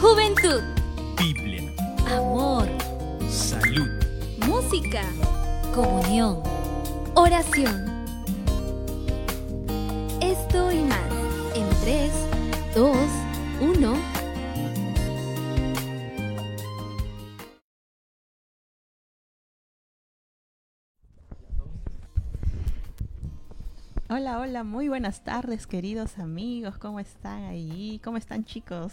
Juventud, 0.00 0.62
Biblia, 1.18 1.74
amor, 2.08 2.68
salud, 3.28 3.88
música, 4.46 5.02
comunión, 5.74 6.40
oración. 7.14 7.90
Esto 10.20 10.70
y 10.70 10.80
más 10.82 11.00
en 11.56 11.68
3, 11.80 12.12
2, 12.76 12.96
1. 13.78 14.11
Hola, 24.14 24.40
hola, 24.40 24.62
muy 24.62 24.88
buenas 24.88 25.24
tardes, 25.24 25.66
queridos 25.66 26.18
amigos. 26.18 26.76
¿Cómo 26.76 27.00
están 27.00 27.44
ahí? 27.44 27.98
¿Cómo 28.04 28.18
están, 28.18 28.44
chicos? 28.44 28.92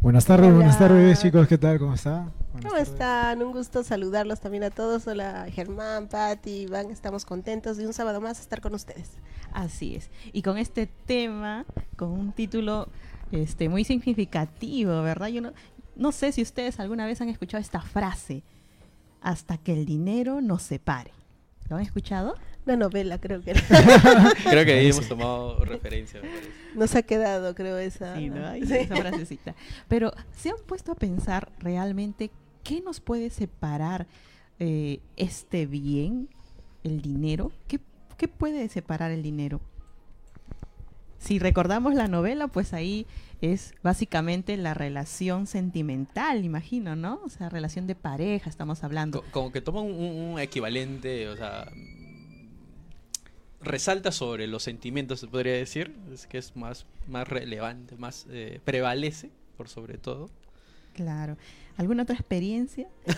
Buenas 0.00 0.24
tardes, 0.24 0.46
Hola. 0.46 0.56
buenas 0.56 0.78
tardes 0.78 1.20
chicos, 1.20 1.46
¿qué 1.46 1.58
tal? 1.58 1.78
¿Cómo 1.78 1.92
está? 1.92 2.32
Buenas 2.50 2.62
¿Cómo 2.62 2.70
tardes. 2.70 2.88
están? 2.88 3.42
Un 3.42 3.52
gusto 3.52 3.84
saludarlos 3.84 4.40
también 4.40 4.64
a 4.64 4.70
todos. 4.70 5.06
Hola 5.06 5.48
Germán, 5.50 6.08
Patti, 6.08 6.62
Iván. 6.62 6.90
Estamos 6.90 7.26
contentos 7.26 7.76
de 7.76 7.86
un 7.86 7.92
sábado 7.92 8.22
más 8.22 8.40
estar 8.40 8.62
con 8.62 8.72
ustedes. 8.72 9.10
Así 9.52 9.96
es. 9.96 10.10
Y 10.32 10.40
con 10.40 10.56
este 10.56 10.86
tema, 10.86 11.66
con 11.98 12.12
un 12.12 12.32
título 12.32 12.88
este, 13.32 13.68
muy 13.68 13.84
significativo, 13.84 15.02
¿verdad? 15.02 15.26
Yo 15.28 15.42
no, 15.42 15.52
no 15.94 16.10
sé 16.10 16.32
si 16.32 16.40
ustedes 16.40 16.80
alguna 16.80 17.04
vez 17.04 17.20
han 17.20 17.28
escuchado 17.28 17.60
esta 17.60 17.82
frase, 17.82 18.44
hasta 19.20 19.58
que 19.58 19.74
el 19.74 19.84
dinero 19.84 20.40
nos 20.40 20.62
separe. 20.62 21.10
¿Lo 21.68 21.76
han 21.76 21.82
escuchado? 21.82 22.34
Una 22.66 22.76
novela 22.76 23.18
creo 23.18 23.42
que 23.42 23.50
era. 23.50 23.60
Creo 24.50 24.64
que 24.64 24.72
ahí 24.72 24.88
hemos 24.88 25.06
tomado 25.06 25.62
referencia. 25.64 26.22
me 26.22 26.28
parece. 26.28 26.50
nos 26.74 26.94
ha 26.94 27.02
quedado, 27.02 27.54
creo, 27.54 27.76
esa. 27.78 28.16
Sí, 28.16 28.30
¿no? 28.30 28.46
Ahí, 28.46 28.64
Sí. 28.66 28.74
Esa 28.74 28.96
frasecita. 28.96 29.54
Pero 29.86 30.12
se 30.34 30.50
han 30.50 30.56
puesto 30.66 30.92
a 30.92 30.94
pensar 30.94 31.52
realmente 31.58 32.30
qué 32.62 32.80
nos 32.80 33.00
puede 33.00 33.28
separar 33.28 34.06
eh, 34.58 35.00
este 35.16 35.66
bien, 35.66 36.28
el 36.84 37.02
dinero. 37.02 37.52
¿Qué, 37.68 37.80
¿Qué 38.16 38.28
puede 38.28 38.66
separar 38.70 39.10
el 39.10 39.22
dinero? 39.22 39.60
Si 41.18 41.38
recordamos 41.38 41.94
la 41.94 42.08
novela, 42.08 42.48
pues 42.48 42.72
ahí 42.72 43.06
es 43.52 43.74
básicamente 43.82 44.56
la 44.56 44.74
relación 44.74 45.46
sentimental, 45.46 46.44
imagino, 46.44 46.96
¿no? 46.96 47.20
O 47.24 47.28
sea, 47.28 47.48
relación 47.48 47.86
de 47.86 47.94
pareja, 47.94 48.48
estamos 48.48 48.84
hablando. 48.84 49.22
Co- 49.22 49.28
Como 49.30 49.52
que 49.52 49.60
toma 49.60 49.80
un, 49.82 49.92
un 49.94 50.38
equivalente, 50.40 51.28
o 51.28 51.36
sea, 51.36 51.66
resalta 53.60 54.12
sobre 54.12 54.46
los 54.46 54.62
sentimientos, 54.62 55.20
se 55.20 55.26
podría 55.26 55.54
decir, 55.54 55.94
es 56.12 56.26
que 56.26 56.38
es 56.38 56.54
más, 56.56 56.86
más 57.08 57.26
relevante, 57.28 57.96
más 57.96 58.26
eh, 58.30 58.60
prevalece 58.64 59.30
por 59.56 59.68
sobre 59.68 59.98
todo. 59.98 60.28
Claro. 60.94 61.36
¿Alguna 61.76 62.04
otra 62.04 62.14
experiencia? 62.14 62.86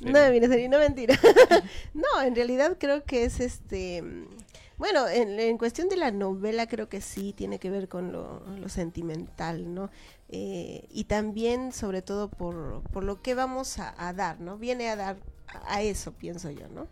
No, 0.00 0.18
mira, 0.32 0.48
sería 0.48 0.66
una 0.68 0.78
mentira. 0.78 1.18
no, 1.94 2.22
en 2.24 2.34
realidad 2.34 2.76
creo 2.80 3.04
que 3.04 3.24
es 3.24 3.38
este. 3.40 4.02
Bueno, 4.78 5.08
en, 5.08 5.38
en 5.40 5.58
cuestión 5.58 5.88
de 5.88 5.96
la 5.96 6.10
novela 6.10 6.66
creo 6.66 6.88
que 6.88 7.00
sí 7.00 7.32
tiene 7.32 7.58
que 7.58 7.68
ver 7.68 7.88
con 7.88 8.12
lo, 8.12 8.40
lo 8.56 8.68
sentimental, 8.68 9.74
¿no? 9.74 9.90
Eh, 10.28 10.86
y 10.90 11.04
también, 11.04 11.72
sobre 11.72 12.00
todo, 12.00 12.28
por, 12.28 12.82
por 12.92 13.02
lo 13.04 13.20
que 13.20 13.34
vamos 13.34 13.78
a, 13.78 13.94
a 13.98 14.12
dar, 14.12 14.40
¿no? 14.40 14.56
Viene 14.56 14.88
a 14.88 14.96
dar 14.96 15.16
a, 15.48 15.74
a 15.74 15.82
eso, 15.82 16.12
pienso 16.12 16.50
yo, 16.50 16.68
¿no? 16.68 16.86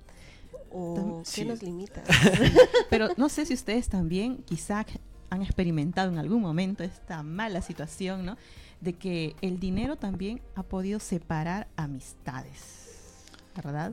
¿O 0.71 1.23
qué 1.35 1.45
nos 1.45 1.63
limita? 1.63 2.03
Pero 2.91 3.09
no 3.17 3.29
sé 3.29 3.47
si 3.47 3.55
ustedes 3.55 3.89
también 3.89 4.39
quizá 4.39 4.85
han 5.31 5.43
experimentado 5.43 6.11
en 6.13 6.19
algún 6.19 6.43
momento 6.43 6.83
esta 6.83 7.23
mala 7.23 7.63
situación, 7.63 8.25
¿no? 8.25 8.37
De 8.81 8.93
que 8.95 9.37
el 9.41 9.59
dinero 9.59 9.97
también 9.97 10.41
ha 10.55 10.63
podido 10.63 10.99
separar 10.99 11.69
amistades, 11.77 12.86
¿verdad? 13.63 13.93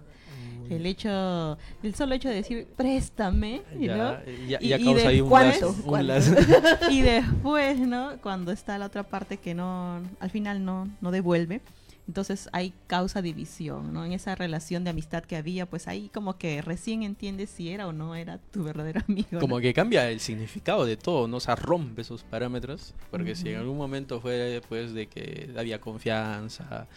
El 0.70 0.86
hecho, 0.86 1.58
el 1.84 1.94
solo 1.94 2.16
hecho 2.16 2.30
de 2.30 2.36
decir 2.36 2.68
préstame, 2.76 3.62
¿no? 3.74 3.80
Ya, 3.80 4.24
ya, 4.48 4.60
Y- 4.62 4.74
ahí 4.74 5.22
un 5.22 5.30
lazo, 5.32 5.76
y 6.90 7.02
después, 7.02 7.80
¿no? 7.80 8.18
Cuando 8.22 8.52
está 8.52 8.78
la 8.78 8.86
otra 8.88 9.04
parte 9.04 9.38
que 9.38 9.54
no, 9.54 10.02
al 10.20 10.30
final 10.30 10.64
no, 10.64 10.90
no 11.02 11.12
devuelve, 11.12 11.62
entonces 12.08 12.50
ahí 12.52 12.74
causa 12.88 13.22
división, 13.22 13.94
¿no? 13.94 14.04
En 14.04 14.12
esa 14.12 14.36
relación 14.36 14.84
de 14.84 14.90
amistad 14.90 15.24
que 15.24 15.38
había, 15.38 15.66
pues 15.66 15.88
ahí 15.88 16.10
como 16.14 16.38
que 16.38 16.62
recién 16.62 17.04
entiendes 17.04 17.50
si 17.50 17.70
era 17.70 17.88
o 17.88 17.94
no 17.94 18.16
era 18.16 18.40
tu 18.40 18.64
verdadero 18.64 19.02
amigo. 19.08 19.28
¿no? 19.32 19.40
Como 19.40 19.60
que 19.60 19.74
cambia 19.74 20.10
el 20.10 20.20
significado 20.20 20.86
de 20.86 20.98
todo, 20.98 21.28
¿no? 21.28 21.38
O 21.38 21.40
sea, 21.40 21.56
rompe 21.56 22.02
esos 22.02 22.24
parámetros. 22.24 22.94
Porque 23.10 23.36
si 23.36 23.50
en 23.50 23.58
algún 23.58 23.78
momento 23.78 24.20
fue 24.20 24.62
pues 24.68 24.94
de 24.94 25.08
que 25.08 25.54
había 25.58 25.80
confianza, 25.80 26.88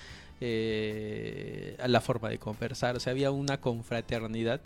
eh, 0.41 1.77
la 1.87 2.01
forma 2.01 2.29
de 2.29 2.39
conversar, 2.39 2.97
o 2.97 3.01
sea, 3.01 3.13
había 3.13 3.31
una 3.31 3.61
confraternidad 3.61 4.61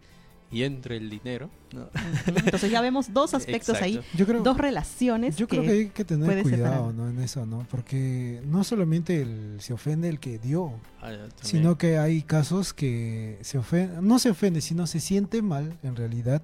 y 0.53 0.65
entre 0.65 0.97
el 0.97 1.09
dinero. 1.11 1.49
Entonces 2.27 2.71
ya 2.71 2.81
vemos 2.81 3.13
dos 3.13 3.35
aspectos 3.35 3.81
ahí, 3.81 3.97
Exacto. 3.97 4.19
Yo 4.19 4.27
creo, 4.27 4.43
dos 4.43 4.59
relaciones 4.59 5.37
yo 5.37 5.47
que, 5.47 5.59
creo 5.59 5.63
que 5.63 5.71
hay 5.71 5.87
que 5.91 6.05
tener 6.05 6.43
cuidado. 6.43 6.93
¿no? 6.93 7.09
en 7.09 7.21
eso, 7.21 7.47
¿no? 7.47 7.67
Porque 7.71 8.41
no 8.45 8.65
solamente 8.65 9.23
el, 9.23 9.59
se 9.61 9.73
ofende 9.73 10.09
el 10.09 10.19
que 10.19 10.39
dio, 10.39 10.73
Ah, 11.03 11.13
sino 11.41 11.79
que 11.79 11.97
hay 11.97 12.23
casos 12.23 12.75
que 12.75 13.39
se 13.41 13.57
ofende, 13.57 14.03
no 14.03 14.19
se 14.19 14.31
ofende, 14.31 14.61
sino 14.61 14.87
se 14.87 15.01
siente 15.01 15.41
mal 15.41 15.79
en 15.83 15.97
realidad 15.97 16.43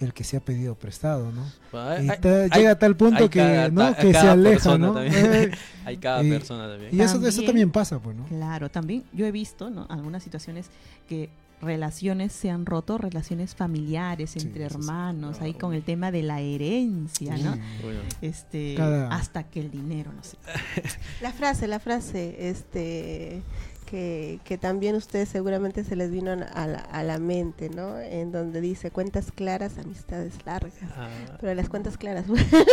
el 0.00 0.12
que 0.14 0.22
se 0.24 0.36
ha 0.36 0.40
pedido 0.40 0.74
prestado, 0.76 1.32
¿no? 1.32 1.42
Hay- 1.78 2.06
Y 2.06 2.10
hay- 2.10 2.18
ta- 2.18 2.42
hay- 2.42 2.50
llega 2.50 2.70
a 2.72 2.78
tal 2.78 2.96
punto 2.96 3.28
que, 3.28 3.38
cada- 3.40 3.68
¿no? 3.68 3.80
ta- 3.80 3.96
que 3.96 4.06
se 4.08 4.12
cada 4.12 4.32
aleja, 4.32 4.50
persona 4.54 4.86
¿no? 4.86 4.92
también. 4.94 5.14
Eh, 5.34 5.50
hay 5.84 5.96
cada 5.96 6.22
y- 6.22 6.30
persona 6.30 6.68
también. 6.68 6.90
y 6.94 7.00
eso, 7.00 7.14
eso 7.16 7.20
También- 7.22 7.46
también 7.46 7.70
pasa, 7.72 7.98
pues, 7.98 8.16
¿no? 8.16 8.24
Claro, 8.26 8.70
también 8.70 9.04
yo 9.12 9.26
he 9.26 9.32
visto, 9.32 9.70
¿no? 9.70 9.86
Algunas 9.90 10.22
situaciones 10.22 10.66
que 11.08 11.28
relaciones 11.60 12.32
se 12.32 12.50
han 12.50 12.64
roto, 12.66 12.98
relaciones 12.98 13.56
familiares 13.56 14.30
Sí, 14.30 14.38
entre 14.38 14.68
sí. 14.68 14.74
hermanos, 14.76 15.40
ahí 15.40 15.54
No. 15.54 15.58
con 15.58 15.74
el 15.74 15.82
tema 15.82 16.12
de 16.12 16.22
la 16.22 16.40
herencia, 16.40 17.36
¿no? 17.36 17.54
Sí. 17.54 17.60
Bueno, 17.82 17.98
Este, 18.22 18.74
Cada- 18.76 19.08
hasta 19.12 19.42
que 19.42 19.58
el 19.58 19.70
dinero, 19.72 20.12
no 20.12 20.22
sé. 20.22 20.36
La 21.20 21.32
frase, 21.32 21.66
la 21.66 21.80
frase, 21.80 22.48
este, 22.48 23.42
que, 23.88 24.40
que 24.44 24.58
también 24.58 24.94
ustedes 24.96 25.28
seguramente 25.30 25.82
se 25.82 25.96
les 25.96 26.10
vino 26.10 26.32
a 26.32 26.66
la, 26.66 26.78
a 26.78 27.02
la 27.02 27.18
mente, 27.18 27.70
¿no? 27.70 27.98
En 27.98 28.32
donde 28.32 28.60
dice 28.60 28.90
cuentas 28.90 29.32
claras, 29.32 29.78
amistades 29.78 30.34
largas. 30.44 30.74
ah, 30.96 31.08
Pero 31.40 31.54
las 31.54 31.68
cuentas 31.68 31.96
claras, 31.96 32.26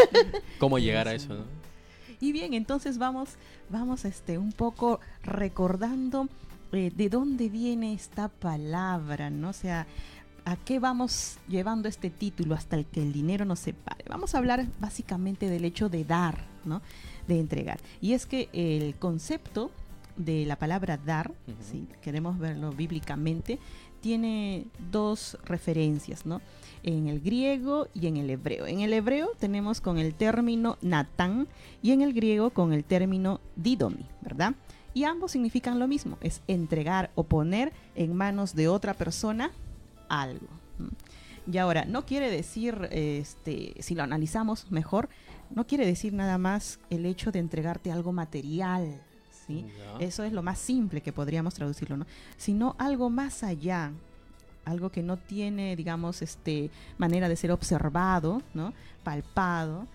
¿Cómo 0.60 0.78
llegar 0.80 1.08
a 1.08 1.14
eso, 1.14 1.34
no? 1.34 1.44
Y 2.20 2.32
bien, 2.32 2.54
entonces 2.54 2.98
vamos, 2.98 3.30
vamos 3.70 4.04
este, 4.06 4.38
un 4.38 4.52
poco 4.52 5.00
recordando 5.24 6.28
eh, 6.74 6.92
de 6.94 7.10
dónde 7.10 7.50
viene 7.50 7.94
esta 7.94 8.28
palabra, 8.28 9.30
¿no? 9.30 9.50
O 9.50 9.54
sea, 9.54 9.88
¿a 10.44 10.56
qué 10.58 10.80
vamos 10.80 11.38
llevando 11.48 11.88
este 11.88 12.10
título 12.10 12.56
hasta 12.56 12.76
el 12.76 12.86
que 12.86 13.02
el 13.02 13.14
dinero 13.14 13.46
nos 13.46 13.60
separe? 13.60 14.04
Vamos 14.10 14.36
a 14.36 14.40
hablar 14.40 14.66
básicamente 14.80 15.50
del 15.50 15.66
hecho 15.66 15.88
de 15.88 16.04
dar, 16.04 16.44
¿no? 16.66 16.82
De 17.28 17.40
entregar. 17.40 17.80
Y 18.02 18.14
es 18.14 18.26
que 18.26 18.50
el 18.54 18.96
concepto 18.96 19.72
de 20.18 20.46
la 20.46 20.58
palabra 20.58 20.98
dar, 20.98 21.32
Ujú. 21.48 21.58
si 21.62 21.88
queremos 22.02 22.38
verlo 22.40 22.72
bíblicamente, 22.72 23.60
tiene 24.02 24.68
dos 24.92 25.38
referencias, 25.46 26.26
¿no? 26.26 26.42
En 26.84 27.08
el 27.08 27.20
griego 27.20 27.88
y 27.94 28.08
en 28.08 28.18
el 28.18 28.30
hebreo. 28.30 28.68
En 28.68 28.82
el 28.82 28.94
hebreo 28.94 29.32
tenemos 29.40 29.82
con 29.82 29.98
el 29.98 30.14
término 30.14 30.78
natán 30.82 31.48
y 31.82 31.92
en 31.92 32.02
el 32.02 32.14
griego 32.14 32.52
con 32.52 32.72
el 32.72 32.84
término 32.84 33.42
didomi, 33.56 34.06
¿verdad? 34.22 34.54
Y 34.94 35.04
ambos 35.06 35.32
significan 35.32 35.80
lo 35.80 35.88
mismo, 35.88 36.18
es 36.22 36.42
entregar 36.48 37.10
o 37.16 37.24
poner 37.24 37.74
en 37.96 38.16
manos 38.16 38.56
de 38.56 38.68
otra 38.68 38.94
persona 38.94 39.52
algo. 40.08 40.48
Y 41.52 41.58
ahora, 41.58 41.86
no 41.86 42.06
quiere 42.06 42.32
decir, 42.32 42.88
este, 42.92 43.74
si 43.80 43.94
lo 43.94 44.04
analizamos 44.04 44.72
mejor, 44.72 45.10
no 45.50 45.68
quiere 45.68 45.86
decir 45.86 46.14
nada 46.14 46.38
más 46.38 46.80
el 46.90 47.06
hecho 47.06 47.32
de 47.32 47.40
entregarte 47.40 47.92
algo 47.92 48.12
material, 48.14 49.02
Eso 50.00 50.24
es 50.24 50.34
lo 50.34 50.42
más 50.42 50.60
simple 50.60 51.02
que 51.02 51.14
podríamos 51.14 51.54
traducirlo, 51.54 51.98
¿no? 51.98 52.06
Sino 52.38 52.76
algo 52.78 53.10
más 53.10 53.44
allá, 53.44 53.92
algo 54.66 54.90
que 54.90 55.04
no 55.04 55.18
tiene, 55.18 55.76
digamos, 55.76 56.22
este 56.22 56.72
manera 56.98 57.30
de 57.30 57.36
ser 57.36 57.52
observado, 57.52 58.42
¿no? 58.54 58.74
Palpado. 59.04 59.88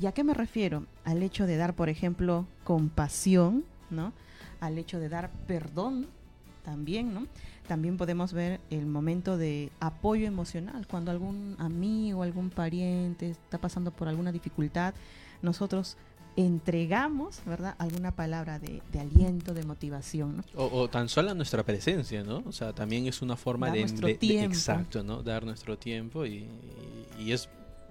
¿Y 0.00 0.06
a 0.06 0.12
qué 0.12 0.24
me 0.24 0.34
refiero? 0.34 0.84
Al 1.04 1.22
hecho 1.22 1.46
de 1.46 1.56
dar, 1.56 1.74
por 1.74 1.88
ejemplo, 1.88 2.46
compasión, 2.64 3.64
¿no? 3.90 4.12
Al 4.60 4.78
hecho 4.78 4.98
de 4.98 5.08
dar 5.08 5.30
perdón 5.46 6.06
también, 6.64 7.14
¿no? 7.14 7.26
También 7.66 7.96
podemos 7.96 8.32
ver 8.32 8.60
el 8.70 8.86
momento 8.86 9.36
de 9.36 9.70
apoyo 9.80 10.26
emocional, 10.26 10.86
cuando 10.86 11.10
algún 11.10 11.56
amigo, 11.58 12.22
algún 12.22 12.50
pariente 12.50 13.30
está 13.30 13.58
pasando 13.58 13.90
por 13.90 14.08
alguna 14.08 14.32
dificultad, 14.32 14.94
nosotros 15.42 15.96
entregamos, 16.46 17.40
¿verdad? 17.44 17.74
Alguna 17.78 18.12
palabra 18.12 18.58
de, 18.58 18.80
de 18.92 19.00
aliento, 19.00 19.54
de 19.54 19.64
motivación, 19.64 20.36
¿no? 20.38 20.44
O, 20.54 20.80
o 20.82 20.88
tan 20.88 21.08
solo 21.08 21.34
nuestra 21.34 21.62
presencia, 21.64 22.22
¿no? 22.22 22.42
O 22.46 22.52
sea, 22.52 22.72
también 22.72 23.06
es 23.06 23.22
una 23.22 23.36
forma 23.36 23.66
Dar 23.66 23.74
de, 23.74 23.80
nuestro 23.82 24.06
de- 24.06 24.12
de- 24.14 24.18
tiempo. 24.18 24.54
exacto, 24.54 25.02
¿no? 25.02 25.22
Dar 25.22 25.44
nuestro 25.44 25.76
tiempo 25.78 26.24
y, 26.26 26.48
y- 27.18 27.22
y 27.24 27.32
es 27.32 27.48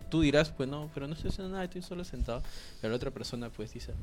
tú 0.09 0.21
dirás, 0.21 0.49
pues 0.51 0.69
no, 0.69 0.89
pero 0.94 1.07
no 1.07 1.13
estoy 1.15 1.29
haciendo 1.31 1.51
nada, 1.51 1.65
estoy 1.65 1.81
solo 1.81 2.03
sentado. 2.05 2.41
Pero 2.79 2.91
la 2.91 2.95
otra 2.95 3.11
persona 3.11 3.49
pues 3.49 3.73
dice, 3.73 3.94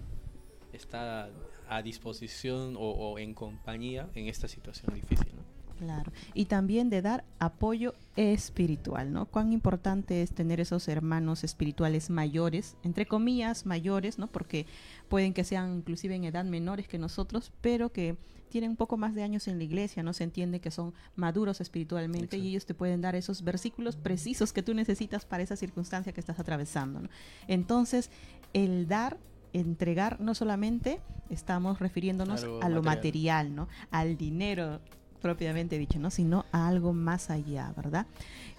está 0.73 1.31
a 1.69 1.81
disposición 1.83 2.77
o, 2.77 2.81
o 2.81 3.19
en 3.19 3.33
compañía 3.33 4.09
en 4.15 4.29
esta 4.29 4.47
situación 4.49 4.95
difícil, 4.95 5.33
¿no? 5.35 5.54
Claro. 5.85 6.13
Y 6.35 6.47
también 6.47 6.91
de 6.91 7.03
dar 7.03 7.25
apoyo 7.39 7.95
espiritual, 8.17 9.13
¿no? 9.13 9.27
Cuán 9.27 9.53
importante 9.53 10.23
es 10.23 10.33
tener 10.33 10.61
esos 10.61 10.89
hermanos 10.89 11.45
espirituales 11.45 12.11
mayores, 12.11 12.77
entre 12.83 13.07
comillas, 13.07 13.67
mayores, 13.67 14.19
¿no? 14.19 14.27
Porque 14.29 14.67
pueden 15.09 15.35
que 15.35 15.45
sean 15.45 15.79
inclusive 15.79 16.15
en 16.15 16.25
edad 16.25 16.45
menores 16.45 16.89
que 16.89 16.99
nosotros, 16.99 17.53
pero 17.61 17.93
que 17.93 18.17
tienen 18.49 18.71
un 18.71 18.77
poco 18.77 18.97
más 18.97 19.17
de 19.17 19.25
años 19.25 19.49
en 19.49 19.59
la 19.59 19.65
iglesia, 19.65 20.05
¿no? 20.05 20.13
Se 20.13 20.23
entiende 20.23 20.61
que 20.61 20.71
son 20.71 20.95
maduros 21.17 21.61
espiritualmente 21.61 22.27
Exacto. 22.27 22.45
y 22.45 22.51
ellos 22.51 22.67
te 22.67 22.75
pueden 22.75 23.01
dar 23.01 23.17
esos 23.17 23.43
versículos 23.43 23.97
precisos 23.97 24.53
que 24.53 24.63
tú 24.63 24.75
necesitas 24.75 25.25
para 25.25 25.43
esa 25.43 25.57
circunstancia 25.57 26.13
que 26.13 26.21
estás 26.21 26.39
atravesando, 26.39 27.01
¿no? 27.01 27.09
Entonces, 27.49 28.11
el 28.53 28.87
dar 28.87 29.19
entregar 29.55 30.21
no 30.21 30.35
solamente 30.35 31.01
estamos 31.31 31.79
refiriéndonos 31.79 32.45
a 32.45 32.69
lo 32.69 32.83
material. 32.83 32.85
material, 32.85 33.55
¿no? 33.55 33.69
Al 33.91 34.17
dinero 34.17 34.81
propiamente 35.25 35.79
dicho, 35.79 35.99
¿no? 35.99 36.11
Sino 36.11 36.45
a 36.53 36.69
algo 36.69 36.93
más 36.93 37.31
allá, 37.31 37.73
¿verdad? 37.75 38.07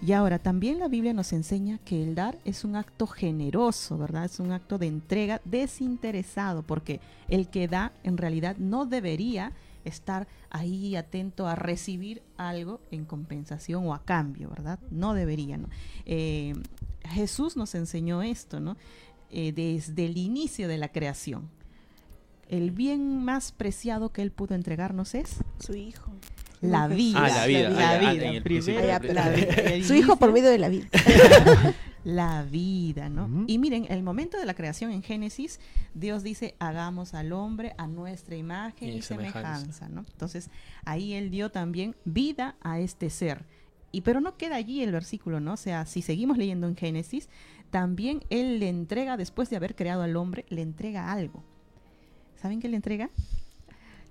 Y 0.04 0.10
ahora 0.10 0.40
también 0.40 0.80
la 0.80 0.88
Biblia 0.88 1.12
nos 1.12 1.32
enseña 1.32 1.78
que 1.78 2.02
el 2.02 2.16
dar 2.16 2.40
es 2.44 2.64
un 2.64 2.74
acto 2.74 3.06
generoso, 3.06 3.96
¿verdad? 3.96 4.24
Es 4.24 4.40
un 4.40 4.50
acto 4.50 4.76
de 4.76 4.88
entrega 4.88 5.40
desinteresado, 5.44 6.64
porque 6.64 6.98
el 7.28 7.46
que 7.50 7.68
da 7.68 7.92
en 8.02 8.16
realidad 8.16 8.56
no 8.56 8.84
debería 8.84 9.52
estar 9.84 10.26
ahí 10.50 10.96
atento 10.96 11.46
a 11.46 11.54
recibir 11.54 12.20
algo 12.36 12.80
en 12.90 13.04
compensación 13.04 13.86
o 13.86 13.94
a 13.94 14.02
cambio, 14.02 14.50
¿verdad? 14.50 14.80
No 14.90 15.14
debería, 15.14 15.58
¿no? 15.58 15.68
Eh, 16.04 16.52
Jesús 17.04 17.56
nos 17.56 17.76
enseñó 17.76 18.22
esto, 18.22 18.58
¿no? 18.58 18.76
Eh, 19.30 19.52
desde 19.52 20.04
el 20.04 20.18
inicio 20.18 20.66
de 20.66 20.78
la 20.78 20.88
creación. 20.88 21.48
El 22.48 22.72
bien 22.72 23.24
más 23.24 23.52
preciado 23.52 24.12
que 24.12 24.22
él 24.22 24.32
pudo 24.32 24.56
entregarnos 24.56 25.14
es 25.14 25.44
Su 25.60 25.74
hijo. 25.76 26.10
La 26.60 26.88
vida. 26.88 27.24
Ah, 27.24 27.28
la 27.28 27.46
vida. 27.46 27.70
La 27.70 27.90
Ah, 27.90 28.12
vida. 28.12 28.42
principio. 28.42 28.80
la 28.86 28.98
vida. 29.30 29.84
Su 29.84 29.94
hijo 29.94 30.16
por 30.16 30.32
medio 30.32 30.50
de 30.50 30.58
la 30.58 30.68
vida. 30.68 30.86
La 32.04 32.44
vida, 32.44 33.08
¿no? 33.08 33.28
Y 33.48 33.58
miren, 33.58 33.86
el 33.90 34.04
momento 34.04 34.38
de 34.38 34.46
la 34.46 34.54
creación 34.54 34.92
en 34.92 35.02
Génesis, 35.02 35.58
Dios 35.92 36.22
dice, 36.22 36.54
hagamos 36.60 37.14
al 37.14 37.32
hombre 37.32 37.74
a 37.78 37.88
nuestra 37.88 38.36
imagen 38.36 38.90
Y 38.90 38.98
y, 38.98 39.02
semejanza. 39.02 39.56
semejanza, 39.58 39.88
¿no? 39.88 40.04
Entonces, 40.12 40.48
ahí 40.84 41.14
él 41.14 41.32
dio 41.32 41.50
también 41.50 41.96
vida 42.04 42.54
a 42.60 42.78
este 42.78 43.10
ser. 43.10 43.44
Y 43.90 44.02
pero 44.02 44.20
no 44.20 44.36
queda 44.36 44.54
allí 44.54 44.84
el 44.84 44.92
versículo, 44.92 45.40
¿no? 45.40 45.54
O 45.54 45.56
sea, 45.56 45.84
si 45.84 46.00
seguimos 46.00 46.38
leyendo 46.38 46.68
en 46.68 46.76
Génesis, 46.76 47.28
también 47.70 48.22
él 48.30 48.60
le 48.60 48.68
entrega, 48.68 49.16
después 49.16 49.50
de 49.50 49.56
haber 49.56 49.74
creado 49.74 50.02
al 50.02 50.14
hombre, 50.14 50.44
le 50.48 50.62
entrega 50.62 51.10
algo. 51.10 51.42
¿Saben 52.40 52.60
qué 52.60 52.68
le 52.68 52.76
entrega? 52.76 53.10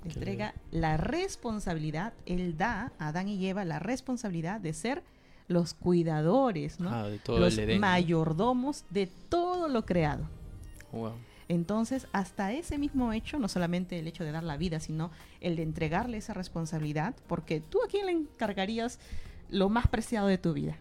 Entrega 0.05 0.53
la 0.71 0.97
responsabilidad, 0.97 2.13
él 2.25 2.57
da 2.57 2.91
a 2.99 3.07
Adán 3.07 3.27
y 3.27 3.45
Eva 3.47 3.65
la 3.65 3.79
responsabilidad 3.79 4.61
de 4.61 4.73
ser 4.73 5.03
los 5.47 5.73
cuidadores, 5.73 6.79
¿no? 6.79 6.89
Ah, 6.89 7.07
de 7.09 7.19
todo 7.19 7.39
los 7.39 7.57
el 7.57 7.79
mayordomos 7.79 8.85
de 8.89 9.07
todo 9.29 9.67
lo 9.67 9.85
creado. 9.85 10.27
Wow. 10.91 11.13
Entonces, 11.47 12.07
hasta 12.11 12.53
ese 12.53 12.77
mismo 12.77 13.13
hecho, 13.13 13.37
no 13.37 13.47
solamente 13.47 13.99
el 13.99 14.07
hecho 14.07 14.23
de 14.23 14.31
dar 14.31 14.43
la 14.43 14.57
vida, 14.57 14.79
sino 14.79 15.11
el 15.41 15.55
de 15.55 15.63
entregarle 15.63 16.17
esa 16.17 16.33
responsabilidad, 16.33 17.15
porque 17.27 17.59
tú 17.59 17.79
a 17.83 17.87
quién 17.87 18.07
le 18.07 18.13
encargarías 18.13 18.99
lo 19.49 19.69
más 19.69 19.87
preciado 19.87 20.27
de 20.27 20.37
tu 20.37 20.53
vida. 20.53 20.77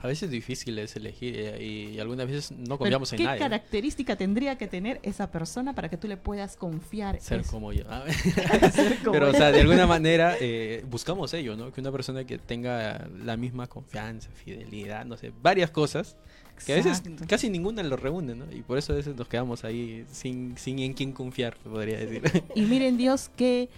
A 0.00 0.06
veces 0.06 0.30
difícil 0.30 0.78
es 0.78 0.94
elegir 0.94 1.34
eh, 1.36 1.92
y, 1.94 1.98
algunas 1.98 2.26
veces 2.26 2.52
no 2.52 2.78
confiamos 2.78 3.12
en 3.12 3.18
¿Qué 3.18 3.24
nadie. 3.24 3.40
¿no? 3.40 3.44
característica 3.46 4.16
tendría 4.16 4.56
que 4.56 4.68
tener 4.68 5.00
esa 5.02 5.30
persona 5.30 5.74
para 5.74 5.88
que 5.88 5.96
tú 5.96 6.06
le 6.06 6.16
puedas 6.16 6.56
confiar 6.56 7.20
Ser 7.20 7.40
eso? 7.40 7.50
como 7.50 7.72
yo. 7.72 7.84
Ser 8.72 8.98
como 8.98 9.12
Pero, 9.12 9.30
o 9.30 9.32
sea, 9.32 9.50
de 9.50 9.60
alguna 9.60 9.86
manera 9.88 10.36
eh, 10.40 10.84
buscamos 10.88 11.34
ello, 11.34 11.56
¿no? 11.56 11.72
Que 11.72 11.80
una 11.80 11.90
persona 11.90 12.24
que 12.24 12.38
tenga 12.38 13.08
la 13.24 13.36
misma 13.36 13.66
confianza, 13.66 14.30
fidelidad, 14.30 15.04
no 15.04 15.16
sé, 15.16 15.32
varias 15.42 15.70
cosas, 15.72 16.16
que 16.64 16.72
a 16.72 16.76
veces 16.76 16.98
Exacto. 16.98 17.24
casi 17.26 17.50
ninguna 17.50 17.82
lo 17.82 17.96
reúne, 17.96 18.34
¿no? 18.34 18.44
Y 18.52 18.62
por 18.62 18.78
eso 18.78 18.92
a 18.92 18.96
veces 18.96 19.16
nos 19.16 19.28
quedamos 19.28 19.64
ahí 19.64 20.04
sin, 20.12 20.56
sin 20.56 20.78
en 20.78 20.92
quién 20.92 21.12
confiar, 21.12 21.56
podría 21.58 21.98
decir. 21.98 22.22
Y 22.54 22.62
miren 22.62 22.96
Dios 22.96 23.30
qué, 23.36 23.68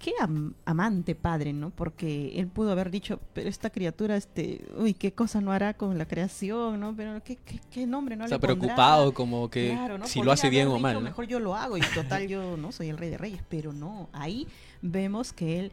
qué 0.00 0.12
am- 0.18 0.54
amante 0.64 1.14
padre, 1.14 1.52
¿no? 1.52 1.70
Porque 1.70 2.32
él 2.40 2.48
pudo 2.48 2.72
haber 2.72 2.90
dicho, 2.90 3.20
pero 3.34 3.48
esta 3.48 3.70
criatura, 3.70 4.16
este, 4.16 4.64
uy, 4.76 4.94
qué 4.94 5.12
cosa 5.12 5.40
no 5.40 5.52
hará 5.52 5.74
con 5.74 5.96
la 5.98 6.06
creación, 6.06 6.80
¿no? 6.80 6.96
Pero 6.96 7.22
qué, 7.22 7.36
qué, 7.36 7.60
qué 7.70 7.86
nombre 7.86 8.16
no 8.16 8.24
Está 8.24 8.36
le 8.36 8.40
preocupado 8.40 9.14
como 9.14 9.48
que 9.50 9.70
Claro, 9.70 9.98
¿no? 9.98 10.06
si 10.06 10.22
lo 10.22 10.32
hace 10.32 10.50
bien 10.50 10.66
o 10.68 10.78
mal, 10.78 10.94
dicho, 10.94 11.00
¿no? 11.04 11.10
Mejor 11.10 11.26
yo 11.26 11.38
lo 11.38 11.54
hago 11.54 11.76
y 11.76 11.82
total 11.94 12.26
yo 12.26 12.56
no 12.56 12.72
soy 12.72 12.88
el 12.88 12.98
rey 12.98 13.10
de 13.10 13.18
reyes, 13.18 13.42
pero 13.48 13.72
no, 13.72 14.08
ahí 14.12 14.48
vemos 14.82 15.32
que 15.32 15.60
él 15.60 15.72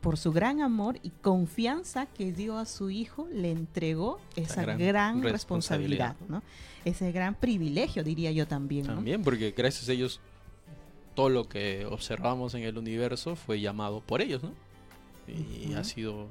por 0.00 0.18
su 0.18 0.32
gran 0.32 0.60
amor 0.60 0.98
y 1.02 1.10
confianza 1.22 2.06
que 2.06 2.30
dio 2.30 2.58
a 2.58 2.66
su 2.66 2.90
hijo, 2.90 3.26
le 3.32 3.50
entregó 3.50 4.20
esa 4.36 4.62
gran 4.62 4.78
gran, 4.78 5.22
responsabilidad. 5.22 6.10
responsabilidad, 6.10 6.16
¿no? 6.28 6.42
Ese 6.84 7.10
gran 7.10 7.34
privilegio, 7.34 8.04
diría 8.04 8.30
yo 8.30 8.46
también, 8.46 8.86
¿no? 8.86 8.94
También, 8.96 9.22
porque 9.22 9.54
gracias 9.56 9.88
a 9.88 9.92
ellos 9.92 10.20
todo 11.14 11.28
lo 11.28 11.48
que 11.48 11.86
observamos 11.86 12.54
en 12.54 12.62
el 12.62 12.76
universo 12.78 13.36
fue 13.36 13.60
llamado 13.60 14.00
por 14.00 14.20
ellos, 14.20 14.42
¿no? 14.42 14.52
Y 15.26 15.72
ha 15.74 15.84
sido, 15.84 16.28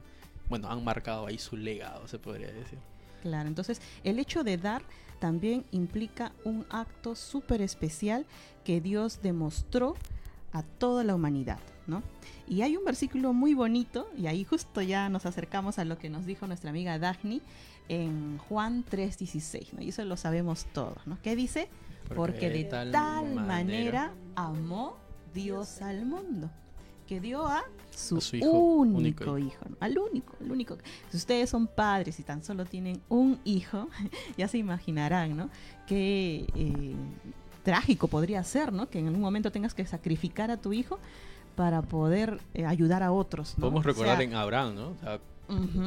bueno, 0.49 0.69
han 0.69 0.83
marcado 0.83 1.25
ahí 1.25 1.37
su 1.37 1.57
legado, 1.57 2.07
se 2.07 2.19
podría 2.19 2.47
decir. 2.47 2.77
Claro, 3.21 3.47
entonces 3.47 3.81
el 4.03 4.19
hecho 4.19 4.43
de 4.43 4.57
dar 4.57 4.83
también 5.19 5.65
implica 5.71 6.33
un 6.43 6.65
acto 6.69 7.15
súper 7.15 7.61
especial 7.61 8.25
que 8.65 8.81
Dios 8.81 9.21
demostró 9.23 9.95
a 10.51 10.61
toda 10.61 11.03
la 11.03 11.15
humanidad, 11.15 11.59
¿no? 11.87 12.03
Y 12.47 12.61
hay 12.61 12.75
un 12.75 12.83
versículo 12.83 13.33
muy 13.33 13.53
bonito, 13.53 14.09
y 14.17 14.27
ahí 14.27 14.43
justo 14.43 14.81
ya 14.81 15.09
nos 15.09 15.25
acercamos 15.25 15.79
a 15.79 15.85
lo 15.85 15.97
que 15.97 16.09
nos 16.09 16.25
dijo 16.25 16.45
nuestra 16.45 16.69
amiga 16.69 16.99
Dagny 16.99 17.41
en 17.89 18.37
Juan 18.37 18.83
3:16, 18.85 19.73
¿no? 19.73 19.81
Y 19.81 19.89
eso 19.89 20.03
lo 20.05 20.17
sabemos 20.17 20.65
todos, 20.73 21.07
¿no? 21.07 21.17
¿Qué 21.23 21.35
dice? 21.35 21.69
Porque, 22.15 22.49
de 22.49 22.65
tal, 22.65 23.35
manera, 23.35 24.13
amó 24.35 24.97
Dios 25.33 25.81
al 25.81 26.05
mundo, 26.05 26.49
que 27.07 27.19
dio 27.19 27.45
a 27.47 27.63
su, 27.95 28.17
A 28.17 28.21
su 28.21 28.35
hijo 28.37 28.49
único, 28.49 28.97
único 28.97 29.37
hijo, 29.37 29.65
¿no? 29.69 29.77
al 29.79 29.97
único, 29.97 30.35
al 30.39 30.51
único. 30.51 30.77
Si 31.09 31.17
ustedes 31.17 31.49
son 31.49 31.67
padres 31.67 32.19
y 32.19 32.23
tan 32.23 32.43
solo 32.43 32.65
tienen 32.65 33.01
un 33.09 33.39
hijo, 33.43 33.87
ya 34.37 34.47
se 34.47 34.57
imaginarán, 34.57 35.35
¿no? 35.35 35.49
Qué 35.87 36.45
eh, 36.55 36.95
trágico 37.63 38.07
podría 38.07 38.43
ser, 38.43 38.73
¿no? 38.73 38.89
Que 38.89 38.99
en 38.99 39.07
algún 39.07 39.21
momento 39.21 39.51
tengas 39.51 39.73
que 39.73 39.85
sacrificar 39.85 40.51
a 40.51 40.57
tu 40.57 40.73
hijo 40.73 40.99
para 41.55 41.81
poder 41.81 42.39
eh, 42.53 42.65
ayudar 42.65 43.03
a 43.03 43.11
otros, 43.11 43.57
¿no? 43.57 43.61
Podemos 43.61 43.85
O 43.85 43.87
recordar 43.87 44.17
sea, 44.17 44.25
en 44.25 44.33
Abraham, 44.35 44.75
¿no? 44.75 44.89
O 44.89 44.97
sea, 45.01 45.19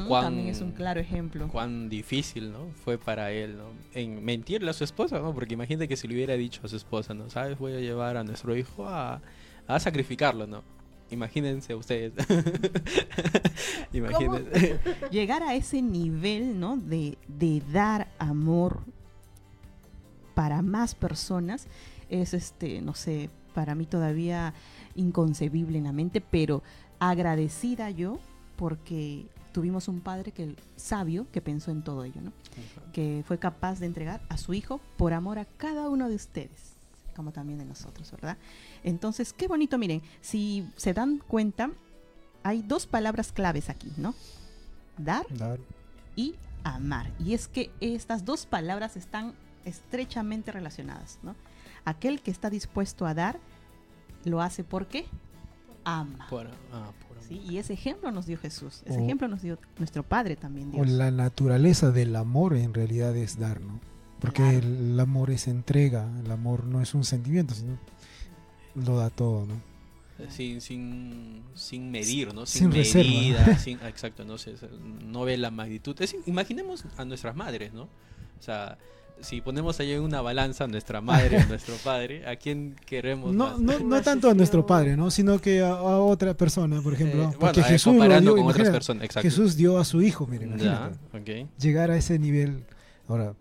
cuán- 0.07 0.23
también 0.25 0.47
es 0.47 0.61
un 0.61 0.71
claro 0.71 0.99
ejemplo. 0.99 1.47
cuán 1.49 1.89
difícil, 1.89 2.51
¿no? 2.51 2.67
Fue 2.83 2.97
para 2.97 3.31
él, 3.31 3.57
¿no? 3.57 3.65
En 3.93 4.23
mentirle 4.23 4.69
a 4.69 4.73
su 4.73 4.83
esposa, 4.83 5.19
¿no? 5.19 5.33
Porque 5.33 5.53
imagínate 5.55 5.87
que 5.87 5.97
si 5.97 6.07
le 6.07 6.13
hubiera 6.15 6.35
dicho 6.35 6.61
a 6.63 6.67
su 6.67 6.75
esposa, 6.75 7.13
¿no? 7.13 7.29
¿Sabes? 7.29 7.57
Voy 7.57 7.73
a 7.73 7.79
llevar 7.79 8.17
a 8.17 8.23
nuestro 8.23 8.55
hijo 8.55 8.87
a, 8.87 9.21
a 9.67 9.79
sacrificarlo, 9.79 10.45
¿no? 10.47 10.63
Imagínense 11.09 11.73
ustedes. 11.73 12.13
Imagínense. 13.93 14.79
llegar 15.11 15.43
a 15.43 15.55
ese 15.55 15.81
nivel, 15.81 16.59
¿no? 16.59 16.77
De, 16.77 17.17
de 17.27 17.61
dar 17.71 18.07
amor 18.19 18.81
para 20.33 20.61
más 20.61 20.95
personas 20.95 21.67
es, 22.09 22.33
este, 22.33 22.81
no 22.81 22.93
sé, 22.93 23.29
para 23.53 23.73
mí 23.75 23.85
todavía 23.85 24.53
inconcebible 24.95 25.77
en 25.77 25.85
la 25.85 25.93
mente, 25.93 26.21
pero 26.21 26.61
agradecida 26.99 27.89
yo 27.89 28.19
porque 28.55 29.25
tuvimos 29.57 29.87
un 29.87 30.01
padre 30.01 30.31
que 30.33 30.55
sabio 30.75 31.25
que 31.31 31.41
pensó 31.41 31.71
en 31.71 31.81
todo 31.83 32.03
ello, 32.03 32.21
¿no? 32.21 32.31
Que 32.93 33.23
fue 33.27 33.39
capaz 33.39 33.79
de 33.79 33.87
entregar 33.87 34.21
a 34.29 34.37
su 34.37 34.53
hijo 34.53 34.79
por 34.97 35.13
amor 35.13 35.39
a 35.39 35.45
cada 35.45 35.89
uno 35.89 36.09
de 36.09 36.13
ustedes, 36.15 36.75
como 37.15 37.31
también 37.31 37.57
de 37.57 37.65
nosotros, 37.65 38.11
¿verdad? 38.11 38.37
Entonces, 38.83 39.33
qué 39.33 39.47
bonito, 39.47 39.79
miren, 39.79 40.03
si 40.21 40.69
se 40.75 40.93
dan 40.93 41.17
cuenta, 41.17 41.71
hay 42.43 42.61
dos 42.61 42.85
palabras 42.85 43.31
claves 43.31 43.71
aquí, 43.71 43.91
¿no? 43.97 44.13
Dar 44.95 45.25
Dar. 45.35 45.59
y 46.15 46.35
amar. 46.63 47.09
Y 47.17 47.33
es 47.33 47.47
que 47.47 47.71
estas 47.81 48.23
dos 48.23 48.45
palabras 48.45 48.95
están 48.95 49.33
estrechamente 49.65 50.51
relacionadas, 50.51 51.17
¿no? 51.23 51.35
Aquel 51.83 52.21
que 52.21 52.29
está 52.29 52.51
dispuesto 52.51 53.07
a 53.07 53.15
dar, 53.15 53.39
lo 54.23 54.39
hace 54.39 54.63
porque 54.63 55.07
ama. 55.83 56.27
Por- 56.29 56.51
ah, 56.71 56.91
por- 57.06 57.06
¿sí? 57.27 57.41
Y 57.49 57.57
ese 57.57 57.73
ejemplo 57.73 58.11
nos 58.11 58.25
dio 58.25 58.37
Jesús. 58.37 58.81
Ese 58.85 58.99
O- 58.99 59.03
ejemplo 59.03 59.27
nos 59.27 59.41
dio 59.41 59.57
nuestro 59.77 60.03
Padre 60.03 60.35
también, 60.35 60.69
O 60.69 60.83
Dios. 60.83 60.89
la 60.89 61.11
naturaleza 61.11 61.91
del 61.91 62.15
amor 62.15 62.55
en 62.55 62.73
realidad 62.73 63.15
es 63.15 63.37
dar, 63.39 63.61
¿no? 63.61 63.79
Porque 64.19 64.41
Claro. 64.41 64.57
el 64.59 64.99
amor 64.99 65.29
es 65.31 65.47
entrega, 65.47 66.09
el 66.23 66.31
amor 66.31 66.63
no 66.65 66.81
es 66.81 66.93
un 66.95 67.03
sentimiento, 67.03 67.53
sino 67.53 67.77
lo 68.75 68.97
da 68.97 69.09
todo, 69.09 69.45
¿no? 69.45 69.61
sin, 70.29 70.61
sin, 70.61 71.43
sin 71.53 71.91
medir, 71.91 72.33
¿no? 72.33 72.47
Sin 72.47 72.63
Sin, 72.63 72.71
reserva. 72.71 73.11
medida, 73.11 73.57
sin, 73.59 73.79
exacto, 73.81 74.25
no 74.25 74.39
sé, 74.39 74.55
no 75.05 75.21
ve 75.25 75.37
la 75.37 75.51
magnitud. 75.51 75.95
Es- 76.01 76.15
imaginemos 76.25 76.85
a 76.97 77.05
nuestras 77.05 77.35
madres, 77.35 77.71
¿no? 77.71 77.83
O 77.83 78.41
sea, 78.41 78.79
si 79.21 79.41
ponemos 79.41 79.79
ahí 79.79 79.91
en 79.93 80.01
una 80.01 80.21
balanza 80.21 80.65
a 80.65 80.67
nuestra 80.67 81.01
madre, 81.01 81.37
a 81.39 81.45
nuestro 81.47 81.75
padre, 81.83 82.27
¿a 82.27 82.35
quién 82.35 82.75
queremos 82.85 83.33
No, 83.33 83.49
más? 83.49 83.59
no, 83.59 83.79
no 83.79 83.85
Más 83.85 84.03
tanto 84.03 84.29
a 84.29 84.33
nuestro 84.33 84.65
padre, 84.65 84.95
¿no? 84.97 85.09
Sino 85.11 85.39
que 85.39 85.61
a, 85.61 85.69
a 85.71 85.99
otra 85.99 86.35
persona, 86.35 86.81
por 86.81 86.93
ejemplo. 86.93 87.23
Eh, 87.23 87.29
porque 87.39 87.59
bueno, 87.59 87.59
eh, 87.67 87.71
Jesús 87.71 87.93
comparando 87.93 88.31
dio, 88.33 88.41
con 88.41 88.43
otras 88.51 88.55
imagina, 88.59 88.71
personas, 88.73 89.03
exacto. 89.05 89.27
Jesús 89.27 89.55
dio 89.55 89.77
a 89.79 89.85
su 89.85 90.01
hijo, 90.01 90.27
mire, 90.27 90.45
Ya, 90.57 90.91
imagínate. 91.11 91.43
ok. 91.45 91.49
Llegar 91.59 91.91
a 91.91 91.97
ese 91.97 92.19
nivel, 92.19 92.63
ahora, 93.07 93.33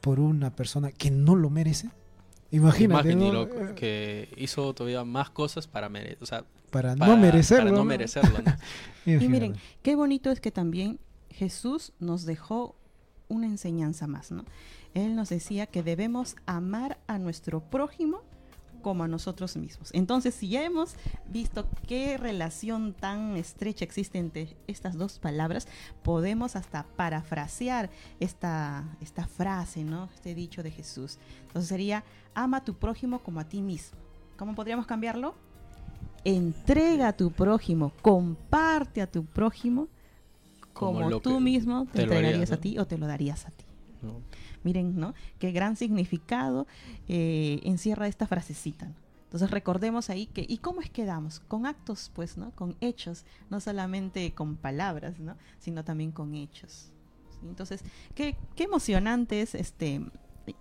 por 0.00 0.20
una 0.20 0.54
persona 0.54 0.92
que 0.92 1.10
no 1.10 1.34
lo 1.36 1.50
merece. 1.50 1.90
Imagínate, 2.52 3.14
¿no? 3.14 3.32
lo 3.32 3.42
Eh, 3.44 3.74
que 3.76 4.28
hizo 4.36 4.74
todavía 4.74 5.04
más 5.04 5.30
cosas 5.30 5.66
para 5.68 5.88
merecer, 5.88 6.18
o 6.20 6.26
sea, 6.26 6.44
para, 6.70 6.96
para- 6.96 7.12
no 7.12 7.16
merecerlo. 7.20 7.64
para 7.66 7.76
no 7.76 7.84
merecerlo, 7.84 8.38
¿no? 8.44 8.56
Y 9.24 9.28
miren, 9.28 9.54
qué 9.82 9.94
bonito 9.96 10.30
es 10.30 10.40
que 10.40 10.50
también 10.50 10.98
Jesús 11.30 11.92
nos 12.00 12.24
dejó 12.26 12.76
una 13.30 13.46
enseñanza 13.46 14.06
más, 14.06 14.30
¿no? 14.30 14.44
Él 14.92 15.16
nos 15.16 15.30
decía 15.30 15.66
que 15.66 15.82
debemos 15.82 16.36
amar 16.44 16.98
a 17.06 17.18
nuestro 17.18 17.60
prójimo 17.60 18.20
como 18.82 19.04
a 19.04 19.08
nosotros 19.08 19.56
mismos. 19.56 19.90
Entonces, 19.92 20.34
si 20.34 20.48
ya 20.48 20.64
hemos 20.64 20.94
visto 21.28 21.66
qué 21.86 22.16
relación 22.18 22.92
tan 22.92 23.36
estrecha 23.36 23.84
existe 23.84 24.18
entre 24.18 24.56
estas 24.66 24.96
dos 24.96 25.18
palabras, 25.18 25.68
podemos 26.02 26.56
hasta 26.56 26.84
parafrasear 26.96 27.90
esta, 28.18 28.84
esta 29.00 29.26
frase, 29.26 29.84
¿no? 29.84 30.08
Este 30.14 30.34
dicho 30.34 30.62
de 30.62 30.70
Jesús. 30.70 31.18
Entonces 31.46 31.68
sería, 31.68 32.04
ama 32.34 32.58
a 32.58 32.64
tu 32.64 32.74
prójimo 32.74 33.20
como 33.20 33.40
a 33.40 33.48
ti 33.48 33.62
mismo. 33.62 33.98
¿Cómo 34.36 34.54
podríamos 34.54 34.86
cambiarlo? 34.86 35.34
Entrega 36.24 37.08
a 37.08 37.12
tu 37.12 37.30
prójimo, 37.30 37.92
comparte 38.02 39.02
a 39.02 39.10
tu 39.10 39.24
prójimo 39.24 39.88
como, 40.72 41.20
tú 41.20 41.40
mismo 41.40 41.86
te, 41.86 42.00
te 42.00 42.06
lo 42.06 42.12
harías, 42.12 42.22
entregarías 42.22 42.52
a 42.52 42.54
¿no? 42.54 42.60
ti 42.60 42.78
o 42.78 42.86
te 42.86 42.98
lo 42.98 43.06
darías 43.06 43.46
a 43.46 43.50
ti. 43.50 43.64
¿no? 44.02 44.20
Miren, 44.62 44.98
¿no? 44.98 45.14
Qué 45.38 45.52
gran 45.52 45.76
significado 45.76 46.66
eh, 47.08 47.60
encierra 47.64 48.06
esta 48.06 48.26
frasecita. 48.26 48.86
¿no? 48.86 48.94
Entonces 49.24 49.50
recordemos 49.52 50.10
ahí 50.10 50.26
que, 50.26 50.44
¿y 50.48 50.58
cómo 50.58 50.80
es 50.80 50.90
que 50.90 51.04
damos? 51.04 51.38
Con 51.38 51.64
actos, 51.64 52.10
pues, 52.14 52.36
¿no? 52.36 52.50
Con 52.56 52.76
hechos, 52.80 53.24
no 53.48 53.60
solamente 53.60 54.32
con 54.34 54.56
palabras, 54.56 55.20
¿no? 55.20 55.36
Sino 55.60 55.84
también 55.84 56.10
con 56.10 56.34
hechos. 56.34 56.90
¿sí? 57.30 57.46
Entonces, 57.46 57.84
qué, 58.16 58.36
qué 58.56 58.64
emocionante 58.64 59.40
es 59.40 59.54
este, 59.54 60.04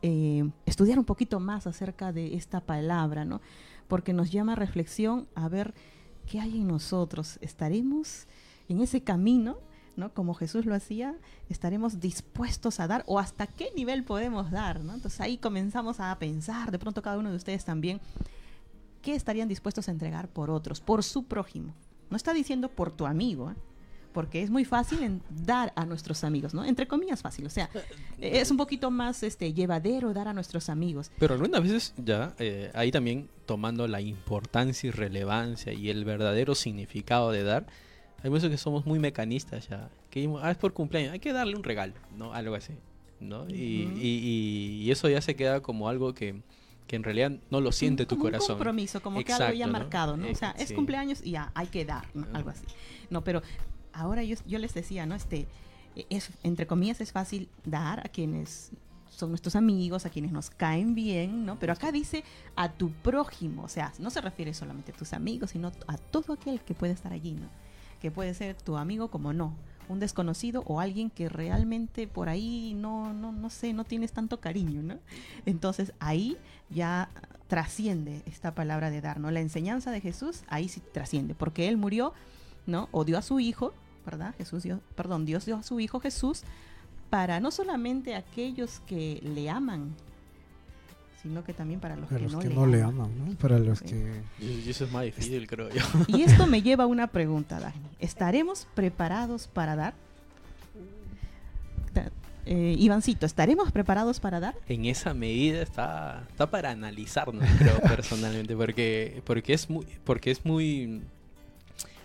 eh, 0.04 0.48
estudiar 0.68 1.00
un 1.00 1.06
poquito 1.06 1.40
más 1.40 1.66
acerca 1.66 2.14
de 2.14 2.36
esta 2.36 2.62
palabra, 2.62 3.26
¿no? 3.26 3.42
Porque 3.88 4.14
nos 4.14 4.32
llama 4.32 4.54
a 4.54 4.56
reflexión 4.56 5.28
a 5.34 5.50
ver 5.50 5.74
qué 6.28 6.40
hay 6.40 6.58
en 6.58 6.68
nosotros. 6.68 7.40
¿Estaremos 7.42 8.28
en 8.68 8.82
ese 8.82 9.02
camino? 9.02 9.58
¿No? 10.00 10.14
Como 10.14 10.34
Jesús 10.34 10.66
lo 10.66 10.74
hacía, 10.74 11.16
estaremos 11.50 12.00
dispuestos 12.00 12.80
a 12.80 12.88
dar 12.88 13.04
o 13.06 13.20
hasta 13.20 13.48
qué 13.48 13.70
nivel 13.76 14.04
podemos 14.04 14.50
dar, 14.52 14.80
¿no? 14.82 14.94
Entonces 14.94 15.22
ahí 15.22 15.38
comenzamos 15.38 16.00
a 16.00 16.18
pensar, 16.18 16.72
de 16.72 16.80
pronto 16.80 17.02
cada 17.02 17.18
uno 17.18 17.30
de 17.30 17.36
ustedes 17.36 17.66
también, 17.66 18.00
¿qué 19.02 19.16
estarían 19.16 19.48
dispuestos 19.48 19.88
a 19.88 19.92
entregar 19.92 20.30
por 20.30 20.50
otros, 20.50 20.82
por 20.82 21.04
su 21.04 21.26
prójimo? 21.26 21.74
No 22.10 22.18
está 22.18 22.34
diciendo 22.34 22.70
por 22.70 22.92
tu 22.92 23.06
amigo, 23.06 23.52
¿eh? 23.52 23.56
porque 24.14 24.42
es 24.42 24.50
muy 24.50 24.66
fácil 24.66 25.04
en 25.04 25.22
dar 25.46 25.72
a 25.76 25.86
nuestros 25.86 26.24
amigos, 26.24 26.54
¿no? 26.54 26.66
Entre 26.66 26.88
comillas 26.88 27.22
fácil, 27.22 27.46
o 27.46 27.50
sea, 27.50 27.70
es 28.20 28.50
un 28.52 28.58
poquito 28.58 28.92
más 28.92 29.24
este 29.24 29.54
llevadero 29.54 30.14
dar 30.14 30.28
a 30.28 30.34
nuestros 30.34 30.70
amigos. 30.70 31.12
Pero 31.20 31.36
algunas 31.36 31.62
veces 31.62 31.94
ya, 31.98 32.34
eh, 32.40 32.72
ahí 32.74 32.92
también 32.92 33.30
tomando 33.46 33.88
la 33.88 34.02
importancia 34.02 34.88
y 34.88 34.92
relevancia 34.92 35.74
y 35.74 35.90
el 35.90 36.06
verdadero 36.06 36.56
significado 36.56 37.32
de 37.32 37.44
dar, 37.44 37.68
hay 38.24 38.30
veces 38.30 38.50
que 38.50 38.58
somos 38.58 38.86
muy 38.86 39.00
mecanistas 39.00 39.68
ya. 39.68 39.90
Que 40.10 40.30
ah, 40.42 40.52
es 40.52 40.58
por 40.58 40.74
cumpleaños, 40.74 41.14
hay 41.14 41.20
que 41.20 41.34
darle 41.34 41.56
un 41.56 41.64
regalo, 41.64 41.94
¿no? 42.18 42.34
Algo 42.34 42.56
así, 42.56 42.74
¿no? 43.20 43.48
y, 43.50 43.86
Ujú. 43.86 43.98
y- 43.98 44.82
y 44.84 44.92
eso 44.92 45.08
ya 45.10 45.22
se 45.22 45.36
queda 45.36 45.62
como 45.62 45.90
algo 45.90 46.14
que, 46.14 46.42
que 46.88 46.96
en 46.96 47.04
realidad 47.04 47.32
no 47.52 47.62
lo 47.62 47.72
siente 47.72 48.06
tu 48.06 48.18
corazón. 48.18 48.52
Un 48.52 48.58
compromiso, 48.58 49.02
como 49.02 49.24
que 49.24 49.32
algo 49.34 49.54
ya 49.54 49.68
marcado, 49.68 50.18
¿no? 50.18 50.30
O 50.30 50.36
sea, 50.36 50.52
Eh, 50.52 50.64
es 50.64 50.70
sí. 50.70 50.76
cumpleaños 50.76 51.22
y 51.24 51.32
ya 51.32 51.52
hay 51.54 51.68
que 51.68 51.86
dar, 51.86 52.06
¿no? 52.14 52.28
Algo 52.34 52.50
así. 52.50 52.66
No, 53.10 53.24
pero 53.24 53.42
ahora 53.94 54.24
yo, 54.24 54.36
yo 54.48 54.60
les 54.60 54.74
decía, 54.74 55.06
¿no? 55.06 55.16
Este, 55.16 55.48
es, 56.10 56.30
entre 56.44 56.66
comillas, 56.68 57.02
es 57.02 57.12
fácil 57.12 57.50
dar 57.66 58.00
a 58.06 58.10
quienes 58.10 58.72
son 59.10 59.30
nuestros 59.30 59.56
amigos, 59.56 60.06
a 60.06 60.10
quienes 60.10 60.32
nos 60.32 60.50
caen 60.50 60.96
bien, 60.96 61.46
¿no? 61.46 61.60
Pero 61.60 61.74
acá 61.74 61.92
dice 61.92 62.24
a 62.56 62.72
tu 62.72 62.90
prójimo, 62.92 63.64
o 63.64 63.68
sea, 63.68 63.92
no 64.00 64.10
se 64.12 64.22
refiere 64.22 64.54
solamente 64.54 64.92
a 64.92 64.96
tus 64.96 65.14
amigos, 65.14 65.50
sino 65.52 65.72
a 65.88 65.98
todo 65.98 66.34
aquel 66.34 66.62
que 66.62 66.74
puede 66.74 66.94
estar 66.94 67.12
allí, 67.12 67.34
¿no? 67.34 67.50
Que 68.00 68.12
puede 68.12 68.34
ser 68.34 68.56
tu 68.56 68.78
amigo 68.78 69.10
como 69.10 69.34
no, 69.34 69.54
un 69.90 70.00
desconocido 70.00 70.64
o 70.66 70.80
alguien 70.80 71.10
que 71.10 71.30
realmente 71.30 72.08
por 72.08 72.30
ahí 72.30 72.74
no, 72.76 73.14
no, 73.14 73.32
no 73.32 73.50
sé, 73.50 73.74
no 73.74 73.84
tienes 73.84 74.14
tanto 74.14 74.40
cariño, 74.40 74.82
¿no? 74.82 75.00
Entonces 75.46 75.94
ahí 76.00 76.38
ya 76.70 77.10
trasciende 77.48 78.22
esta 78.28 78.54
palabra 78.54 78.92
de 78.92 79.02
dar, 79.02 79.20
¿no? 79.20 79.32
La 79.32 79.42
enseñanza 79.42 79.92
de 79.92 80.00
Jesús 80.00 80.44
ahí 80.48 80.70
sí 80.70 80.82
trasciende, 80.94 81.34
porque 81.34 81.68
Él 81.68 81.78
murió, 81.78 82.14
¿no? 82.68 82.88
O 82.92 83.04
dio 83.04 83.18
a 83.18 83.24
su 83.24 83.40
Hijo, 83.40 83.74
¿verdad? 84.06 84.36
Jesús 84.38 84.64
dio, 84.64 84.80
perdón, 84.96 85.26
Dios 85.26 85.46
dio 85.46 85.58
a 85.58 85.64
su 85.64 85.80
Hijo 85.80 86.00
Jesús 86.00 86.44
para 87.10 87.40
no 87.40 87.50
solamente 87.50 88.16
aquellos 88.16 88.82
que 88.82 89.20
le 89.24 89.50
aman, 89.50 89.96
sino 91.22 91.44
que 91.44 91.54
también 91.54 91.80
para 91.80 91.96
los 91.96 92.06
Para 92.08 92.18
que, 92.18 92.24
los 92.24 92.34
no, 92.34 92.40
que 92.40 92.50
le 92.50 92.56
no 92.56 92.66
le 92.66 92.82
aman. 92.82 93.02
aman, 93.12 93.30
¿no? 93.30 93.36
Para 93.38 93.60
los 93.60 93.80
Sí. 93.80 93.86
que... 93.86 94.22
Y, 94.40 94.70
eso 94.70 94.86
es 94.86 94.92
más 94.92 95.04
difícil, 95.04 95.48
creo 95.48 95.70
yo. 95.70 95.82
Y 96.08 96.24
esto 96.24 96.48
me 96.48 96.62
lleva 96.64 96.86
a 96.86 96.88
una 96.88 97.08
pregunta, 97.08 97.60
Dani. 97.60 97.76
¿Estaremos 98.00 98.68
preparados 98.74 99.48
para 99.48 99.76
dar? 99.76 99.94
Eh, 102.46 102.76
Ivancito, 102.80 103.28
¿estaremos 103.28 103.72
preparados 103.72 104.20
para 104.20 104.40
dar? 104.40 104.56
En 104.68 104.86
esa 104.86 105.14
medida 105.14 105.62
está, 105.62 106.26
está 106.32 106.50
para 106.50 106.72
analizarnos, 106.72 107.48
creo, 107.60 107.80
personalmente, 107.88 108.56
porque, 108.56 109.22
porque 109.24 109.54
es 109.54 109.70
muy, 109.70 109.86
porque 110.04 110.32
es 110.32 110.44
muy 110.46 111.02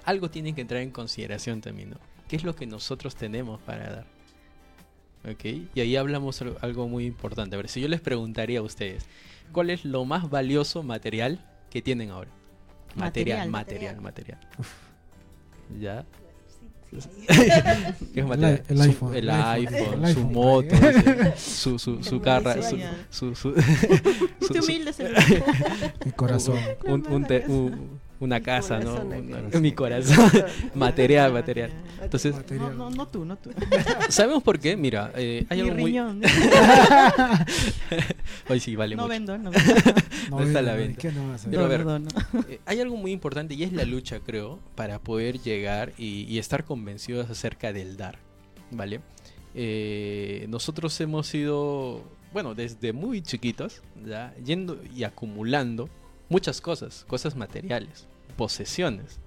algo 0.04 0.28
tiene 0.30 0.54
que 0.54 0.60
entrar 0.60 0.82
en 0.82 0.90
consideración 0.90 1.62
también, 1.62 1.90
¿no? 1.90 1.96
¿Qué 2.28 2.36
es 2.36 2.44
lo 2.44 2.54
que 2.54 2.66
nosotros 2.66 3.14
tenemos 3.16 3.58
para 3.62 3.90
dar? 3.90 4.06
¿Ok? 5.30 5.44
Y 5.74 5.80
ahí 5.80 5.96
hablamos 5.96 6.40
al- 6.42 6.56
algo 6.60 6.88
muy 6.88 7.06
importante. 7.06 7.54
A 7.54 7.58
ver, 7.58 7.68
si 7.68 7.80
yo 7.80 7.88
les 7.88 8.00
preguntaría 8.00 8.58
a 8.58 8.62
ustedes, 8.62 9.06
¿cuál 9.52 9.70
es 9.70 9.84
lo 9.84 10.04
más 10.04 10.28
valioso 10.30 10.82
material 10.82 11.44
que 11.70 11.80
tienen 11.82 12.10
ahora? 12.10 12.30
Material, 12.94 13.48
Material. 13.50 14.00
material, 14.00 14.38
material. 14.38 14.38
¿Ya? 15.80 16.04
¿Qué 18.12 18.20
es 18.20 18.26
material? 18.26 18.62
el 18.68 18.76
Su- 18.76 18.82
iPhone, 18.84 19.14
el 19.16 19.24
el 19.24 19.30
iPhone, 19.30 20.14
su 20.14 20.20
moto, 20.28 20.76
su, 21.36 21.78
su, 21.78 22.04
su 22.04 22.20
carra, 22.20 22.54
su, 22.62 22.78
su, 23.10 23.34
su- 23.34 23.54
su- 24.46 24.62
humilde 24.62 24.92
Mi 26.04 26.12
corazón. 26.16 26.56
un- 26.84 27.04
un 27.10 27.24
te- 27.24 27.40
casa. 27.40 27.52
un- 27.52 28.00
una 28.20 28.38
Mi 28.38 28.44
casa, 28.44 28.78
¿no? 28.80 28.94
Una- 29.02 29.60
mi 29.60 29.72
corazón. 29.72 30.30
material, 30.74 31.32
material. 31.32 31.70
Entonces, 32.02 32.32
No, 32.32 32.38
Material. 32.40 32.78
no, 32.78 32.90
no 32.90 33.08
tú, 33.08 33.24
no 33.24 33.36
tú. 33.36 33.50
¿sabemos 34.08 34.42
por 34.42 34.58
qué? 34.58 34.76
Mira, 34.76 35.10
eh, 35.16 35.46
hay 35.48 35.62
Mi 35.62 35.68
algo 35.68 35.80
muy... 35.80 35.90
riñón. 35.90 36.20
Ay, 38.48 38.60
sí, 38.60 38.76
vale 38.76 38.96
no 38.96 39.02
mucho. 39.02 39.10
vendo, 39.12 39.38
no 39.38 39.50
vendo. 39.50 39.74
No 40.30 40.40
está 40.42 40.58
a 40.58 40.62
la 40.62 40.74
venta. 40.74 41.00
¿qué 41.00 41.12
no 41.12 41.28
vas 41.28 41.46
a 41.46 41.50
Pero 41.50 41.64
a 41.64 41.68
ver, 41.68 41.78
Perdón, 41.78 42.08
no. 42.32 42.40
Eh, 42.48 42.60
hay 42.66 42.80
algo 42.80 42.96
muy 42.96 43.12
importante 43.12 43.54
y 43.54 43.62
es 43.62 43.72
la 43.72 43.84
lucha, 43.84 44.20
creo, 44.20 44.58
para 44.74 44.98
poder 44.98 45.40
llegar 45.40 45.92
y, 45.98 46.22
y 46.28 46.38
estar 46.38 46.64
convencidos 46.64 47.30
acerca 47.30 47.72
del 47.72 47.96
dar, 47.96 48.18
¿vale? 48.70 49.00
Eh, 49.54 50.46
nosotros 50.48 51.00
hemos 51.00 51.26
sido, 51.26 52.02
bueno, 52.32 52.54
desde 52.54 52.92
muy 52.92 53.22
chiquitos, 53.22 53.82
ya, 54.04 54.34
yendo 54.44 54.78
y 54.94 55.04
acumulando 55.04 55.88
muchas 56.28 56.60
cosas, 56.60 57.04
cosas 57.08 57.36
materiales, 57.36 58.06
posesiones, 58.36 59.18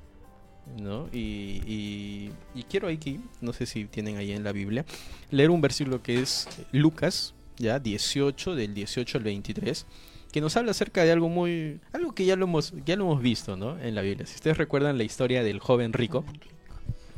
¿no? 0.80 1.08
Y, 1.14 1.62
y- 1.66 2.32
y 2.56 2.64
quiero 2.64 2.88
aquí, 2.88 3.20
no 3.42 3.54
sé 3.54 3.66
si 3.66 3.86
tienen 3.86 4.18
ahí 4.18 4.32
en 4.32 4.44
la 4.44 4.52
Biblia, 4.52 4.86
leer 5.32 5.50
un 5.50 5.62
versículo 5.62 6.02
que 6.04 6.20
es 6.22 6.48
Lucas, 6.72 7.34
ya, 7.58 7.80
18, 7.80 8.56
del 8.56 8.74
18 8.74 9.18
al 9.18 9.24
23 9.24 9.86
que 10.32 10.42
nos 10.42 10.58
habla 10.58 10.72
acerca 10.72 11.04
de 11.06 11.12
algo 11.14 11.30
muy 11.30 11.80
algo 11.94 12.14
que 12.14 12.26
ya 12.26 12.36
lo 12.36 12.46
hemos 12.46 12.74
ya 12.86 12.96
lo 12.98 13.06
hemos 13.06 13.22
visto 13.22 13.56
no 13.56 13.80
en 13.80 13.96
la 13.96 14.02
Biblia. 14.02 14.26
Si 14.28 14.36
ustedes 14.36 14.58
recuerdan 14.58 14.98
la 14.98 15.06
historia 15.06 15.42
del 15.42 15.60
joven 15.60 15.94
rico 15.94 16.26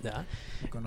¿ya? 0.04 0.26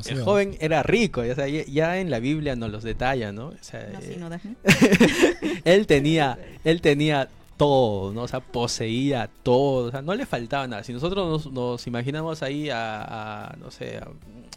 el 0.06 0.22
joven 0.22 0.56
era 0.60 0.82
rico 0.84 1.24
ya, 1.24 1.34
ya- 1.48 1.98
en 1.98 2.10
la 2.10 2.20
Biblia 2.20 2.54
nos 2.56 2.70
los 2.70 2.82
detalla 2.84 3.32
no, 3.32 3.48
O 3.48 3.54
sea, 3.60 3.90
No, 3.92 4.00
sí, 4.00 4.12
eh, 4.12 4.16
no, 4.18 4.30
él 5.64 5.86
tenía 5.86 6.38
él 6.64 6.80
tenía 6.80 7.28
todo 7.56 8.12
no 8.12 8.22
o 8.22 8.28
sea 8.28 8.40
poseía 8.40 9.30
todo 9.42 9.88
o 9.88 9.90
sea 9.90 10.02
no 10.02 10.14
le 10.14 10.26
faltaba 10.26 10.66
nada 10.66 10.82
si 10.84 10.92
nosotros 10.92 11.44
nos, 11.44 11.52
nos 11.52 11.86
imaginamos 11.86 12.42
ahí 12.42 12.70
a, 12.70 13.50
a, 13.50 13.56
no 13.56 13.70
sé 13.70 13.98
a- 13.98 14.08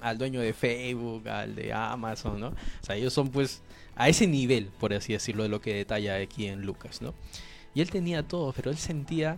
al 0.02 0.18
dueño 0.18 0.40
de 0.42 0.54
Facebook 0.54 1.28
al 1.30 1.56
de 1.56 1.74
Amazon 1.74 2.40
no 2.40 2.48
o 2.50 2.54
sea 2.86 2.96
ellos 2.96 3.14
son 3.14 3.30
pues 3.30 3.62
a 3.96 4.10
ese 4.10 4.28
nivel 4.28 4.68
por 4.80 4.94
así 4.94 5.14
decirlo 5.14 5.44
de 5.44 5.50
lo 5.50 5.62
que 5.62 5.74
detalla 5.74 6.16
aquí 6.16 6.48
en 6.48 6.62
Lucas 6.64 7.02
no 7.02 7.14
y 7.74 7.82
él 7.82 7.90
tenía 7.92 8.24
todo 8.28 8.54
pero 8.54 8.72
él 8.72 8.78
sentía 8.78 9.38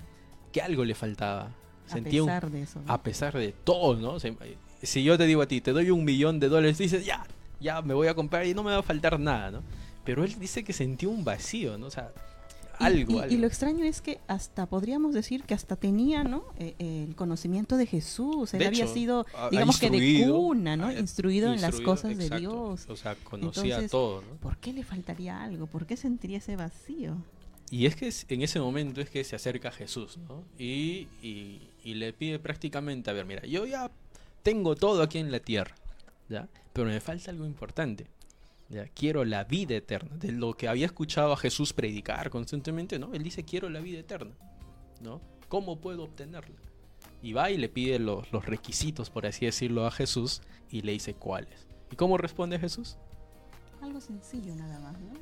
que 0.52 0.62
algo 0.62 0.86
le 0.86 0.96
faltaba 0.96 1.52
A 1.88 1.90
sentía 1.92 2.22
un- 2.24 2.28
pesar 2.30 2.52
de 2.52 2.62
eso. 2.62 2.82
¿no? 2.86 2.92
a 2.94 3.02
pesar 3.04 3.38
de 3.38 3.52
todo, 3.52 3.96
¿no? 3.96 4.12
O 4.14 4.20
sea, 4.20 4.34
si 4.82 5.04
yo 5.04 5.18
te 5.18 5.26
digo 5.26 5.42
a 5.42 5.46
ti, 5.48 5.60
te 5.62 5.72
doy 5.74 5.90
un 5.92 6.06
millón 6.06 6.40
de 6.40 6.48
dólares, 6.50 6.78
dices, 6.78 7.06
ya, 7.06 7.26
ya 7.60 7.82
me 7.82 7.94
voy 7.94 8.08
a 8.08 8.14
comprar 8.14 8.46
y 8.46 8.54
no 8.54 8.64
me 8.64 8.72
va 8.72 8.78
a 8.80 8.84
faltar 8.84 9.20
nada, 9.20 9.52
¿no? 9.52 9.62
pero 10.06 10.24
él 10.24 10.40
dice 10.40 10.64
que 10.64 10.72
sentía 10.72 11.10
un 11.10 11.24
vacío, 11.26 11.78
¿no? 11.78 11.88
O 11.88 11.92
sea, 11.92 12.12
algo, 12.80 13.14
y, 13.14 13.20
algo. 13.20 13.34
y 13.34 13.38
lo 13.38 13.48
extraño 13.48 13.84
es 13.86 14.02
que 14.02 14.20
hasta 14.28 14.66
podríamos 14.66 15.14
decir 15.14 15.44
que 15.44 15.54
hasta 15.54 15.76
tenía 15.76 16.24
no 16.24 16.44
Eh, 16.60 16.76
eh, 16.80 17.06
el 17.08 17.16
conocimiento 17.16 17.78
de 17.78 17.86
Jesús 17.86 18.54
él 18.54 18.60
De 18.60 18.68
había 18.68 18.84
hecho, 18.86 18.94
sido 18.94 19.26
digamos 19.52 19.80
que 19.80 19.90
de 19.90 20.26
cuna 20.30 20.76
no 20.78 20.92
instruido, 20.92 21.54
en 21.54 21.62
las 21.62 21.80
cosas 21.82 22.18
de. 22.18 22.30
Dios 22.40 22.86
O 22.90 22.96
sea, 22.96 23.16
conocía 23.24 23.64
Entonces, 23.64 23.92
todo, 23.92 24.22
¿no? 24.22 24.36
¿por 24.38 24.58
qué 24.58 24.74
le 24.74 24.84
faltaría 24.84 25.42
algo? 25.44 25.68
¿por 25.68 25.86
qué 25.86 25.98
sentiría 25.98 26.38
ese 26.40 26.56
vacío? 26.56 27.18
Y 27.70 27.86
es 27.86 27.96
que 27.98 28.14
en 28.34 28.42
ese 28.42 28.60
momento 28.62 29.02
es 29.02 29.10
que 29.10 29.24
se 29.26 29.36
acerca 29.36 29.70
a 29.70 29.72
Jesús, 29.72 30.18
¿no? 30.30 30.44
Y, 30.58 31.08
y- 31.22 31.62
y 31.84 31.96
le 31.96 32.14
pide 32.14 32.40
prácticamente, 32.40 33.10
a 33.10 33.14
ver, 33.14 33.26
mira, 33.26 33.46
yo 33.46 33.66
ya 33.66 33.92
tengo 34.44 34.76
todo 34.76 35.02
aquí 35.02 35.18
en 35.18 35.32
la 35.32 35.40
tierra, 35.40 35.76
¿ya? 36.30 36.48
Pero 36.74 36.88
me 36.88 37.00
falta 37.02 37.32
algo 37.32 37.46
importante, 37.46 38.08
¿ya? 38.70 38.86
Quiero 38.88 39.24
la 39.26 39.44
vida 39.44 39.76
eterna. 39.76 40.16
De 40.18 40.32
lo 40.32 40.56
que 40.56 40.68
había 40.68 40.86
escuchado 40.86 41.34
a 41.34 41.38
Jesús 41.38 41.74
predicar 41.74 42.30
constantemente, 42.30 43.00
¿no? 43.00 43.14
Él 43.14 43.24
dice, 43.24 43.44
quiero 43.44 43.70
la 43.70 43.80
vida 43.80 44.00
eterna, 44.00 44.36
¿no? 45.02 45.22
¿Cómo 45.48 45.80
puedo 45.80 46.04
obtenerla? 46.04 46.56
Y 47.24 47.34
va 47.34 47.50
y 47.50 47.58
le 47.58 47.70
pide 47.70 48.00
los, 48.00 48.32
los 48.32 48.46
requisitos, 48.46 49.10
por 49.10 49.26
así 49.26 49.46
decirlo, 49.46 49.86
a 49.86 49.92
Jesús 49.92 50.42
y 50.70 50.82
le 50.82 50.92
dice 50.92 51.14
cuáles. 51.16 51.68
¿Y 51.92 51.96
cómo 51.96 52.18
responde 52.18 52.60
Jesús? 52.60 52.98
algo 53.82 54.02
sencillo 54.02 54.56
nada 54.56 54.80
más 54.80 55.00
¿no? 55.00 55.14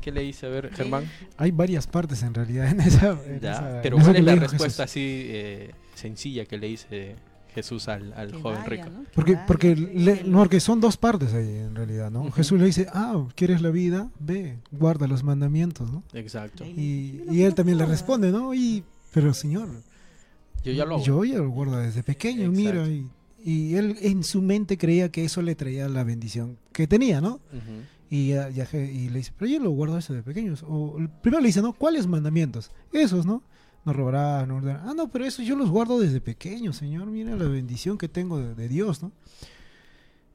¿Qué 0.00 0.12
le 0.12 0.20
dice? 0.22 0.46
A 0.46 0.48
ver, 0.48 0.72
Germán. 0.72 1.10
Hay 1.36 1.50
varias 1.50 1.86
partes 1.88 2.22
en 2.22 2.32
realidad 2.32 2.68
en 2.68 2.80
esa. 2.80 3.18
en 3.26 3.40
Ya, 3.40 3.52
esa- 3.52 3.80
pero 3.82 3.96
en 3.98 4.02
¿cuál 4.04 4.16
es 4.16 4.24
la 4.24 4.34
respuesta 4.36 4.84
Jesús. 4.84 4.92
así 4.92 5.22
eh, 5.28 5.74
sencilla 5.94 6.44
que 6.44 6.56
le 6.58 6.68
dice 6.68 7.16
Jesús 7.56 7.88
al, 7.88 8.12
al 8.12 8.32
joven 8.32 8.58
vaya, 8.58 8.68
rico? 8.68 8.84
¿no? 8.90 9.00
Que 9.02 9.08
Porque, 9.14 9.32
vaya, 9.34 9.46
porque, 9.46 9.74
que 9.74 9.80
le- 9.80 10.22
no, 10.24 10.38
porque 10.38 10.60
son 10.60 10.80
dos 10.80 10.96
partes 10.96 11.34
ahí 11.34 11.48
en 11.48 11.74
realidad, 11.74 12.10
¿no? 12.10 12.20
Ujú. 12.20 12.30
Jesús 12.32 12.60
le 12.60 12.66
dice, 12.66 12.86
ah, 12.92 13.26
¿quieres 13.34 13.60
la 13.62 13.70
vida? 13.70 14.08
Ve, 14.20 14.58
guarda 14.70 15.06
los 15.08 15.24
mandamientos, 15.24 15.90
¿no? 15.90 16.02
Exacto. 16.12 16.64
Y, 16.64 17.22
y 17.30 17.42
él 17.42 17.54
también 17.54 17.78
le 17.78 17.86
responde, 17.86 18.30
¿no? 18.30 18.54
Y, 18.54 18.84
pero 19.12 19.34
señor, 19.34 19.68
Yo 20.64 20.72
ya 20.72 20.84
lo 20.84 21.02
yo 21.02 21.24
ya 21.24 21.38
lo 21.38 21.50
guardo 21.50 21.78
desde 21.78 22.02
pequeño, 22.02 22.50
mira. 22.52 22.84
Exacto. 22.86 22.90
Y, 23.44 23.50
y 23.50 23.74
él 23.76 23.96
en 24.02 24.22
su 24.24 24.42
mente 24.42 24.76
creía 24.76 25.10
que 25.10 25.24
eso 25.24 25.40
le 25.42 25.54
traía 25.54 25.88
la 25.88 26.04
bendición 26.04 26.58
que 26.72 26.86
tenía, 26.86 27.20
¿no? 27.20 27.34
Ujú. 27.52 27.82
Y, 28.10 28.28
ya- 28.28 28.50
ya 28.50 28.68
y 28.72 29.08
le 29.08 29.18
dice, 29.18 29.32
pero 29.38 29.50
yo 29.50 29.58
lo 29.60 29.70
guardo 29.70 29.96
eso 29.98 30.12
de 30.14 30.22
pequeños. 30.22 30.62
O 30.68 30.96
primero 31.22 31.40
le 31.40 31.46
dice, 31.48 31.62
¿no? 31.62 31.72
¿Cuáles 31.72 32.06
mandamientos? 32.06 32.70
Esos, 32.92 33.24
¿no? 33.26 33.42
No 33.86 33.92
robarás, 33.94 34.46
no 34.46 34.56
ordenarás. 34.56 34.82
Ah, 34.88 34.94
no, 34.94 35.08
pero 35.08 35.24
eso 35.24 35.42
yo 35.42 35.56
los 35.56 35.70
guardo 35.70 35.98
desde 35.98 36.20
pequeño, 36.20 36.72
Señor. 36.74 37.06
Mira 37.06 37.34
la 37.36 37.44
bendición 37.46 37.96
que 37.96 38.08
tengo 38.08 38.38
de, 38.38 38.54
de 38.54 38.68
Dios, 38.68 39.02
¿no? 39.02 39.12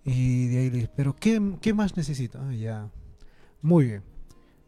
Y 0.04 0.48
de 0.48 0.58
ahí 0.60 0.70
le 0.70 0.76
dice, 0.78 0.90
¿pero 0.96 1.16
qué, 1.16 1.40
qué 1.62 1.74
más 1.74 1.96
necesito? 1.96 2.40
Ah, 2.42 2.54
ya. 2.54 2.90
Muy 3.62 3.86
bien. 3.86 4.04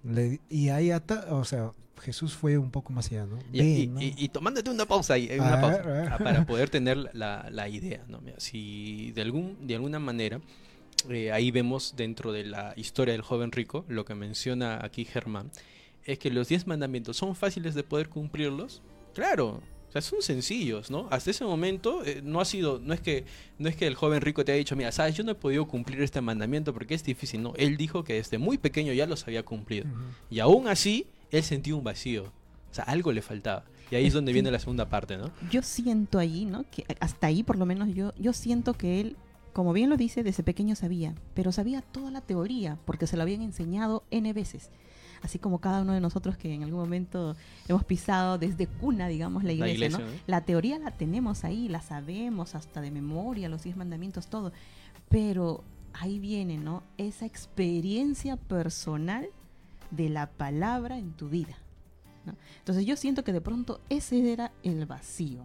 Le- 0.04 0.42
y 0.50 0.70
ahí, 0.70 0.92
ata, 0.92 1.28
o 1.34 1.44
sea, 1.46 1.72
Jesús 2.02 2.36
fue 2.36 2.58
un 2.58 2.70
poco 2.70 2.94
más 2.94 3.08
allá, 3.08 3.26
¿no? 3.26 3.40
Y, 3.52 3.58
Ven, 3.60 3.68
y- 3.68 3.88
¿no? 3.88 4.02
y- 4.02 4.14
y 4.18 4.30
tomándote 4.30 4.70
una 4.70 4.86
pausa 4.86 5.14
ahí, 5.16 5.30
una 5.40 5.60
pausa, 5.62 5.82
ver. 5.82 6.08
ah, 6.12 6.18
para 6.18 6.46
poder 6.46 6.70
tener 6.70 7.10
la, 7.14 7.48
la 7.52 7.70
idea, 7.70 8.04
¿no? 8.10 8.20
Mira, 8.22 8.40
si 8.40 9.12
de 9.14 9.22
algún 9.22 9.66
de 9.66 9.76
alguna 9.76 10.00
manera 10.00 10.42
eh, 11.10 11.32
ahí 11.32 11.50
vemos 11.52 11.96
dentro 11.96 12.32
de 12.34 12.44
la 12.44 12.74
historia 12.76 13.14
del 13.14 13.22
joven 13.22 13.52
rico 13.52 13.86
lo 13.88 14.04
que 14.06 14.14
menciona 14.16 14.80
aquí 14.84 15.06
Germán 15.06 15.50
es 16.06 16.20
que 16.20 16.30
los 16.30 16.48
diez 16.48 16.68
mandamientos 16.68 17.18
son 17.18 17.36
fáciles 17.36 17.76
de 17.76 17.84
poder 17.84 18.10
cumplirlos, 18.10 18.82
claro. 19.14 19.62
O 19.90 19.92
sea, 19.94 20.02
son 20.02 20.24
sencillos, 20.24 20.90
¿no? 20.90 21.08
Hasta 21.12 21.30
ese 21.30 21.46
momento 21.46 22.04
eh, 22.04 22.22
no 22.24 22.42
ha 22.42 22.46
sido, 22.46 22.80
no 22.80 22.96
es 22.96 23.00
que 23.00 23.26
no 23.60 23.70
es 23.70 23.76
que 23.76 23.86
el 23.86 23.94
joven 23.94 24.22
rico 24.22 24.44
te 24.44 24.52
haya 24.52 24.58
dicho, 24.58 24.76
mira, 24.76 24.92
sabes, 24.92 25.16
yo 25.16 25.24
no 25.24 25.34
he 25.34 25.36
podido 25.36 25.68
cumplir 25.68 26.02
este 26.02 26.20
mandamiento 26.20 26.74
porque 26.74 26.96
es 26.96 27.04
difícil, 27.04 27.44
no. 27.44 27.54
Él 27.58 27.78
dijo 27.78 28.04
que 28.04 28.14
desde 28.14 28.40
muy 28.40 28.58
pequeño 28.58 28.92
ya 28.94 29.06
los 29.06 29.28
había 29.28 29.44
cumplido. 29.44 29.86
Y 30.32 30.40
aún 30.40 30.68
así, 30.68 31.06
él 31.30 31.44
sentía 31.44 31.76
un 31.76 31.84
vacío. 31.84 32.24
O 32.72 32.74
sea, 32.74 32.86
algo 32.86 33.12
le 33.12 33.22
faltaba. 33.22 33.66
Y 33.92 33.96
ahí 33.96 34.08
es 34.08 34.14
donde 34.14 34.34
viene 34.34 34.50
la 34.50 34.58
segunda 34.58 34.90
parte, 34.90 35.16
¿no? 35.16 35.30
yo 35.52 35.62
siento 35.62 36.18
allí, 36.18 36.46
¿no? 36.46 36.66
Que 36.72 36.86
hasta 37.00 37.28
ahí 37.28 37.44
por 37.44 37.60
lo 37.60 37.68
menos 37.68 37.94
yo, 37.94 38.16
yo 38.18 38.34
siento 38.34 38.74
que 38.74 39.00
él, 39.00 39.16
como 39.54 39.74
bien 39.74 39.92
lo 39.92 39.98
dice, 39.98 40.24
desde 40.24 40.42
pequeño 40.42 40.76
sabía, 40.76 41.14
pero 41.36 41.52
sabía 41.52 41.82
toda 41.82 42.10
la 42.10 42.22
teoría, 42.22 42.80
porque 42.86 43.06
se 43.06 43.16
lo 43.16 43.22
habían 43.22 43.44
enseñado 43.44 44.04
N 44.10 44.34
veces. 44.34 44.72
Así 45.24 45.40
como 45.40 45.60
cada 45.60 45.82
uno 45.82 45.94
de 45.94 46.02
nosotros 46.02 46.38
que 46.38 46.54
en 46.54 46.64
algún 46.64 46.82
momento 46.82 47.36
hemos 47.68 47.84
pisado 47.86 48.38
desde 48.38 48.68
cuna, 48.68 49.08
digamos, 49.08 49.44
la 49.44 49.54
iglesia, 49.54 49.88
iglesia, 49.88 50.00
¿no? 50.00 50.12
¿no? 50.12 50.20
La 50.28 50.42
teoría 50.42 50.78
la 50.78 50.92
tenemos 50.92 51.46
ahí, 51.46 51.70
la 51.70 51.82
sabemos 51.82 52.56
hasta 52.56 52.82
de 52.82 52.92
memoria, 52.92 53.48
los 53.48 53.64
diez 53.64 53.78
mandamientos, 53.78 54.28
todo. 54.28 54.52
Pero 55.08 55.64
ahí 55.94 56.20
viene, 56.20 56.58
¿no? 56.58 56.84
Esa 56.98 57.26
experiencia 57.26 58.36
personal 58.36 59.30
de 59.92 60.10
la 60.10 60.28
palabra 60.30 60.98
en 60.98 61.14
tu 61.14 61.30
vida. 61.30 61.56
¿no? 62.26 62.36
Entonces 62.60 62.86
yo 62.86 62.96
siento 62.98 63.24
que 63.24 63.32
de 63.32 63.42
pronto 63.42 63.80
ese 63.90 64.34
era 64.34 64.52
el 64.64 64.86
vacío. 64.86 65.44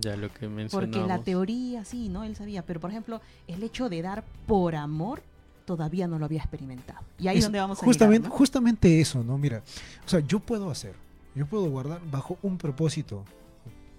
Ya 0.00 0.16
lo 0.16 0.28
que 0.28 0.48
Porque 0.48 0.48
mencionamos. 0.48 1.08
la 1.08 1.18
teoría, 1.22 1.84
sí, 1.84 2.08
¿no? 2.08 2.24
Él 2.24 2.36
sabía, 2.36 2.64
pero 2.64 2.80
por 2.80 2.90
ejemplo, 2.90 3.20
el 3.48 3.62
hecho 3.62 3.88
de 3.88 4.02
dar 4.02 4.24
por 4.46 4.74
amor 4.76 5.22
todavía 5.64 6.06
no 6.06 6.18
lo 6.18 6.24
había 6.26 6.40
experimentado. 6.40 7.00
Y 7.18 7.28
ahí 7.28 7.38
es 7.38 7.44
donde 7.44 7.58
vamos 7.60 7.78
a 7.82 7.84
justamente, 7.84 8.18
llegar, 8.24 8.30
¿no? 8.32 8.36
justamente 8.38 9.00
eso, 9.00 9.22
¿no? 9.24 9.38
Mira, 9.38 9.62
o 10.04 10.08
sea, 10.08 10.20
yo 10.20 10.40
puedo 10.40 10.70
hacer, 10.70 10.94
yo 11.34 11.46
puedo 11.46 11.68
guardar 11.70 12.00
bajo 12.10 12.38
un 12.42 12.58
propósito. 12.58 13.24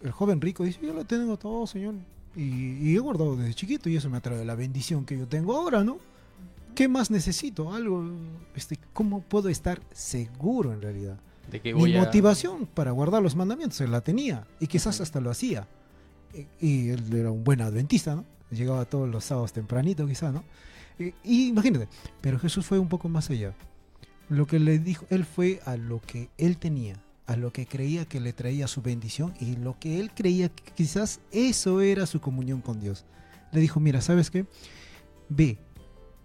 El 0.03 0.11
joven 0.11 0.41
rico 0.41 0.63
dice, 0.63 0.79
yo 0.81 0.93
lo 0.93 1.05
tengo 1.05 1.37
todo, 1.37 1.65
Señor. 1.67 1.95
Y, 2.35 2.89
y 2.89 2.95
he 2.95 2.99
guardado 2.99 3.35
desde 3.35 3.53
chiquito 3.53 3.89
y 3.89 3.95
eso 3.95 4.09
me 4.09 4.17
atrae 4.17 4.43
la 4.43 4.55
bendición 4.55 5.05
que 5.05 5.17
yo 5.17 5.27
tengo 5.27 5.55
ahora, 5.55 5.83
¿no? 5.83 5.97
¿Qué 6.75 6.87
más 6.87 7.11
necesito? 7.11 7.71
Algo, 7.73 8.03
este, 8.55 8.79
¿cómo 8.93 9.21
puedo 9.21 9.49
estar 9.49 9.79
seguro 9.91 10.73
en 10.73 10.81
realidad? 10.81 11.19
de 11.51 11.59
que 11.61 11.73
Mi 11.73 11.95
a- 11.95 11.99
motivación 11.99 12.65
para 12.73 12.91
guardar 12.91 13.21
los 13.21 13.35
mandamientos, 13.35 13.79
él 13.81 13.91
la 13.91 14.01
tenía 14.01 14.47
y 14.59 14.67
quizás 14.67 14.99
hasta 15.01 15.19
lo 15.21 15.29
hacía. 15.29 15.67
Y, 16.33 16.47
y 16.67 16.89
él 16.89 17.13
era 17.13 17.29
un 17.31 17.43
buen 17.43 17.61
adventista, 17.61 18.15
¿no? 18.15 18.25
Llegaba 18.49 18.85
todos 18.85 19.07
los 19.09 19.23
sábados 19.25 19.51
tempranito, 19.53 20.07
quizá, 20.07 20.31
¿no? 20.31 20.43
Y, 20.99 21.13
y 21.23 21.47
imagínate, 21.49 21.87
pero 22.21 22.39
Jesús 22.39 22.65
fue 22.65 22.79
un 22.79 22.89
poco 22.89 23.09
más 23.09 23.29
allá. 23.29 23.53
Lo 24.29 24.47
que 24.47 24.59
le 24.59 24.79
dijo, 24.79 25.05
él 25.09 25.25
fue 25.25 25.59
a 25.65 25.77
lo 25.77 26.01
que 26.01 26.29
él 26.37 26.57
tenía, 26.57 26.95
a 27.25 27.35
lo 27.35 27.51
que 27.51 27.65
creía 27.65 28.05
que 28.05 28.19
le 28.19 28.33
traía 28.33 28.67
su 28.67 28.81
bendición 28.81 29.33
y 29.39 29.55
lo 29.55 29.77
que 29.79 29.99
él 29.99 30.11
creía 30.13 30.49
que 30.49 30.71
quizás 30.73 31.19
eso 31.31 31.81
era 31.81 32.05
su 32.05 32.21
comunión 32.21 32.61
con 32.61 32.79
Dios. 32.79 33.05
Le 33.51 33.61
dijo, 33.61 33.79
mira, 33.79 34.01
¿sabes 34.01 34.31
qué? 34.31 34.45
Ve, 35.29 35.57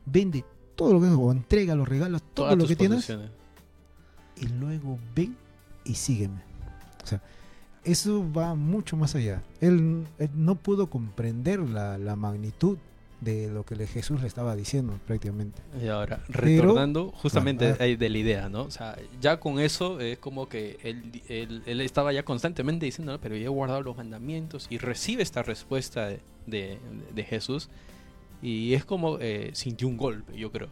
vende 0.07 0.45
todo 0.75 0.95
lo 0.95 1.01
que 1.01 1.09
o 1.09 1.33
entrega, 1.33 1.75
los 1.75 1.89
regalos, 1.89 2.23
todo 2.23 2.47
todas 2.47 2.57
lo 2.57 2.67
que 2.67 2.77
tienes 2.77 3.11
y 4.41 4.47
luego 4.47 4.99
ven 5.15 5.37
y 5.85 5.95
sígueme. 5.95 6.43
O 7.03 7.07
sea, 7.07 7.23
eso 7.85 8.31
va 8.33 8.55
mucho 8.55 8.97
más 8.97 9.15
allá. 9.15 9.43
Él, 9.61 10.07
él 10.19 10.31
no 10.35 10.57
pudo 10.57 10.91
comprender 10.91 11.61
la, 11.61 11.99
la 11.99 12.17
magnitud 12.17 12.79
de 13.21 13.49
lo 13.51 13.65
que 13.65 13.75
le- 13.75 13.87
Jesús 13.89 14.21
le 14.21 14.29
estaba 14.29 14.55
diciendo 14.55 14.99
prácticamente. 15.07 15.61
Y 15.83 15.89
ahora, 15.89 16.23
Pero- 16.29 16.41
retornando 16.41 17.11
justamente 17.13 17.71
Ah, 17.71 17.77
ahí 17.81 17.97
de 17.97 18.09
la 18.09 18.19
idea, 18.19 18.49
¿no? 18.49 18.63
O 18.63 18.71
sea, 18.71 18.97
ya 19.21 19.41
con 19.41 19.59
eso 19.59 19.99
es 20.01 20.19
como 20.19 20.49
que 20.49 20.79
él, 20.85 21.21
él- 21.29 21.63
él 21.67 21.81
estaba 21.81 22.13
ya 22.13 22.23
constantemente 22.25 22.87
diciendo, 22.87 23.13
"No, 23.13 23.21
pero 23.21 23.37
yo 23.37 23.47
he 23.47 23.49
guardado 23.49 23.83
los 23.83 23.97
mandamientos 23.97 24.67
y 24.71 24.79
recibe 24.79 25.23
esta 25.25 25.43
respuesta 25.43 26.07
de, 26.07 26.21
de- 26.47 26.79
de 27.13 27.25
Jesús 27.25 27.69
y 28.41 28.75
es 28.75 28.85
como 28.85 29.19
eh, 29.21 29.51
sintió 29.53 29.89
un 29.89 29.97
golpe, 29.97 30.39
yo 30.39 30.53
creo. 30.53 30.69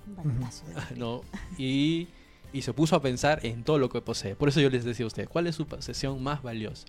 ¿no? 0.97 1.23
Y, 1.59 2.07
y 2.53 2.63
se 2.63 2.73
puso 2.73 2.95
a 2.95 3.03
pensar 3.03 3.41
en 3.45 3.65
todo 3.65 3.79
lo 3.81 3.89
que 3.89 4.01
posee. 4.01 4.37
Por 4.37 4.49
eso 4.51 4.61
yo 4.61 4.71
les 4.71 4.85
decía 4.85 5.05
a 5.05 5.09
ustedes, 5.09 5.29
¿cuál 5.29 5.49
es 5.49 5.57
su 5.57 5.67
posesión 5.67 6.23
más 6.23 6.43
valiosa? 6.45 6.87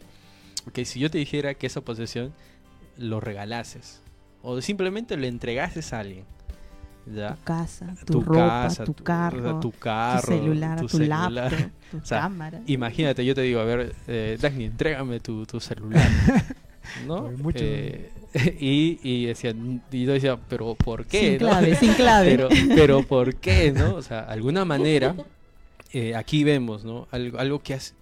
Porque 0.64 0.86
si 0.86 1.00
yo 1.00 1.10
te 1.10 1.18
dijera 1.18 1.56
que 1.56 1.66
esa 1.66 1.82
posesión 1.82 2.32
lo 2.98 3.20
regalases 3.20 4.02
o 4.50 4.62
simplemente 4.62 5.18
le 5.18 5.28
entregases 5.28 5.92
a 5.94 6.00
alguien, 6.00 6.24
¿ya? 7.06 7.36
Tu 7.36 7.44
casa, 7.44 7.96
tu, 8.06 8.22
ropa, 8.22 8.64
casa, 8.64 8.84
tu 8.86 8.94
tu- 8.94 9.04
carro, 9.04 9.40
o 9.40 9.42
sea, 9.44 9.52
tu 9.60 9.72
tu 9.72 9.78
carro, 9.78 10.22
celular, 10.28 10.80
tu, 10.80 10.90
celular. 10.90 11.32
laptop, 11.32 11.70
tu 11.92 11.98
O 11.98 12.06
sea, 12.06 12.20
cámara. 12.22 12.62
Imagínate, 12.68 13.26
yo 13.26 13.36
te 13.36 13.42
digo, 13.42 13.60
a 13.60 13.66
ver, 13.66 13.96
eh, 14.08 14.38
Dagny, 14.40 14.66
entrégame 14.66 15.20
tu, 15.20 15.46
tu 15.46 15.60
celular. 15.60 16.08
¿No? 17.06 17.24
Mucho- 17.32 17.60
Eh, 17.62 18.12
y, 18.60 19.00
y 19.04 19.26
decían, 19.26 19.82
y 19.92 20.06
yo 20.06 20.14
decía, 20.14 20.38
pero 20.48 20.76
¿por 20.76 21.06
qué? 21.06 21.20
sin 21.20 21.32
no? 21.34 21.50
clave, 21.50 21.76
sin 21.76 21.94
clave. 21.94 22.30
Pero, 22.32 22.50
pero 22.76 23.04
¿por 23.04 23.36
qué? 23.36 23.72
¿No? 23.72 23.96
O 23.96 24.02
sea, 24.02 24.22
alguna 24.22 24.64
manera, 24.66 25.16
eh, 25.92 26.16
aquí 26.16 26.44
vemos, 26.44 26.84
¿no? 26.86 27.08
Algo, 27.12 27.38
algo 27.40 27.60
que 27.60 27.74
hace- 27.74 27.94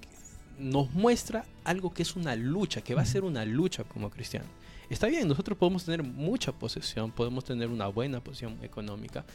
nos 0.60 0.91
muestra 0.93 1.43
algo 1.63 1.93
que 1.93 2.03
es 2.03 2.15
una 2.15 2.36
lucha, 2.36 2.81
que 2.81 2.93
va 2.95 3.01
a 3.01 3.05
ser 3.05 3.23
una 3.23 3.43
lucha 3.45 3.84
como 3.84 4.10
cristiano. 4.10 4.45
Está 4.89 5.08
bien, 5.08 5.28
nosotros 5.28 5.58
podemos 5.58 5.86
tener 5.86 6.04
mucha 6.04 6.52
posesión, 6.52 7.12
podemos 7.12 7.43
tener 7.43 7.69
una 7.69 7.88
buena 7.88 8.19
posición 8.24 8.58
económica, 8.63 9.26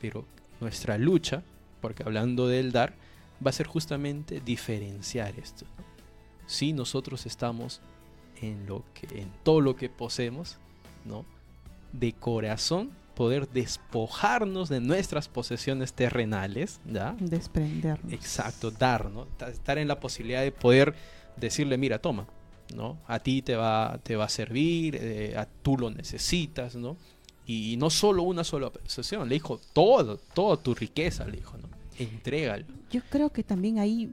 pero 0.00 0.24
nuestra 0.60 0.98
lucha, 0.98 1.42
porque 1.80 2.02
hablando 2.02 2.48
del 2.48 2.72
dar, 2.72 2.94
va 3.44 3.50
a 3.50 3.52
ser 3.52 3.66
justamente 3.66 4.40
diferenciar 4.40 5.38
esto. 5.38 5.64
¿no? 5.78 5.84
Si 6.46 6.72
nosotros 6.72 7.26
estamos 7.26 7.80
en 8.40 8.66
lo 8.66 8.84
que, 8.94 9.20
en 9.20 9.30
todo 9.42 9.60
lo 9.60 9.76
que 9.76 9.88
poseemos, 9.88 10.58
¿no? 11.04 11.24
De 11.92 12.12
corazón 12.12 12.90
poder 13.14 13.48
despojarnos 13.48 14.68
de 14.68 14.80
nuestras 14.80 15.26
posesiones 15.28 15.92
terrenales, 15.94 16.80
¿ya? 16.84 17.16
Desprendernos. 17.18 18.12
Exacto, 18.12 18.70
dar, 18.70 19.10
¿no? 19.10 19.24
Ta- 19.38 19.48
Estar 19.50 19.78
en 19.78 19.88
la 19.88 19.98
posibilidad 20.00 20.42
de 20.42 20.52
poder 20.52 20.94
decirle, 21.36 21.78
mira, 21.78 21.98
toma, 21.98 22.26
¿no? 22.74 22.98
A 23.06 23.18
ti 23.18 23.42
te 23.42 23.56
va, 23.56 23.98
te 24.02 24.16
va 24.16 24.24
a 24.24 24.28
servir, 24.28 24.96
eh, 24.96 25.36
a, 25.36 25.46
tú 25.46 25.76
lo 25.76 25.90
necesitas, 25.90 26.76
¿no? 26.76 26.96
Y, 27.46 27.76
no 27.76 27.90
solo 27.90 28.24
una 28.24 28.42
sola 28.42 28.70
posesión, 28.70 29.28
le 29.28 29.36
dijo 29.36 29.60
todo, 29.72 30.16
toda 30.16 30.56
tu 30.56 30.74
riqueza, 30.74 31.24
le 31.26 31.36
dijo, 31.36 31.56
¿no? 31.58 31.68
Entrégalo. 31.98 32.66
Yo 32.90 33.00
creo 33.08 33.30
que 33.30 33.44
también 33.44 33.78
ahí 33.78 34.12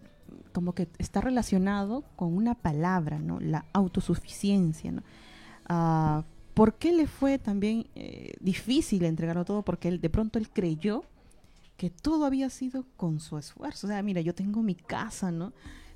como 0.51 0.73
que 0.73 0.87
está 0.99 1.19
relacionado 1.19 2.03
con 2.15 2.35
una 2.35 2.53
palabra, 2.53 3.17
¿no? 3.17 3.39
La 3.39 3.65
autosuficiencia, 3.73 4.91
¿no? 4.91 5.03
Ah, 5.67 6.23
¿Por 6.53 6.75
qué 6.75 6.91
le 6.93 7.07
fue 7.07 7.39
también 7.39 7.87
eh, 7.95 8.33
difícil 8.39 9.05
entregarlo 9.05 9.43
todo? 9.43 9.63
Porque 9.63 9.87
él 9.87 9.99
de 9.99 10.09
pronto 10.09 10.37
él 10.37 10.49
creyó 10.49 11.03
que 11.77 11.89
todo 11.89 12.25
había 12.25 12.49
sido 12.51 12.85
con 12.95 13.19
su 13.19 13.37
esfuerzo. 13.37 13.87
O 13.87 13.89
sea, 13.89 14.03
mira, 14.03 14.21
yo 14.21 14.35
tengo 14.35 14.61
mi 14.61 14.75
casa, 14.75 15.31
¿no? 15.31 15.53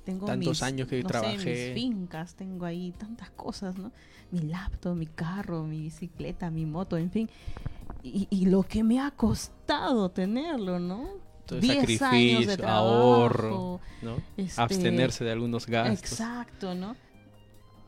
Tengo 0.08 0.24
Tantos 0.24 0.52
mis, 0.52 0.62
años 0.62 0.88
que 0.88 1.02
no 1.02 1.02
sé, 1.02 1.08
trabajé. 1.08 1.74
mis 1.74 1.74
fincas, 1.74 2.34
tengo 2.34 2.64
ahí 2.64 2.92
tantas 2.92 3.28
cosas, 3.28 3.76
¿no? 3.76 3.92
Mi 4.30 4.40
laptop, 4.40 4.96
mi 4.96 5.04
carro, 5.04 5.64
mi 5.64 5.82
bicicleta, 5.82 6.50
mi 6.50 6.64
moto, 6.64 6.96
en 6.96 7.10
fin. 7.10 7.28
Y, 8.02 8.26
y 8.30 8.46
lo 8.46 8.62
que 8.62 8.82
me 8.82 9.00
ha 9.00 9.10
costado 9.10 10.10
tenerlo, 10.10 10.78
¿no? 10.78 11.10
Todo 11.44 11.60
10 11.60 11.76
años 11.76 11.86
de 11.86 11.98
sacrificio, 11.98 12.56
trabajo, 12.56 12.86
ahorro, 12.86 13.80
¿no? 14.00 14.16
este, 14.38 14.58
Abstenerse 14.62 15.24
de 15.24 15.32
algunos 15.32 15.66
gastos. 15.66 16.12
Exacto, 16.12 16.74
¿no? 16.74 16.96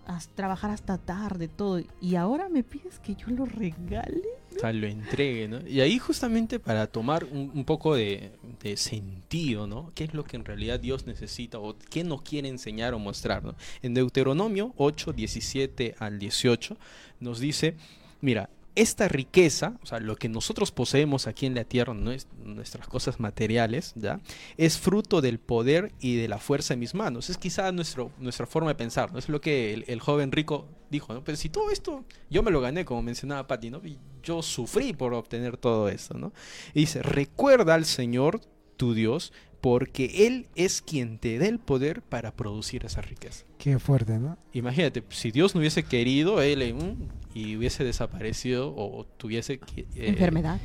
As- 0.07 0.29
trabajar 0.29 0.71
hasta 0.71 0.99
tarde, 0.99 1.49
todo. 1.49 1.81
Y 2.01 2.17
ahora 2.17 2.49
me 2.49 2.63
pides 2.63 2.99
que 2.99 3.15
yo 3.15 3.29
lo 3.29 3.47
regale. 3.47 4.23
O 4.57 4.59
sea, 4.59 4.73
lo 4.73 4.87
entregue, 4.87 5.47
¿no? 5.49 5.67
Y 5.67 5.81
ahí 5.81 5.99
justamente 5.99 6.59
para 6.59 6.87
tomar 6.87 7.25
un, 7.25 7.51
un 7.55 7.65
poco 7.65 7.95
de, 7.95 8.33
sentido, 8.77 9.67
¿no? 9.67 9.91
¿Qué 9.95 10.05
es 10.05 10.15
lo 10.15 10.25
que 10.25 10.37
en 10.37 10.45
realidad 10.45 10.81
Dios 10.81 11.07
necesita 11.07 11.59
o 11.59 11.77
qué 11.91 12.05
nos 12.05 12.23
quiere 12.23 12.49
enseñar 12.49 12.95
o 12.95 12.99
mostrar, 12.99 13.45
¿no? 13.45 13.55
En 13.83 13.95
Deuteronomio 13.95 14.75
8, 14.77 15.13
17 15.13 15.95
al 15.99 16.19
18 16.19 16.77
nos 17.21 17.39
dice, 17.39 17.77
mira, 18.21 18.51
esta 18.74 19.09
riqueza, 19.09 19.74
o 19.83 19.87
sea, 19.87 20.00
lo 20.00 20.16
que 20.16 20.28
nosotros 20.28 20.70
poseemos 20.72 21.26
aquí 21.26 21.46
en 21.46 21.54
la 21.54 21.64
tierra, 21.64 21.92
nues- 21.92 22.26
nuestras 22.44 22.87
cosas 22.88 23.20
materiales, 23.20 23.92
¿ya? 23.96 24.20
Es 24.56 24.78
fruto 24.78 25.20
del 25.20 25.38
poder 25.38 25.92
y 26.00 26.16
de 26.16 26.28
la 26.28 26.38
fuerza 26.38 26.74
de 26.74 26.78
mis 26.78 26.94
manos. 26.94 27.30
Es 27.30 27.38
quizá 27.38 27.72
nuestro, 27.72 28.11
nuestra 28.18 28.46
forma 28.46 28.70
de 28.70 28.74
pensar, 28.76 29.12
¿no? 29.12 29.18
Es 29.18 29.28
lo 29.28 29.40
que 29.40 29.74
el, 29.74 29.85
el 29.88 30.00
joven 30.00 30.33
rico 30.33 30.68
dijo, 30.90 31.12
¿no? 31.14 31.24
Pero 31.24 31.37
si 31.37 31.48
todo 31.48 31.70
esto 31.70 32.04
yo 32.30 32.42
me 32.42 32.50
lo 32.50 32.61
gané, 32.61 32.85
como 32.85 33.02
mencionaba 33.02 33.46
Patti, 33.46 33.70
¿no? 33.70 33.80
Y 33.85 33.98
yo 34.22 34.42
sufrí 34.42 34.92
por 34.92 35.14
obtener 35.14 35.56
todo 35.56 35.88
esto, 35.88 36.16
¿no? 36.18 36.33
Y 36.74 36.80
dice, 36.80 37.02
recuerda 37.02 37.74
al 37.74 37.85
Señor, 37.85 38.40
tu 38.81 38.95
Dios, 38.95 39.33
porque 39.61 40.27
Él 40.27 40.47
es 40.55 40.81
quien 40.81 41.19
te 41.19 41.38
da 41.38 41.47
el 41.47 41.59
poder 41.59 42.01
para 42.01 42.33
producir 42.33 42.87
esa 42.87 43.03
riqueza. 43.03 43.45
Qué 43.59 43.79
fuerte, 43.79 44.19
¿no? 44.19 44.38
Imagínate, 44.55 45.03
si 45.11 45.31
Dios 45.31 45.55
no 45.55 45.59
hubiese 45.61 45.83
querido, 45.83 46.40
Él 46.40 46.62
eh, 46.62 46.73
mm, 46.73 46.95
y 47.35 47.57
hubiese 47.57 47.85
desaparecido 47.85 48.73
o 48.75 49.05
tuviese... 49.19 49.59
que, 49.59 49.83
eh, 49.83 50.09
Enfermedad. 50.09 50.59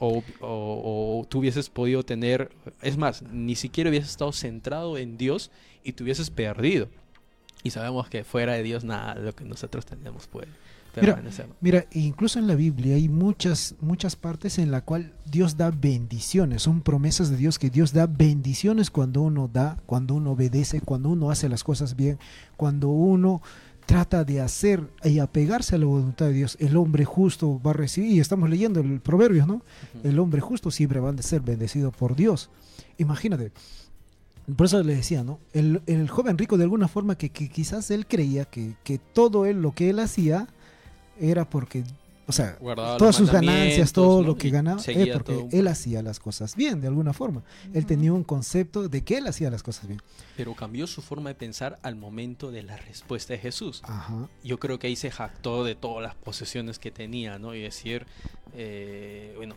o, 0.00 0.22
o- 0.40 1.20
o 1.20 1.24
tú 1.24 1.38
hubieses 1.38 1.70
podido 1.70 2.02
tener, 2.02 2.50
es 2.82 2.98
más, 2.98 3.22
ni 3.22 3.54
siquiera 3.56 3.88
hubieses 3.88 4.10
estado 4.10 4.32
centrado 4.32 4.98
en 4.98 5.16
Dios 5.16 5.50
y 5.82 5.92
te 5.92 6.02
hubieses 6.02 6.28
perdido. 6.28 6.88
Y 7.62 7.70
sabemos 7.70 8.08
que 8.10 8.22
fuera 8.22 8.52
de 8.52 8.62
Dios 8.62 8.84
nada 8.84 9.14
de 9.14 9.22
lo 9.22 9.34
que 9.34 9.44
nosotros 9.44 9.86
tenemos 9.86 10.26
puede 10.26 10.48
Mira. 11.00 11.22
Mira, 11.60 11.86
incluso 11.92 12.38
en 12.38 12.46
la 12.46 12.54
Biblia 12.54 12.96
hay 12.96 13.08
muchas, 13.08 13.74
muchas 13.80 14.16
partes 14.16 14.58
en 14.58 14.70
la 14.70 14.80
cual 14.80 15.12
Dios 15.30 15.56
da 15.56 15.70
bendiciones, 15.70 16.62
son 16.62 16.80
promesas 16.80 17.30
de 17.30 17.36
Dios 17.36 17.58
que 17.58 17.70
Dios 17.70 17.92
da 17.92 18.06
bendiciones 18.06 18.90
cuando 18.90 19.22
uno 19.22 19.48
da, 19.52 19.78
cuando 19.86 20.14
uno 20.14 20.32
obedece, 20.32 20.80
cuando 20.80 21.10
uno 21.10 21.30
hace 21.30 21.48
las 21.48 21.64
cosas 21.64 21.96
bien, 21.96 22.18
cuando 22.56 22.88
uno 22.88 23.42
trata 23.86 24.24
de 24.24 24.40
hacer 24.40 24.90
y 25.04 25.20
apegarse 25.20 25.76
a 25.76 25.78
la 25.78 25.86
voluntad 25.86 26.26
de 26.26 26.32
Dios. 26.32 26.56
El 26.60 26.76
hombre 26.76 27.04
justo 27.04 27.60
va 27.64 27.70
a 27.70 27.74
recibir, 27.74 28.12
y 28.12 28.20
estamos 28.20 28.50
leyendo 28.50 28.80
el 28.80 29.00
Proverbios, 29.00 29.46
¿no? 29.46 29.62
El 30.02 30.18
hombre 30.18 30.40
justo 30.40 30.70
siempre 30.70 30.98
va 30.98 31.10
a 31.10 31.22
ser 31.22 31.40
bendecido 31.40 31.92
por 31.92 32.16
Dios. 32.16 32.50
Imagínate. 32.98 33.52
Por 34.56 34.66
eso 34.66 34.82
le 34.82 34.94
decía, 34.94 35.24
¿no? 35.24 35.40
El, 35.52 35.82
el 35.86 36.08
joven 36.08 36.38
rico 36.38 36.56
de 36.56 36.64
alguna 36.64 36.88
forma 36.88 37.16
que, 37.16 37.30
que 37.30 37.48
quizás 37.48 37.90
él 37.90 38.06
creía 38.06 38.44
que, 38.44 38.74
que 38.84 38.98
todo 38.98 39.46
él, 39.46 39.60
lo 39.60 39.72
que 39.72 39.90
él 39.90 39.98
hacía 39.98 40.48
era 41.20 41.48
porque, 41.48 41.84
o 42.26 42.32
sea, 42.32 42.56
Guardaba 42.60 42.96
todas 42.96 43.14
sus 43.16 43.30
ganancias, 43.30 43.92
todo 43.92 44.20
¿no? 44.22 44.28
lo 44.28 44.36
que 44.36 44.48
Y 44.48 44.50
ganaba, 44.50 44.78
seguía 44.80 45.04
es 45.04 45.12
porque 45.12 45.32
todo. 45.34 45.48
él 45.52 45.68
hacía 45.68 46.02
las 46.02 46.18
cosas 46.20 46.56
bien, 46.56 46.80
de 46.80 46.88
alguna 46.88 47.12
forma. 47.12 47.42
Él 47.72 47.78
Ujú. 47.80 47.86
tenía 47.86 48.12
un 48.12 48.24
concepto 48.24 48.88
de 48.88 49.02
que 49.04 49.18
él 49.18 49.26
hacía 49.26 49.50
las 49.50 49.62
cosas 49.62 49.86
bien. 49.86 50.00
Pero 50.36 50.54
cambió 50.54 50.86
su 50.86 51.02
forma 51.02 51.30
de 51.30 51.34
pensar 51.36 51.78
al 51.82 51.96
momento 51.96 52.50
de 52.50 52.62
la 52.62 52.76
respuesta 52.76 53.32
de 53.32 53.38
Jesús. 53.38 53.80
Ajá. 53.84 54.28
Yo 54.44 54.58
creo 54.58 54.78
que 54.78 54.86
ahí 54.88 54.96
se 54.96 55.10
jactó 55.10 55.64
de 55.64 55.74
todas 55.74 56.02
las 56.02 56.14
posesiones 56.14 56.78
que 56.78 56.90
tenía, 56.90 57.38
¿no? 57.38 57.54
Y 57.54 57.62
decir, 57.62 58.06
eh, 58.54 59.32
bueno, 59.36 59.54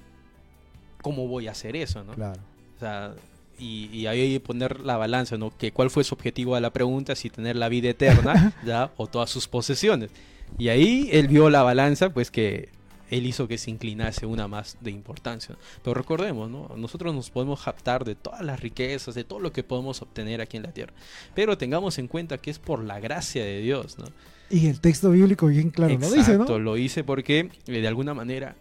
¿cómo 1.01 1.27
voy 1.27 1.47
a 1.47 1.51
hacer 1.51 1.75
eso, 1.75 2.03
no? 2.03 2.13
Claro. 2.13 2.39
O 2.75 2.79
sea, 2.79 3.13
y, 3.57 3.87
y 3.87 4.07
ahí 4.07 4.39
poner 4.39 4.79
la 4.81 4.95
balanza, 4.95 5.37
¿no? 5.37 5.51
Que 5.57 5.71
cuál 5.71 5.89
fue 5.89 6.03
su 6.03 6.15
objetivo 6.15 6.55
de 6.55 6.61
la 6.61 6.71
pregunta, 6.71 7.15
si 7.15 7.29
tener 7.29 7.55
la 7.57 7.67
vida 7.67 7.89
eterna, 7.89 8.53
¿ya? 8.65 8.91
O 8.95 9.07
todas 9.07 9.29
sus 9.29 9.47
posesiones. 9.47 10.11
Y 10.57 10.69
ahí 10.69 11.09
él 11.11 11.27
vio 11.27 11.49
la 11.49 11.63
balanza, 11.63 12.09
pues 12.11 12.31
que 12.31 12.69
él 13.09 13.25
hizo 13.25 13.47
que 13.47 13.57
se 13.57 13.71
inclinase 13.71 14.25
una 14.25 14.47
más 14.47 14.77
de 14.81 14.91
importancia. 14.91 15.57
Pero 15.83 15.93
recordemos, 15.95 16.49
¿no? 16.49 16.69
Nosotros 16.77 17.13
nos 17.15 17.29
podemos 17.31 17.59
japtar 17.59 18.03
de 18.05 18.15
todas 18.15 18.41
las 18.41 18.59
riquezas, 18.59 19.15
de 19.15 19.23
todo 19.23 19.39
lo 19.39 19.51
que 19.51 19.63
podemos 19.63 20.01
obtener 20.01 20.41
aquí 20.41 20.57
en 20.57 20.63
la 20.63 20.71
tierra. 20.73 20.93
Pero 21.33 21.57
tengamos 21.57 21.97
en 21.97 22.07
cuenta 22.07 22.37
que 22.37 22.51
es 22.51 22.59
por 22.59 22.83
la 22.83 22.99
gracia 22.99 23.43
de 23.43 23.61
Dios, 23.61 23.97
¿no? 23.97 24.05
Y 24.51 24.67
el 24.67 24.79
texto 24.81 25.11
bíblico 25.11 25.47
bien 25.47 25.69
claro 25.69 25.93
lo 25.93 25.99
dice, 25.99 26.15
¿no? 26.15 26.21
Exacto, 26.43 26.59
lo 26.59 26.77
hice 26.77 27.03
porque 27.03 27.49
eh, 27.67 27.71
de 27.81 27.87
alguna 27.87 28.13
manera, 28.13 28.55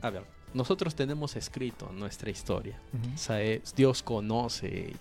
a 0.00 0.10
ver, 0.10 0.24
nosotros 0.54 0.94
tenemos 0.94 1.36
escrito 1.36 1.90
nuestra 1.92 2.30
historia. 2.30 2.78
Ujú. 2.92 3.14
O 3.14 3.18
sea, 3.18 3.42
es- 3.42 3.74
Dios 3.74 4.02
conoce 4.02 4.88
ello. 4.88 4.98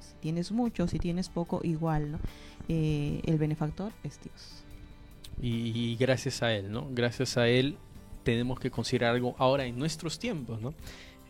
Si 0.00 0.14
tienes 0.20 0.52
mucho, 0.52 0.86
si 0.88 0.98
tienes 0.98 1.28
poco, 1.28 1.60
igual, 1.64 2.12
¿no? 2.12 2.18
Eh, 2.68 3.20
el 3.24 3.38
benefactor 3.38 3.92
es 4.04 4.20
Dios. 4.22 4.64
Y, 5.40 5.72
y 5.74 5.96
gracias 5.96 6.42
a 6.42 6.52
Él, 6.52 6.70
¿no? 6.70 6.88
Gracias 6.90 7.36
a 7.36 7.48
Él 7.48 7.76
tenemos 8.24 8.60
que 8.60 8.70
considerar 8.70 9.14
algo 9.14 9.34
ahora 9.38 9.64
en 9.64 9.78
nuestros 9.78 10.18
tiempos, 10.18 10.60
¿no? 10.60 10.74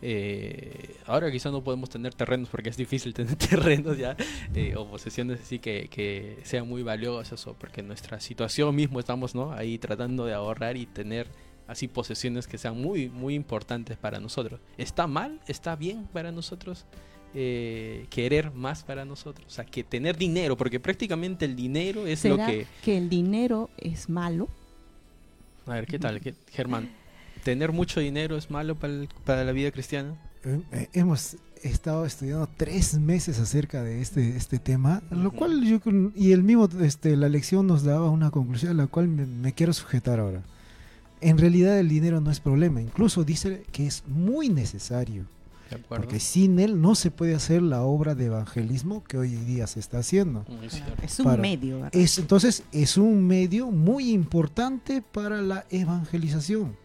Eh, 0.01 0.95
ahora 1.05 1.29
quizás 1.29 1.51
no 1.51 1.61
podemos 1.61 1.89
tener 1.89 2.13
terrenos 2.13 2.47
porque 2.49 2.69
es 2.69 2.77
difícil 2.77 3.13
tener 3.19 3.35
terrenos 3.35 3.97
ya 3.97 4.15
eh, 4.55 4.75
o 4.77 4.87
posesiones 4.87 5.41
así 5.41 5.59
que, 5.59 5.89
que 5.89 6.37
sean 6.43 6.67
muy 6.67 6.83
valiosas 6.83 7.45
o 7.47 7.53
porque 7.53 7.81
en 7.81 7.87
nuestra 7.87 8.21
situación 8.21 8.73
mismo 8.73 8.99
estamos 8.99 9.35
¿no? 9.35 9.51
ahí 9.51 9.77
tratando 9.77 10.25
de 10.25 10.33
ahorrar 10.33 10.77
y 10.77 10.85
tener 10.85 11.27
así 11.67 11.87
posesiones 11.89 12.47
que 12.47 12.57
sean 12.57 12.81
muy 12.81 13.09
muy 13.09 13.35
importantes 13.35 13.97
para 13.97 14.19
nosotros. 14.19 14.59
¿Está 14.77 15.05
mal? 15.05 15.39
¿Está 15.47 15.75
bien 15.75 16.07
para 16.07 16.31
nosotros? 16.31 16.85
Eh, 17.33 18.05
querer 18.09 18.51
más 18.51 18.83
para 18.83 19.05
nosotros, 19.05 19.45
o 19.47 19.49
sea, 19.51 19.65
que 19.65 19.83
tener 19.83 20.17
dinero, 20.17 20.57
porque 20.57 20.79
prácticamente 20.79 21.45
el 21.45 21.55
dinero 21.55 22.07
es 22.07 22.23
lo 22.25 22.35
¿Será 22.35 22.47
que 22.47 22.65
que 22.83 22.97
el 22.97 23.09
dinero 23.09 23.69
es 23.77 24.09
malo? 24.09 24.47
a 25.67 25.73
ver, 25.73 25.85
¿qué 25.85 25.99
tal? 25.99 26.19
¿Qué- 26.19 26.33
Germán, 26.51 26.89
¿tener 27.43 27.71
mucho 27.71 27.99
dinero 27.99 28.35
es 28.37 28.49
malo 28.49 28.75
para, 28.75 28.93
el- 28.93 29.09
para 29.25 29.43
la 29.43 29.51
vida 29.51 29.71
cristiana? 29.71 30.15
Eh, 30.43 30.59
eh, 30.71 30.89
hemos 30.93 31.37
estado 31.61 32.05
estudiando 32.05 32.47
tres 32.57 32.97
meses 32.97 33.37
acerca 33.39 33.83
de 33.83 34.01
este, 34.01 34.35
este 34.37 34.57
tema, 34.57 35.03
lo 35.11 35.27
Ujú. 35.29 35.37
cual 35.37 35.63
yo 35.65 35.79
y 36.15 36.31
el 36.31 36.41
mismo 36.43 36.67
este, 36.81 37.15
la 37.17 37.27
lección 37.29 37.67
nos 37.67 37.83
daba 37.83 38.09
una 38.09 38.31
conclusión 38.31 38.71
a 38.71 38.75
la 38.83 38.87
cual 38.87 39.07
me, 39.09 39.25
me 39.25 39.53
quiero 39.53 39.73
sujetar 39.73 40.19
ahora. 40.19 40.41
En 41.21 41.37
realidad 41.37 41.77
el 41.77 41.89
dinero 41.89 42.21
no 42.21 42.31
es 42.31 42.39
problema, 42.39 42.81
incluso 42.81 43.25
dice 43.25 43.63
que 43.73 43.85
es 43.85 44.03
muy 44.07 44.47
necesario, 44.47 45.25
¿De 45.69 45.75
acuerdo? 45.75 46.03
porque 46.05 46.19
sin 46.19 46.59
él 46.59 46.81
no 46.81 46.95
se 46.95 47.11
puede 47.11 47.35
hacer 47.35 47.61
la 47.61 47.83
obra 47.83 48.15
de 48.15 48.25
evangelismo 48.25 49.03
que 49.03 49.17
hoy 49.17 49.29
día 49.29 49.67
se 49.67 49.79
está 49.79 49.99
haciendo. 49.99 50.45
Es 51.03 51.19
un 51.19 51.25
Para- 51.25 51.41
medio, 51.41 51.75
¿verdad? 51.81 51.91
Es, 51.95 52.17
entonces 52.17 52.63
es 52.71 52.97
un 52.97 53.25
medio 53.27 53.69
muy 53.71 54.11
importante 54.11 55.01
para 55.01 55.41
la 55.41 55.65
evangelización. 55.69 56.75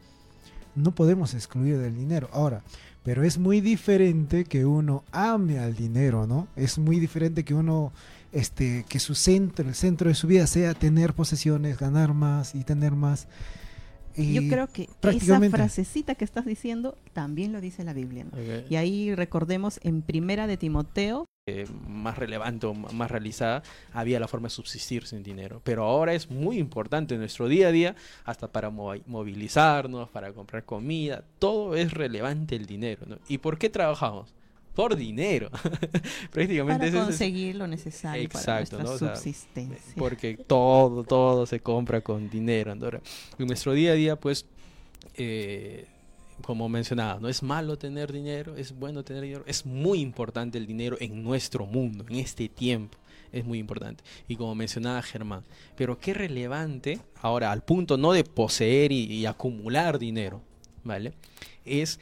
No 0.74 0.94
podemos 0.94 1.34
excluir 1.34 1.78
del 1.78 1.94
dinero. 1.96 2.28
Ahora, 2.32 2.62
pero 3.04 3.22
es 3.22 3.38
muy 3.38 3.60
diferente 3.60 4.44
que 4.44 4.64
uno 4.64 5.04
ame 5.12 5.58
al 5.58 5.76
dinero, 5.76 6.26
¿no? 6.26 6.48
Es 6.56 6.78
muy 6.78 6.98
diferente 6.98 7.44
que 7.44 7.54
uno, 7.54 7.92
este, 8.32 8.84
que 8.88 8.98
su 8.98 9.14
centro, 9.14 9.68
el 9.68 9.74
centro 9.74 10.08
de 10.08 10.14
su 10.14 10.26
vida 10.26 10.46
sea 10.46 10.74
tener 10.74 11.12
posesiones, 11.14 11.78
ganar 11.78 12.12
más 12.14 12.54
y 12.54 12.64
tener 12.64 12.92
más. 12.92 13.28
Y 14.16 14.32
Yo 14.34 14.42
creo 14.48 14.66
que 14.68 14.88
esa 15.02 15.38
frasecita 15.50 16.14
que 16.14 16.24
estás 16.24 16.44
diciendo 16.46 16.96
también 17.12 17.52
lo 17.52 17.60
dice 17.60 17.84
la 17.84 17.92
Biblia. 17.92 18.24
¿no? 18.24 18.30
Ok. 18.38 18.70
Y 18.70 18.76
ahí 18.76 19.14
recordemos 19.14 19.80
en 19.82 20.02
Primera 20.02 20.46
de 20.46 20.56
Timoteo 20.56 21.26
eh, 21.46 21.66
más 21.86 22.16
relevante 22.16 22.66
o 22.66 22.72
más 22.72 23.10
realizada, 23.10 23.62
había 23.92 24.18
la 24.18 24.28
forma 24.28 24.46
de 24.46 24.54
subsistir 24.54 25.06
sin 25.06 25.22
dinero. 25.22 25.60
Pero 25.62 25.84
ahora 25.84 26.14
es 26.14 26.30
muy 26.30 26.58
importante 26.58 27.14
en 27.14 27.20
nuestro 27.20 27.48
día 27.48 27.68
a 27.68 27.70
día, 27.72 27.96
hasta 28.24 28.48
para 28.50 28.70
mo- 28.70 28.94
movilizarnos, 29.06 30.08
para 30.08 30.32
comprar 30.32 30.64
comida, 30.64 31.22
todo 31.38 31.76
es 31.76 31.92
relevante 31.92 32.56
el 32.56 32.64
dinero. 32.66 33.02
¿no? 33.06 33.18
¿Y 33.28 33.38
por 33.38 33.58
qué 33.58 33.68
trabajamos? 33.68 34.32
Por 34.74 34.96
dinero. 34.96 35.50
Prácticamente 36.32 36.86
Para 36.88 36.98
es- 37.00 37.04
conseguir 37.04 37.56
lo 37.56 37.66
necesario 37.66 38.22
Exacto, 38.24 38.76
para 38.78 38.84
¿no? 38.84 38.88
O 38.90 38.92
nuestra 38.92 39.08
sea, 39.08 39.16
subsistencia. 39.16 39.94
porque 39.96 40.36
todo, 40.36 41.04
todo 41.04 41.46
se 41.46 41.60
compra 41.60 42.00
con 42.00 42.28
dinero. 42.28 42.72
Ahora, 42.72 43.00
en 43.38 43.46
nuestro 43.46 43.72
día 43.72 43.92
a 43.92 43.94
día, 43.94 44.16
pues, 44.16 44.46
eh, 45.16 45.86
como 46.42 46.68
mencionaba, 46.68 47.20
no 47.20 47.28
es 47.28 47.42
malo 47.42 47.78
tener 47.78 48.12
dinero, 48.12 48.56
es 48.56 48.72
bueno 48.76 49.04
tener 49.04 49.22
dinero, 49.22 49.44
es 49.46 49.64
muy 49.64 50.00
importante 50.00 50.58
el 50.58 50.66
dinero 50.66 50.96
en 51.00 51.22
nuestro 51.22 51.66
mundo, 51.66 52.04
en 52.08 52.16
este 52.16 52.48
tiempo. 52.48 52.98
Es 53.32 53.44
muy 53.44 53.58
importante. 53.58 54.02
Y 54.28 54.36
como 54.36 54.54
mencionaba 54.54 55.02
Germán, 55.02 55.42
pero 55.76 55.98
qué 55.98 56.14
relevante, 56.14 57.00
ahora 57.20 57.50
al 57.50 57.62
punto 57.64 57.96
no 57.96 58.12
de 58.12 58.22
poseer 58.22 58.92
y, 58.92 59.04
y 59.06 59.26
acumular 59.26 59.98
dinero, 59.98 60.40
¿vale? 60.84 61.14
Es 61.64 61.98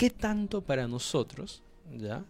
qué 0.00 0.10
tanto 0.10 0.62
para 0.62 0.88
nosotros, 0.88 1.62
¿ya? 1.96 2.24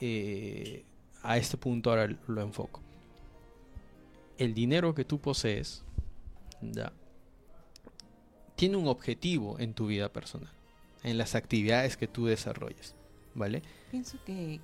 Eh, 0.00 0.84
a 1.22 1.36
este 1.36 1.56
punto 1.56 1.90
ahora 1.90 2.08
lo 2.28 2.40
enfoco 2.40 2.80
el 4.38 4.54
dinero 4.54 4.94
que 4.94 5.04
tú 5.04 5.20
posees 5.20 5.84
ya, 6.62 6.92
tiene 8.56 8.76
un 8.76 8.88
objetivo 8.88 9.58
en 9.58 9.74
tu 9.74 9.86
vida 9.86 10.08
personal, 10.12 10.52
en 11.02 11.18
las 11.18 11.34
actividades 11.34 11.96
que 11.96 12.08
tú 12.08 12.26
desarrolles, 12.26 12.94
¿vale? 13.34 13.62
Pienso 13.90 14.18
que 14.24 14.60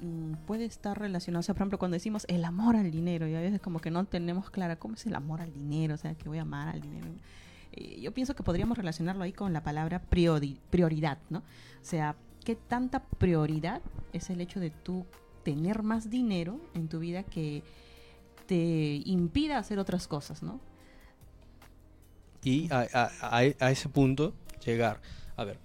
mm, 0.00 0.34
puede 0.46 0.64
estar 0.64 0.98
relacionado, 0.98 1.40
o 1.40 1.42
sea, 1.42 1.54
por 1.54 1.62
ejemplo, 1.62 1.78
cuando 1.78 1.94
decimos 1.94 2.24
el 2.28 2.44
amor 2.44 2.76
al 2.76 2.90
dinero, 2.90 3.26
y 3.26 3.34
a 3.34 3.40
veces 3.40 3.60
como 3.60 3.80
que 3.80 3.90
no 3.90 4.04
tenemos 4.04 4.50
clara 4.50 4.76
cómo 4.76 4.94
es 4.94 5.06
el 5.06 5.14
amor 5.14 5.40
al 5.40 5.52
dinero, 5.52 5.94
o 5.94 5.98
sea, 5.98 6.14
que 6.14 6.28
voy 6.28 6.38
a 6.38 6.42
amar 6.42 6.68
al 6.68 6.80
dinero. 6.80 7.08
Eh, 7.72 8.00
yo 8.00 8.12
pienso 8.12 8.34
que 8.34 8.42
podríamos 8.42 8.76
relacionarlo 8.78 9.24
ahí 9.24 9.32
con 9.32 9.52
la 9.52 9.62
palabra 9.62 10.02
priori- 10.10 10.58
prioridad, 10.70 11.18
¿no? 11.30 11.38
O 11.38 11.84
sea, 11.84 12.14
¿qué 12.44 12.54
tanta 12.56 13.02
prioridad 13.04 13.80
es 14.12 14.30
el 14.30 14.40
hecho 14.40 14.60
de 14.60 14.70
tú 14.70 15.06
tener 15.42 15.82
más 15.82 16.10
dinero 16.10 16.60
en 16.74 16.88
tu 16.88 16.98
vida 17.00 17.22
que 17.22 17.62
te 18.46 19.00
impida 19.06 19.58
hacer 19.58 19.78
otras 19.78 20.06
cosas, 20.06 20.42
¿no? 20.42 20.60
Y 22.44 22.72
a, 22.72 22.86
a- 22.92 23.10
a- 23.38 23.38
a 23.66 23.70
ese 23.70 23.88
punto 23.88 24.34
llegar, 24.64 25.00
a 25.36 25.44
ver, 25.44 25.58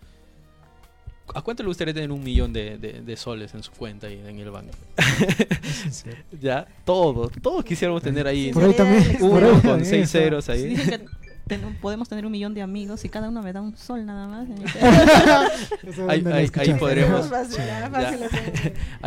¿a 1.33 1.41
cuánto 1.41 1.63
le 1.63 1.67
gustaría 1.67 1.93
tener 1.93 2.11
un 2.11 2.23
millón 2.23 2.53
de, 2.53 2.77
de- 2.77 3.01
de 3.01 3.17
soles 3.17 3.53
en 3.55 3.63
su 3.63 3.71
cuenta 3.71 4.09
y 4.09 4.19
en 4.19 4.39
el 4.39 4.51
banco? 4.51 4.71
Ya, 6.39 6.67
todos, 6.85 7.31
todos 7.41 7.63
quisiéramos 7.65 8.01
tener 8.03 8.27
ahí 8.27 8.51
Por 8.53 8.63
ahí 8.63 8.73
también. 8.75 9.17
por 9.19 9.29
uno 9.31 9.45
ahí 9.47 9.51
con 9.53 9.61
también 9.61 9.85
seis 9.85 10.11
ceros 10.11 10.49
ahí. 10.49 10.63
Dicen 10.65 11.05
ten- 11.47 11.75
podemos 11.81 12.07
tener 12.09 12.25
un 12.25 12.31
millón 12.31 12.53
de 12.53 12.61
amigos 12.61 13.03
y 13.05 13.09
cada 13.09 13.29
uno 13.29 13.41
me 13.41 13.53
da 13.53 13.61
un 13.61 13.75
sol 13.77 14.05
nada 14.05 14.27
más. 14.27 14.47
Ahí- 16.09 16.21
lo 16.21 16.33
ahí- 16.33 16.45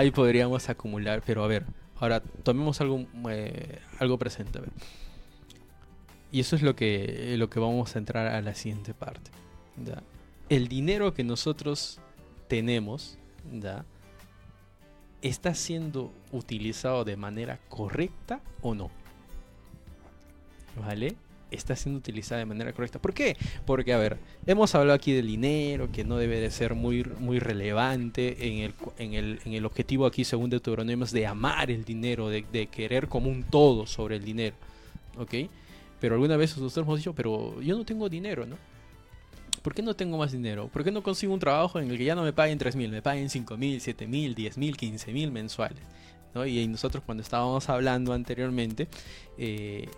ya. 0.07 0.13
podríamos 0.15 0.69
acumular, 0.69 1.23
pero 1.25 1.45
a 1.45 1.47
ver, 1.47 1.65
ahora 1.99 2.21
tomemos 2.43 2.81
algo, 2.81 3.07
eh, 3.31 3.79
algo 3.99 4.19
presente, 4.19 4.59
a 4.59 4.63
ver. 4.63 4.71
Y 6.33 6.41
eso 6.41 6.55
es 6.57 6.63
lo 6.63 6.77
que, 6.77 7.35
lo 7.37 7.51
que 7.51 7.59
vamos 7.61 7.97
a 7.97 7.99
entrar 7.99 8.27
a 8.29 8.41
la 8.41 8.55
siguiente 8.55 8.95
parte. 8.95 9.31
¿ya? 9.85 10.03
El 10.49 10.69
dinero 10.69 11.13
que 11.15 11.25
nosotros 11.25 11.99
tenemos, 12.49 13.19
¿ya? 13.53 13.85
¿está 15.23 15.55
siendo 15.55 16.13
utilizado 16.33 17.05
de 17.05 17.17
manera 17.17 17.59
correcta 17.69 18.41
o 18.63 18.75
no? 18.75 18.91
¿Vale? 20.81 21.17
Está 21.51 21.77
siendo 21.77 21.99
utilizada 21.99 22.39
de 22.39 22.47
manera 22.47 22.73
correcta. 22.73 22.99
¿Por 23.01 23.15
qué? 23.15 23.37
Porque, 23.67 23.93
a 23.93 23.99
ver, 23.99 24.19
hemos 24.47 24.75
hablado 24.75 24.95
aquí 24.95 25.13
del 25.13 25.27
dinero, 25.27 25.91
que 25.93 26.05
no 26.05 26.17
debe 26.17 26.41
de 26.41 26.51
ser 26.51 26.75
muy, 26.75 27.05
muy 27.19 27.39
relevante 27.39 28.49
en 28.49 28.59
el, 28.59 28.75
en, 28.99 29.15
el, 29.15 29.41
en 29.45 29.55
el 29.55 29.67
objetivo 29.67 30.07
aquí, 30.07 30.25
según 30.25 30.51
Deuteronomio, 30.51 31.05
es 31.05 31.13
de 31.13 31.27
amar 31.27 31.71
el 31.71 31.85
dinero, 31.85 32.29
de, 32.29 32.45
querer 32.71 33.09
como 33.09 33.31
un 33.31 33.43
todo 33.45 33.87
sobre 33.87 34.17
el 34.17 34.25
dinero. 34.25 34.57
¿Ok? 35.19 35.35
Pero 36.01 36.15
alguna 36.15 36.37
vez 36.37 36.57
nosotros 36.57 36.85
hemos 36.85 36.99
dicho, 36.99 37.15
pero 37.15 37.61
yo 37.61 37.77
no 37.77 37.85
tengo 37.85 38.09
dinero, 38.09 38.47
¿no? 38.47 38.57
¿Por 39.63 39.75
qué 39.75 39.83
no 39.83 39.95
tengo 39.95 40.17
más 40.17 40.33
dinero? 40.33 40.69
¿Por 40.69 40.85
qué 40.85 40.91
no 40.91 41.03
consigo 41.03 41.35
un 41.35 41.41
trabajo 41.41 41.79
en 41.79 41.91
el 41.91 41.99
que 41.99 42.05
ya 42.05 42.15
no 42.15 42.23
me 42.23 42.33
paguen 42.33 42.57
3 42.57 42.77
mil, 42.77 42.91
me 42.91 43.03
paguen 43.03 43.29
5 43.29 43.57
mil, 43.59 43.81
7 43.81 44.07
mil, 44.07 44.35
10 44.35 44.57
mil, 44.57 44.77
15 44.77 45.13
mil 45.13 45.31
mensuales? 45.31 45.83
¿no? 46.35 46.47
Y 46.47 46.67
nosotros 46.67 47.03
cuando 47.05 47.23
estábamos 47.23 47.69
hablando 47.69 48.13
anteriormente, 48.13 48.89
eh, 49.39 49.89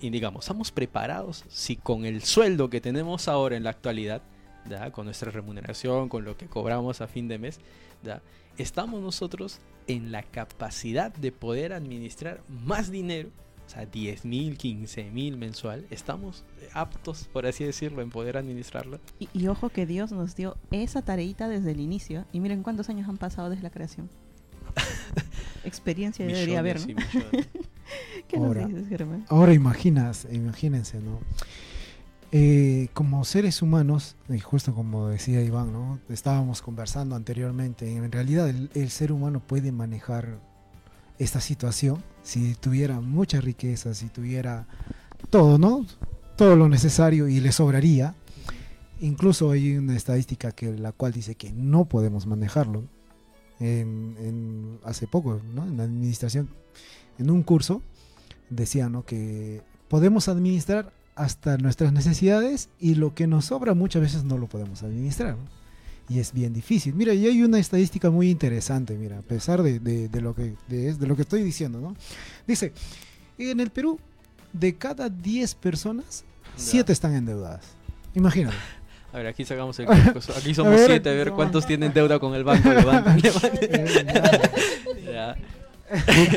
y 0.00 0.10
digamos, 0.10 0.44
¿estamos 0.44 0.70
preparados 0.70 1.44
si 1.48 1.76
con 1.76 2.04
el 2.04 2.22
sueldo 2.22 2.70
que 2.70 2.80
tenemos 2.80 3.28
ahora 3.28 3.56
en 3.56 3.64
la 3.64 3.70
actualidad, 3.70 4.22
¿ya? 4.68 4.90
con 4.90 5.04
nuestra 5.06 5.30
remuneración, 5.30 6.08
con 6.08 6.24
lo 6.24 6.36
que 6.36 6.46
cobramos 6.46 7.00
a 7.00 7.06
fin 7.06 7.28
de 7.28 7.38
mes, 7.38 7.60
¿ya? 8.02 8.22
estamos 8.58 9.00
nosotros 9.00 9.58
en 9.86 10.12
la 10.12 10.22
capacidad 10.22 11.12
de 11.14 11.32
poder 11.32 11.72
administrar 11.72 12.42
más 12.48 12.90
dinero? 12.90 13.30
O 13.66 13.72
sea, 13.72 13.86
10 13.86 14.24
mil, 14.24 14.58
15 14.58 15.12
mil 15.12 15.36
mensual. 15.36 15.86
¿Estamos 15.90 16.42
aptos, 16.72 17.28
por 17.32 17.46
así 17.46 17.62
decirlo, 17.62 18.02
en 18.02 18.10
poder 18.10 18.36
administrarlo? 18.36 18.98
Y, 19.20 19.28
y 19.32 19.46
ojo 19.46 19.68
que 19.68 19.86
Dios 19.86 20.10
nos 20.10 20.34
dio 20.34 20.56
esa 20.72 21.02
tareita 21.02 21.48
desde 21.48 21.70
el 21.70 21.78
inicio. 21.78 22.24
Y 22.32 22.40
miren 22.40 22.64
cuántos 22.64 22.88
años 22.88 23.08
han 23.08 23.16
pasado 23.16 23.48
desde 23.48 23.62
la 23.62 23.70
creación. 23.70 24.10
Experiencia 25.64 26.26
debería 26.26 26.58
haber, 26.58 26.80
¿no? 26.80 26.96
Y 27.90 28.08
millones. 28.16 28.24
¿Qué 28.28 28.36
nos 28.38 28.46
Ahora. 28.48 28.66
dices, 28.66 28.88
Germán? 28.88 29.24
Ahora 29.28 29.52
imaginas, 29.54 30.26
imagínense, 30.30 31.00
¿no? 31.00 31.18
Eh, 32.32 32.88
como 32.94 33.24
seres 33.24 33.60
humanos, 33.60 34.14
y 34.28 34.38
justo 34.38 34.72
como 34.72 35.08
decía 35.08 35.42
Iván, 35.42 35.72
¿no? 35.72 35.98
Estábamos 36.08 36.62
conversando 36.62 37.16
anteriormente, 37.16 37.92
en 37.92 38.12
realidad 38.12 38.48
el, 38.48 38.70
el 38.74 38.90
ser 38.90 39.10
humano 39.10 39.40
puede 39.40 39.72
manejar 39.72 40.38
esta 41.18 41.40
situación 41.40 42.02
si 42.22 42.54
tuviera 42.54 43.00
mucha 43.00 43.40
riqueza, 43.40 43.94
si 43.94 44.06
tuviera 44.08 44.68
todo, 45.28 45.58
¿no? 45.58 45.84
Todo 46.36 46.54
lo 46.54 46.68
necesario 46.68 47.26
y 47.28 47.40
le 47.40 47.50
sobraría. 47.50 48.14
Incluso 49.00 49.50
hay 49.50 49.76
una 49.76 49.96
estadística 49.96 50.52
que 50.52 50.72
la 50.78 50.92
cual 50.92 51.12
dice 51.12 51.34
que 51.34 51.50
no 51.52 51.86
podemos 51.86 52.26
manejarlo. 52.26 52.84
En, 53.58 54.14
en- 54.20 54.78
hace 54.84 55.06
poco, 55.06 55.40
¿no? 55.54 55.64
En 55.66 55.76
la 55.76 55.82
administración, 55.84 56.48
en 57.18 57.30
un 57.30 57.42
curso, 57.42 57.82
decía 58.48 58.88
¿no? 58.88 59.04
que 59.04 59.62
podemos 59.88 60.28
administrar 60.28 60.92
hasta 61.16 61.56
nuestras 61.58 61.92
necesidades 61.92 62.68
y 62.80 62.94
lo 62.94 63.14
que 63.14 63.26
nos 63.26 63.46
sobra 63.46 63.74
muchas 63.74 64.02
veces 64.02 64.24
no 64.24 64.38
lo 64.38 64.46
podemos 64.46 64.82
administrar. 64.82 65.32
¿no? 65.36 65.60
Y 66.08 66.18
es 66.18 66.32
bien 66.32 66.52
difícil. 66.52 66.94
Mira, 66.94 67.12
y 67.14 67.26
hay 67.26 67.42
una 67.42 67.58
estadística 67.58 68.10
muy 68.10 68.30
interesante, 68.30 68.96
mira, 68.96 69.18
a 69.18 69.22
pesar 69.22 69.62
de, 69.62 69.78
de- 69.78 70.08
de 70.08 70.20
lo, 70.20 70.34
que, 70.34 70.54
de, 70.68 70.94
de 70.94 71.06
lo 71.06 71.14
que 71.14 71.22
estoy 71.22 71.42
diciendo, 71.42 71.80
¿no? 71.80 71.94
Dice, 72.48 72.72
en 73.38 73.60
el 73.60 73.70
Perú, 73.70 73.98
de 74.52 74.74
cada 74.76 75.08
10 75.08 75.54
personas, 75.54 76.24
Ya. 76.56 76.62
7 76.64 76.92
están 76.92 77.14
endeudadas. 77.14 77.64
Imagínate. 78.14 78.56
A 79.12 79.18
ver, 79.18 79.26
aquí 79.28 79.44
sacamos 79.44 79.78
el. 79.80 79.88
Aquí 80.36 80.54
somos 80.54 80.72
ver, 80.72 80.86
siete, 80.86 81.10
a 81.10 81.12
ver 81.14 81.32
cuántos 81.32 81.66
tienen 81.66 81.92
deuda 81.92 82.18
con 82.20 82.34
el 82.34 82.44
banco. 82.44 82.68
Levanten, 82.72 83.20
levanten. 83.20 84.06
Ya. 85.04 85.36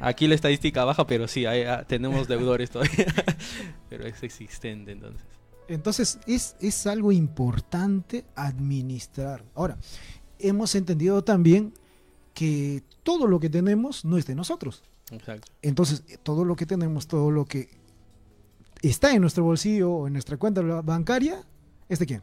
Aquí 0.00 0.26
la 0.26 0.34
estadística 0.34 0.84
baja, 0.84 1.06
pero 1.06 1.28
sí, 1.28 1.46
hay- 1.46 1.62
ah, 1.64 1.84
tenemos 1.86 2.26
deudores 2.26 2.70
todavía. 2.70 3.06
pero 3.88 4.06
es 4.06 4.22
existente 4.22 4.92
entonces. 4.92 5.26
Entonces 5.68 6.18
es, 6.26 6.56
es 6.60 6.86
algo 6.86 7.12
importante 7.12 8.24
administrar. 8.34 9.44
Ahora, 9.54 9.78
hemos 10.38 10.74
entendido 10.74 11.22
también 11.22 11.74
que 12.34 12.82
todo 13.02 13.26
lo 13.26 13.38
que 13.40 13.50
tenemos 13.50 14.04
no 14.04 14.16
es 14.16 14.26
de 14.26 14.34
nosotros. 14.34 14.82
Exacto. 15.10 15.52
Entonces, 15.62 16.02
todo 16.22 16.44
lo 16.44 16.56
que 16.56 16.66
tenemos, 16.66 17.06
todo 17.06 17.30
lo 17.30 17.44
que 17.44 17.68
está 18.82 19.12
en 19.12 19.20
nuestro 19.20 19.44
bolsillo 19.44 19.92
o 19.92 20.06
en 20.06 20.14
nuestra 20.14 20.36
cuenta 20.38 20.62
ba- 20.62 20.82
bancaria, 20.82 21.44
¿es 21.88 21.98
de 21.98 22.06
quién? 22.06 22.22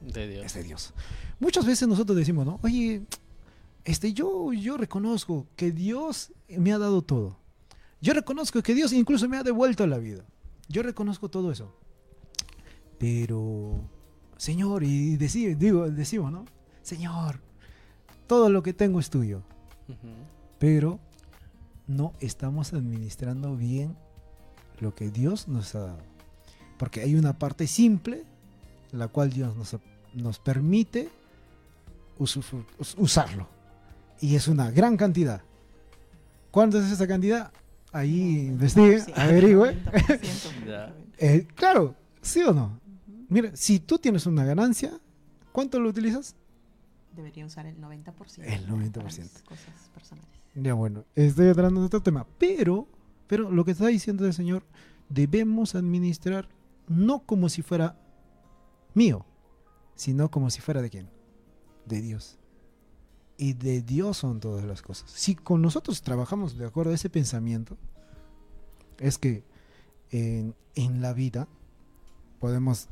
De 0.00 0.28
Dios. 0.28 0.46
Es 0.46 0.54
de 0.54 0.62
Dios. 0.62 0.94
Muchas 1.40 1.66
veces 1.66 1.88
nosotros 1.88 2.16
decimos, 2.16 2.46
¿no? 2.46 2.60
Oye, 2.62 3.02
este, 3.86 4.12
yo, 4.12 4.52
yo 4.52 4.76
reconozco 4.76 5.46
que 5.56 5.70
Dios 5.72 6.32
me 6.48 6.72
ha 6.72 6.78
dado 6.78 7.00
todo. 7.02 7.38
Yo 8.00 8.12
reconozco 8.12 8.62
que 8.62 8.74
Dios 8.74 8.92
incluso 8.92 9.28
me 9.28 9.38
ha 9.38 9.42
devuelto 9.42 9.86
la 9.86 9.98
vida. 9.98 10.24
Yo 10.68 10.82
reconozco 10.82 11.28
todo 11.30 11.50
eso. 11.50 11.74
Pero, 12.98 13.80
Señor, 14.36 14.82
y 14.82 15.16
deci- 15.16 15.56
digo, 15.56 15.88
decimos, 15.90 16.32
¿no? 16.32 16.44
Señor, 16.82 17.40
todo 18.26 18.48
lo 18.50 18.62
que 18.62 18.72
tengo 18.72 19.00
es 19.00 19.08
tuyo. 19.08 19.42
Pero 20.58 20.98
no 21.86 22.12
estamos 22.20 22.72
administrando 22.72 23.56
bien 23.56 23.96
lo 24.80 24.94
que 24.94 25.10
Dios 25.10 25.46
nos 25.48 25.74
ha 25.74 25.80
dado. 25.80 25.98
Porque 26.78 27.00
hay 27.00 27.14
una 27.14 27.38
parte 27.38 27.66
simple, 27.66 28.24
la 28.92 29.08
cual 29.08 29.30
Dios 29.32 29.56
nos, 29.56 29.76
nos 30.14 30.38
permite 30.38 31.08
usarlo. 32.18 33.48
Y 34.20 34.34
es 34.36 34.48
una 34.48 34.70
gran 34.70 34.96
cantidad. 34.96 35.42
¿Cuánto 36.50 36.78
es 36.78 36.90
esa 36.90 37.06
cantidad? 37.06 37.52
Ahí 37.92 38.46
investigue, 38.48 39.02
averigüe. 39.14 39.76
90%. 39.84 40.66
Ya. 40.66 40.94
Eh, 41.18 41.46
claro, 41.54 41.94
¿sí 42.20 42.42
o 42.42 42.52
no? 42.52 42.80
Mira, 43.28 43.50
si 43.54 43.80
tú 43.80 43.98
tienes 43.98 44.26
una 44.26 44.44
ganancia, 44.44 44.98
¿cuánto 45.52 45.80
lo 45.80 45.88
utilizas? 45.88 46.34
Debería 47.14 47.46
usar 47.46 47.66
el 47.66 47.78
90%. 47.78 48.42
El 48.42 48.66
90%. 48.68 48.92
para 48.92 49.04
mis 49.04 49.42
cosas 49.42 49.90
personales. 49.94 50.28
Ya 50.54 50.74
bueno, 50.74 51.04
estoy 51.14 51.48
hablando 51.48 51.80
de 51.80 51.86
otro 51.86 52.02
tema, 52.02 52.26
pero, 52.38 52.86
pero 53.26 53.50
lo 53.50 53.64
que 53.64 53.72
está 53.72 53.86
diciendo 53.86 54.26
el 54.26 54.32
Señor, 54.32 54.64
debemos 55.08 55.74
administrar 55.74 56.48
no 56.88 57.20
como 57.20 57.48
si 57.48 57.62
fuera 57.62 57.98
mío, 58.94 59.26
sino 59.94 60.30
como 60.30 60.50
si 60.50 60.60
fuera 60.60 60.82
de 60.82 60.90
quién? 60.90 61.10
De 61.86 62.00
Dios. 62.00 62.38
Y 63.38 63.52
de 63.52 63.82
Dios 63.82 64.18
son 64.18 64.40
todas 64.40 64.64
las 64.64 64.82
cosas. 64.82 65.10
Si 65.10 65.34
con 65.34 65.60
nosotros 65.60 66.02
trabajamos 66.02 66.56
de 66.56 66.66
acuerdo 66.66 66.92
a 66.92 66.94
ese 66.94 67.10
pensamiento, 67.10 67.76
es 68.98 69.18
que 69.18 69.44
en, 70.10 70.54
en 70.74 71.02
la 71.02 71.12
vida 71.12 71.48
podemos, 72.38 72.88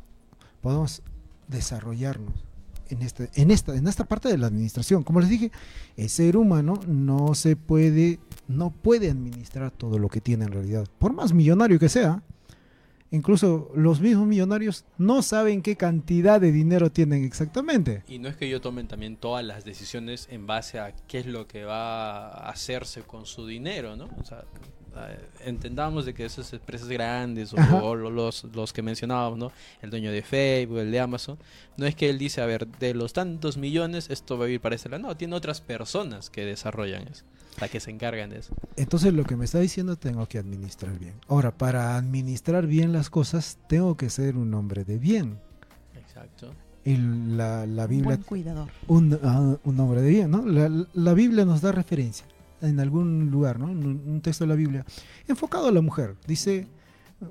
podemos 0.60 1.02
desarrollarnos 1.48 2.44
en, 2.88 3.02
este, 3.02 3.30
en, 3.34 3.50
esta, 3.50 3.74
en 3.74 3.86
esta 3.86 4.04
parte 4.04 4.28
de 4.28 4.38
la 4.38 4.46
administración. 4.46 5.02
Como 5.02 5.20
les 5.20 5.28
dije, 5.28 5.50
el 5.96 6.08
ser 6.08 6.36
humano 6.36 6.80
no 6.86 7.34
se 7.34 7.56
puede, 7.56 8.18
no 8.48 8.70
puede 8.70 9.10
administrar 9.10 9.70
todo 9.70 9.98
lo 9.98 10.08
que 10.08 10.20
tiene 10.20 10.44
en 10.44 10.52
realidad. 10.52 10.86
Por 10.98 11.12
más 11.12 11.32
millonario 11.32 11.78
que 11.78 11.88
sea, 11.88 12.22
incluso 13.14 13.70
los 13.74 14.00
mismos 14.00 14.26
millonarios 14.26 14.84
no 14.98 15.22
saben 15.22 15.62
qué 15.62 15.76
cantidad 15.76 16.40
de 16.40 16.52
dinero 16.52 16.90
tienen 16.90 17.24
exactamente. 17.24 18.02
Y 18.08 18.18
no 18.18 18.28
es 18.28 18.36
que 18.36 18.46
ellos 18.46 18.60
tomen 18.60 18.88
también 18.88 19.16
todas 19.16 19.44
las 19.44 19.64
decisiones 19.64 20.28
en 20.30 20.46
base 20.46 20.78
a 20.78 20.94
qué 21.08 21.20
es 21.20 21.26
lo 21.26 21.46
que 21.46 21.64
va 21.64 22.28
a 22.28 22.50
hacerse 22.50 23.02
con 23.02 23.26
su 23.26 23.46
dinero, 23.46 23.96
¿no? 23.96 24.08
O 24.20 24.24
sea, 24.24 24.44
eh, 24.96 25.18
entendamos 25.40 26.06
de 26.06 26.14
que 26.14 26.24
esas 26.24 26.52
empresas 26.52 26.88
grandes 26.88 27.52
o, 27.82 27.94
los, 27.96 28.44
los 28.44 28.72
que 28.72 28.82
mencionábamos, 28.82 29.38
¿no? 29.38 29.52
El 29.82 29.90
dueño 29.90 30.12
de 30.12 30.22
Facebook, 30.22 30.78
el 30.78 30.90
de 30.92 31.00
Amazon, 31.00 31.38
no 31.76 31.86
es 31.86 31.94
que 31.96 32.08
él 32.10 32.18
dice, 32.18 32.40
a 32.40 32.46
ver, 32.46 32.66
de 32.66 32.94
los 32.94 33.12
tantos 33.12 33.56
millones 33.56 34.08
esto 34.10 34.38
va 34.38 34.46
a 34.46 34.48
ir 34.48 34.60
para 34.60 34.76
este 34.76 34.88
lado. 34.88 35.02
No, 35.02 35.16
tiene 35.16 35.34
otras 35.34 35.60
personas 35.60 36.30
que 36.30 36.44
desarrollan 36.44 37.08
eso, 37.08 37.24
sea, 37.58 37.68
que 37.68 37.80
se 37.80 37.90
encargan 37.90 38.30
de 38.30 38.38
eso. 38.38 38.54
Entonces 38.76 39.12
lo 39.12 39.24
que 39.24 39.36
me 39.36 39.44
está 39.44 39.58
diciendo 39.60 39.96
tengo 39.96 40.26
que 40.26 40.38
administrar 40.38 40.98
bien. 40.98 41.14
Ahora, 41.28 41.50
para 41.52 41.96
administrar 41.96 42.66
bien 42.66 42.92
las 42.92 43.10
cosas, 43.10 43.58
tengo 43.68 43.96
que 43.96 44.10
ser 44.10 44.36
un 44.36 44.52
hombre 44.54 44.84
de 44.84 44.98
bien. 44.98 45.38
Exacto. 45.96 46.52
Y 46.84 46.96
la, 46.96 47.66
la 47.66 47.84
Un 47.84 47.88
Biblia 47.90 48.04
buen 48.16 48.22
cuidador. 48.22 48.68
un, 48.88 49.18
ah, 49.22 49.56
un 49.64 49.80
hombre 49.80 50.02
de 50.02 50.10
bien, 50.10 50.30
¿no? 50.30 50.44
La, 50.46 50.68
la 50.92 51.14
Biblia 51.14 51.44
nos 51.44 51.60
da 51.62 51.72
referencia 51.72 52.26
en 52.60 52.78
algún 52.80 53.30
lugar, 53.30 53.58
¿no? 53.58 53.70
En 53.70 53.78
un, 53.78 54.02
un 54.06 54.20
texto 54.20 54.44
de 54.44 54.48
la 54.48 54.54
Biblia, 54.54 54.84
enfocado 55.26 55.68
a 55.68 55.72
la 55.72 55.80
mujer. 55.80 56.16
Dice, 56.26 56.66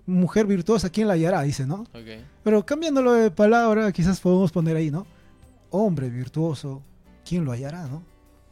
mujer 0.06 0.48
virtuosa, 0.48 0.90
¿quién 0.90 1.08
la 1.08 1.14
hallará? 1.14 1.42
Dice, 1.44 1.68
¿no? 1.68 1.82
Ok. 1.94 2.24
Pero 2.44 2.66
cambiándolo 2.66 3.14
de 3.14 3.30
palabra, 3.32 3.92
quizás 3.92 4.20
podemos 4.20 4.52
poner 4.52 4.76
ahí, 4.76 4.90
¿no? 4.90 5.06
Hombre 5.70 6.10
virtuoso, 6.10 6.82
¿quién 7.28 7.46
lo 7.46 7.52
hallará, 7.52 7.88
no? 7.88 8.04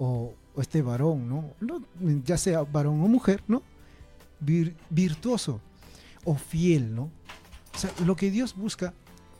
O, 0.03 0.33
este 0.57 0.81
varón, 0.81 1.29
¿no? 1.29 1.53
Ya 2.25 2.35
sea 2.35 2.63
varón 2.63 3.01
o 3.03 3.07
mujer, 3.07 3.43
¿no? 3.47 3.61
Vir- 4.43 4.73
virtuoso 4.89 5.61
o 6.25 6.35
fiel, 6.35 6.95
¿no? 6.95 7.11
Lo 8.05 8.15
que 8.15 8.31
Dios 8.31 8.55
busca 8.55 8.93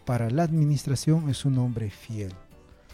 para 0.06 0.30
la 0.30 0.44
administración 0.44 1.30
es 1.30 1.46
un 1.46 1.58
hombre 1.58 1.90
fiel. 1.90 2.32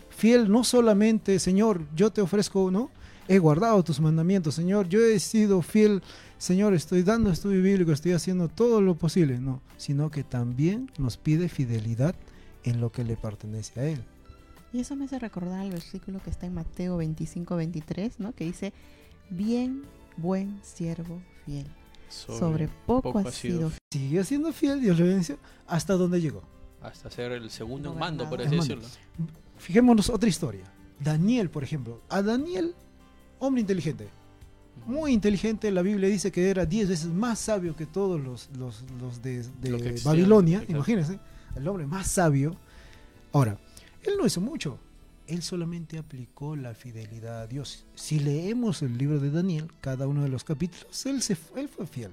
Fiel 0.10 0.50
no 0.50 0.64
solamente, 0.64 1.40
Señor, 1.40 1.82
yo 1.94 2.10
te 2.12 2.22
ofrezco, 2.22 2.72
¿no? 2.72 2.90
He 3.28 3.38
guardado 3.40 3.84
tus 3.84 4.00
mandamientos, 4.00 4.56
Señor, 4.56 4.88
yo 4.88 5.02
he 5.02 5.20
sido 5.20 5.62
fiel, 5.62 6.02
Señor, 6.38 6.74
estoy 6.74 7.04
dando 7.04 7.30
estudio 7.30 7.62
bíblico, 7.62 7.92
estoy 7.92 8.14
haciendo 8.14 8.48
todo 8.48 8.80
lo 8.82 8.96
posible, 8.96 9.40
no, 9.40 9.62
sino 9.76 10.10
que 10.10 10.24
también 10.24 10.90
nos 10.98 11.18
pide 11.18 11.50
fidelidad 11.50 12.16
en 12.64 12.80
lo 12.80 12.94
que 12.94 13.04
le 13.04 13.18
pertenece 13.18 13.80
a 13.82 13.84
Él. 13.84 14.02
Y 14.74 14.80
eso 14.80 14.96
me 14.96 15.06
hace 15.06 15.18
recordar 15.20 15.66
el 15.66 15.72
versículo 15.72 16.22
que 16.22 16.30
está 16.30 16.46
en 16.46 16.54
Mateo 16.54 16.98
25, 16.98 17.56
23, 17.56 18.20
¿no? 18.20 18.34
Que 18.34 18.46
dice, 18.46 18.74
bien, 19.30 19.84
buen 20.18 20.60
siervo 20.64 21.22
fiel. 21.46 21.68
Sobre, 22.10 22.68
poco, 22.86 23.02
poco 23.04 23.20
has 23.20 23.28
has 23.28 23.36
sido 23.36 23.70
fiel. 23.70 23.80
Sigue 23.92 24.24
siendo 24.24 24.54
fiel, 24.54 24.82
Dios 24.82 24.98
le 24.98 25.06
bendició, 25.06 25.38
hasta 25.68 25.94
donde 25.94 26.22
llegó. 26.22 26.42
Hasta 26.82 27.10
ser 27.10 27.32
el 27.32 27.50
segundo 27.50 27.92
en 27.92 28.00
mando, 28.00 28.30
por 28.30 28.40
así 28.42 28.56
mando. 28.56 28.76
decirlo. 28.76 28.88
Fijémonos 29.58 30.10
otra 30.10 30.30
historia. 30.30 30.64
Daniel, 31.00 31.50
por 31.50 31.64
ejemplo. 31.64 32.02
A 32.10 32.22
Daniel, 32.22 32.76
hombre 33.40 33.62
inteligente. 33.62 34.08
Muy 34.86 35.12
inteligente, 35.12 35.72
la 35.72 35.82
Biblia 35.82 36.08
dice 36.08 36.32
que 36.32 36.50
era 36.50 36.66
10 36.66 36.90
veces 36.90 37.08
más 37.08 37.40
sabio 37.40 37.76
que 37.76 37.86
todos 37.86 38.22
los, 38.22 38.50
los, 38.58 38.84
los 39.02 39.22
de, 39.22 39.44
de 39.44 39.70
Lo 39.70 39.80
Babilonia. 40.06 40.64
Imagínense, 40.68 41.20
el 41.56 41.68
hombre 41.68 41.86
más 41.88 42.08
sabio. 42.08 42.56
Ahora, 43.34 43.58
él 44.08 44.18
no 44.18 44.26
hizo 44.26 44.42
mucho. 44.42 44.80
Él 45.28 45.42
solamente 45.42 45.98
aplicó 45.98 46.56
la 46.56 46.74
fidelidad 46.74 47.42
a 47.42 47.48
Dios. 47.48 47.86
Si 47.96 48.20
leemos 48.20 48.82
el 48.82 48.98
libro 48.98 49.20
de 49.20 49.30
Daniel, 49.30 49.70
cada 49.82 50.08
uno 50.08 50.24
de 50.24 50.30
los 50.30 50.44
capítulos, 50.44 51.06
él, 51.06 51.22
se, 51.22 51.36
él 51.56 51.68
fue 51.68 51.86
fiel. 51.86 52.12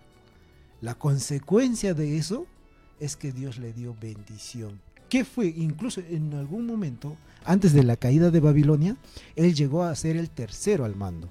La 0.80 0.96
consecuencia 0.96 1.94
de 1.94 2.18
eso 2.18 2.46
es 2.98 3.16
que 3.16 3.33
Dios 3.33 3.59
le 3.59 3.72
dio 3.72 3.96
bendición. 4.00 4.80
¿Qué 5.09 5.24
fue? 5.24 5.46
Incluso 5.46 6.00
en 6.00 6.35
algún 6.35 6.66
momento, 6.66 7.16
antes 7.44 7.72
de 7.72 7.85
la 7.85 7.96
caída 7.96 8.30
de 8.30 8.40
Babilonia, 8.40 8.96
él 9.37 9.54
llegó 9.54 9.85
a 9.85 9.94
ser 9.94 10.16
el 10.16 10.30
tercero 10.30 10.85
al 10.85 10.96
mando. 10.96 11.28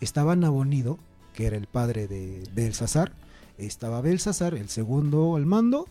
Estaba 0.00 0.36
Nabonido, 0.36 0.98
que 1.34 1.46
era 1.46 1.56
el 1.56 1.66
padre 1.66 2.08
de 2.08 2.48
Belsasar, 2.54 3.12
estaba 3.58 4.00
Belsasar, 4.00 4.54
el 4.54 4.68
segundo 4.68 5.36
al 5.36 5.46
mando, 5.46 5.86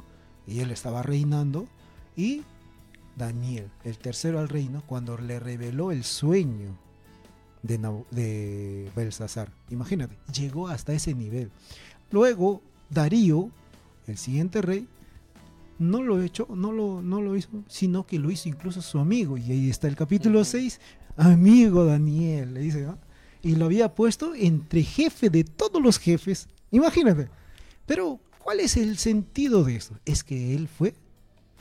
y 0.47 0.59
él 0.59 0.71
estaba 0.71 1.03
reinando, 1.03 1.67
y 2.15 2.43
Daniel, 3.15 3.69
el 3.83 3.97
tercero 3.97 4.39
al 4.39 4.49
reino, 4.49 4.83
cuando 4.85 5.17
le 5.17 5.39
reveló 5.39 5.91
el 5.91 6.03
sueño 6.03 6.77
de, 7.61 7.77
de 8.11 8.91
Belsasar. 8.95 9.51
Imagínate, 9.69 10.17
llegó 10.33 10.67
hasta 10.67 10.93
ese 10.93 11.13
nivel. 11.13 11.51
Luego, 12.11 12.61
Darío, 12.89 13.49
el 14.07 14.17
siguiente 14.17 14.61
rey, 14.61 14.87
no 15.79 16.01
lo 16.01 16.21
hecho, 16.21 16.47
no 16.49 16.71
lo, 16.71 17.01
no 17.01 17.21
lo 17.21 17.35
hizo, 17.35 17.49
sino 17.67 18.05
que 18.05 18.19
lo 18.19 18.31
hizo 18.31 18.49
incluso 18.49 18.81
su 18.81 18.99
amigo. 18.99 19.37
Y 19.37 19.51
ahí 19.51 19.69
está 19.69 19.87
el 19.87 19.95
capítulo 19.95 20.41
Ujú. 20.41 20.49
6, 20.51 20.79
amigo 21.17 21.85
Daniel, 21.85 22.53
le 22.53 22.61
dice, 22.61 22.81
¿no? 22.83 22.97
Y 23.41 23.55
lo 23.55 23.65
había 23.65 23.93
puesto 23.93 24.33
entre 24.35 24.83
jefe 24.83 25.29
de 25.29 25.43
todos 25.43 25.81
los 25.81 25.99
jefes. 25.99 26.47
Imagínate. 26.71 27.27
Pero, 27.85 28.19
¿cuál 28.39 28.61
es 28.61 28.77
el 28.77 28.97
sentido 28.97 29.65
de 29.65 29.75
esto? 29.75 29.99
Es 30.05 30.23
que 30.23 30.55
él 30.55 30.69
fue 30.69 30.95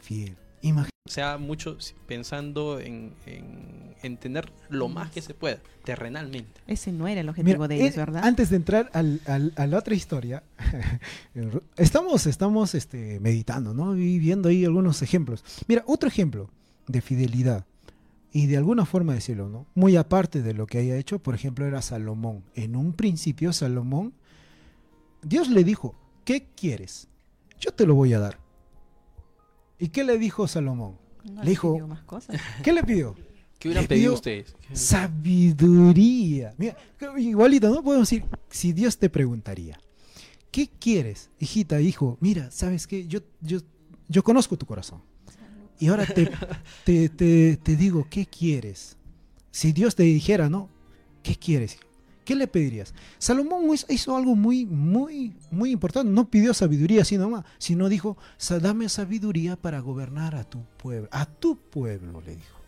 fiel. 0.00 0.36
Imagínate. 0.62 0.90
O 1.04 1.10
sea, 1.10 1.36
mucho 1.36 1.76
pensando 2.06 2.78
en, 2.78 3.12
en, 3.26 3.94
en 4.02 4.16
tener 4.18 4.52
lo 4.70 4.88
más 4.88 5.10
que 5.10 5.20
se 5.20 5.34
pueda, 5.34 5.58
terrenalmente. 5.84 6.60
Ese 6.68 6.92
no 6.92 7.08
era 7.08 7.20
el 7.20 7.28
objetivo 7.28 7.54
Mira, 7.64 7.68
de 7.68 7.74
ellos, 7.82 7.96
eh, 7.96 7.98
¿verdad? 7.98 8.24
Antes 8.24 8.50
de 8.50 8.56
entrar 8.56 8.88
al- 8.94 9.20
al- 9.26 9.52
a 9.56 9.66
la 9.66 9.78
otra 9.78 9.94
historia, 9.94 10.44
estamos, 11.76 12.26
estamos 12.26 12.74
este, 12.74 13.18
meditando, 13.20 13.74
¿no? 13.74 13.96
Y 13.96 14.18
viendo 14.18 14.48
ahí 14.48 14.64
algunos 14.64 15.02
ejemplos. 15.02 15.44
Mira, 15.66 15.82
otro 15.86 16.08
ejemplo 16.08 16.48
de 16.86 17.00
fidelidad 17.00 17.66
y 18.32 18.46
de 18.46 18.56
alguna 18.56 18.86
forma 18.86 19.12
decirlo, 19.14 19.48
¿no? 19.48 19.66
Muy 19.74 19.96
aparte 19.96 20.40
de 20.42 20.54
lo 20.54 20.66
que 20.66 20.78
haya 20.78 20.96
hecho, 20.96 21.18
por 21.18 21.34
ejemplo, 21.34 21.66
era 21.66 21.82
Salomón. 21.82 22.44
En 22.54 22.76
un 22.76 22.92
principio, 22.92 23.52
Salomón, 23.52 24.14
Dios 25.22 25.48
le 25.48 25.64
dijo, 25.64 25.94
¿qué 26.24 26.46
quieres? 26.56 27.08
Yo 27.60 27.72
te 27.72 27.86
lo 27.86 27.94
voy 27.94 28.12
a 28.14 28.18
dar. 28.20 28.38
¿Y 29.82 29.88
qué 29.88 30.04
le 30.04 30.16
dijo 30.18 30.46
Salomón? 30.46 30.96
No 31.24 31.42
le 31.42 31.50
dijo- 31.50 31.72
pidió 31.72 31.88
más 31.88 32.02
cosas. 32.04 32.40
¿Qué 32.62 32.72
le 32.72 32.82
pidió? 32.84 33.14
¿Qué 33.58 33.68
hubieran 33.68 33.84
Le 33.84 33.88
pedido 33.88 34.10
pidió 34.10 34.14
ustedes? 34.14 34.56
Sabiduría. 34.72 36.54
Mira, 36.58 36.76
igualito, 37.18 37.68
¿no? 37.68 37.82
Podemos 37.82 38.08
decir, 38.08 38.24
si 38.50 38.72
Dios 38.72 38.98
te 38.98 39.08
preguntaría, 39.10 39.78
¿qué 40.50 40.68
quieres, 40.80 41.30
hijita, 41.38 41.80
hijo? 41.80 42.16
Mira, 42.20 42.50
¿sabes 42.50 42.86
qué? 42.86 43.06
Yo, 43.06 43.20
yo, 43.40 43.58
yo 44.08 44.22
conozco 44.22 44.56
tu 44.56 44.66
corazón. 44.66 45.02
Y 45.78 45.88
ahora 45.88 46.06
te, 46.06 46.30
te, 46.84 47.08
te, 47.08 47.56
te 47.56 47.76
digo, 47.76 48.06
¿qué 48.10 48.26
quieres? 48.26 48.96
Si 49.50 49.72
Dios 49.72 49.94
te 49.94 50.04
dijera, 50.04 50.48
¿no? 50.48 50.68
¿Qué 51.22 51.36
quieres? 51.36 51.78
¿Qué 52.24 52.34
le 52.36 52.46
pedirías? 52.46 52.94
Salomón 53.18 53.64
hizo, 53.88 54.16
algo 54.16 54.36
muy, 54.36 54.64
muy, 54.66 55.34
muy 55.50 55.70
importante. 55.72 56.10
No 56.10 56.28
pidió 56.30 56.54
sabiduría 56.54 57.02
así 57.02 57.18
nomás, 57.18 57.44
sino 57.58 57.88
dijo, 57.88 58.16
"Sa- 58.36 58.60
dame 58.60 58.88
sabiduría 58.88 59.56
para 59.56 59.80
gobernar 59.80 60.34
a 60.36 60.44
tu 60.44 60.62
pueblo. 60.76 61.08
A 61.10 61.26
tu 61.26 61.56
pueblo, 61.56 62.20
le 62.20 62.36
dijo. 62.36 62.58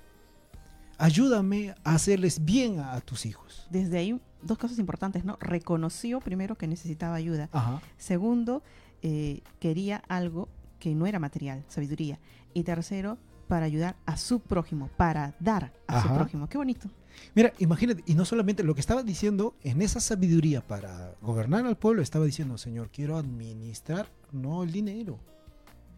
Ayúdame 0.99 1.75
a 1.85 1.95
hacerles 1.95 2.45
bien 2.45 2.79
a, 2.79 2.95
a 2.95 3.01
tus 3.01 3.27
hijos. 3.27 3.67
Desde 3.71 3.99
ahí, 3.99 4.21
dos 4.43 4.59
cosas 4.59 4.79
importantes, 4.79 5.25
¿no? 5.25 5.37
Reconoció 5.41 6.21
primero 6.21 6.55
que 6.57 6.69
necesitaba 6.69 7.17
ayuda. 7.17 7.49
Ajá. 7.53 7.81
Segundo, 7.99 8.63
eh, 9.03 9.43
quería 9.59 10.03
algo 10.09 10.49
que 10.79 10.95
no 10.95 11.07
era 11.07 11.19
material, 11.19 11.65
sabiduría. 11.69 12.21
Y 12.55 12.63
tercero, 12.63 13.19
para 13.49 13.67
ayudar 13.67 13.97
a 14.07 14.17
su 14.17 14.41
prójimo, 14.41 14.89
para 14.97 15.35
dar 15.41 15.73
a 15.89 16.01
su 16.03 16.09
prójimo. 16.15 16.49
Qué 16.49 16.59
bonito. 16.59 16.89
Mira, 17.35 17.53
imagínate, 17.59 18.03
y 18.07 18.15
no 18.15 18.25
solamente 18.25 18.63
lo 18.63 18.75
que 18.75 18.81
estaba 18.81 19.03
diciendo 19.03 19.55
en 19.63 19.83
esa 19.83 20.01
sabiduría 20.01 20.61
para 20.61 21.15
gobernar 21.21 21.67
al 21.67 21.77
pueblo, 21.77 22.03
estaba 22.03 22.25
diciendo, 22.25 22.59
Señor, 22.59 22.91
quiero 22.91 23.17
administrar 23.17 24.09
no 24.33 24.63
el 24.63 24.73
dinero, 24.73 25.19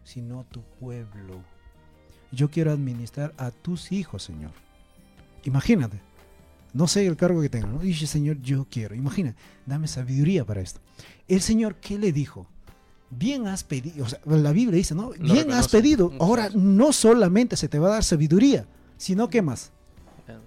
sino 0.03 0.45
tu 0.45 0.61
pueblo. 0.79 1.43
Yo 2.31 2.49
quiero 2.49 2.71
administrar 2.71 3.33
a 3.37 3.51
tus 3.51 3.91
hijos, 3.91 4.23
Señor. 4.23 4.51
Imagínate, 5.43 6.01
no 6.73 6.87
sé 6.87 7.05
el 7.05 7.17
cargo 7.17 7.41
que 7.41 7.49
tenga, 7.49 7.67
¿no? 7.67 7.79
Dice, 7.79 8.07
Señor, 8.07 8.41
yo 8.41 8.67
quiero. 8.69 8.95
Imagina, 8.95 9.35
dame 9.65 9.87
sabiduría 9.87 10.45
para 10.45 10.61
esto. 10.61 10.79
El 11.27 11.41
Señor, 11.41 11.75
¿qué 11.75 11.97
le 11.97 12.11
dijo? 12.11 12.47
Bien 13.09 13.47
has 13.47 13.63
pedido, 13.63 14.03
o 14.03 14.09
sea, 14.09 14.19
la 14.25 14.51
Biblia 14.51 14.77
dice, 14.77 14.93
¿no? 14.93 15.11
Bien 15.11 15.51
has 15.51 15.69
pedido. 15.69 16.11
Ahora, 16.19 16.47
Exacto. 16.47 16.59
no 16.59 16.91
solamente 16.91 17.55
se 17.55 17.69
te 17.69 17.79
va 17.79 17.87
a 17.87 17.91
dar 17.91 18.03
sabiduría, 18.03 18.67
sino 18.97 19.29
que 19.29 19.41
más. 19.41 19.71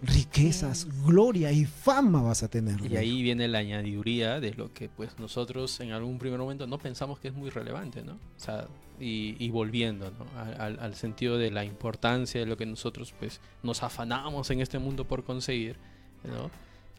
Riquezas, 0.02 0.86
gloria 1.06 1.52
y 1.52 1.64
fama 1.64 2.22
vas 2.22 2.42
a 2.42 2.48
tener. 2.48 2.80
Y 2.90 2.96
ahí 2.96 3.22
viene 3.22 3.48
la 3.48 3.58
añadiduría 3.58 4.40
de 4.40 4.54
lo 4.54 4.72
que 4.72 4.88
pues 4.88 5.18
nosotros 5.18 5.80
en 5.80 5.92
algún 5.92 6.18
primer 6.18 6.38
momento 6.38 6.66
no 6.66 6.78
pensamos 6.78 7.18
que 7.18 7.28
es 7.28 7.34
muy 7.34 7.50
relevante, 7.50 8.02
¿no? 8.02 8.12
O 8.14 8.40
sea, 8.40 8.66
y, 8.98 9.36
y 9.38 9.50
volviendo 9.50 10.10
¿no? 10.10 10.26
Al, 10.38 10.78
al 10.78 10.94
sentido 10.94 11.38
de 11.38 11.50
la 11.50 11.64
importancia 11.64 12.40
de 12.40 12.46
lo 12.46 12.56
que 12.56 12.66
nosotros 12.66 13.14
pues 13.18 13.40
nos 13.62 13.82
afanamos 13.82 14.50
en 14.50 14.60
este 14.60 14.78
mundo 14.78 15.06
por 15.06 15.24
conseguir, 15.24 15.76
¿no? 16.24 16.50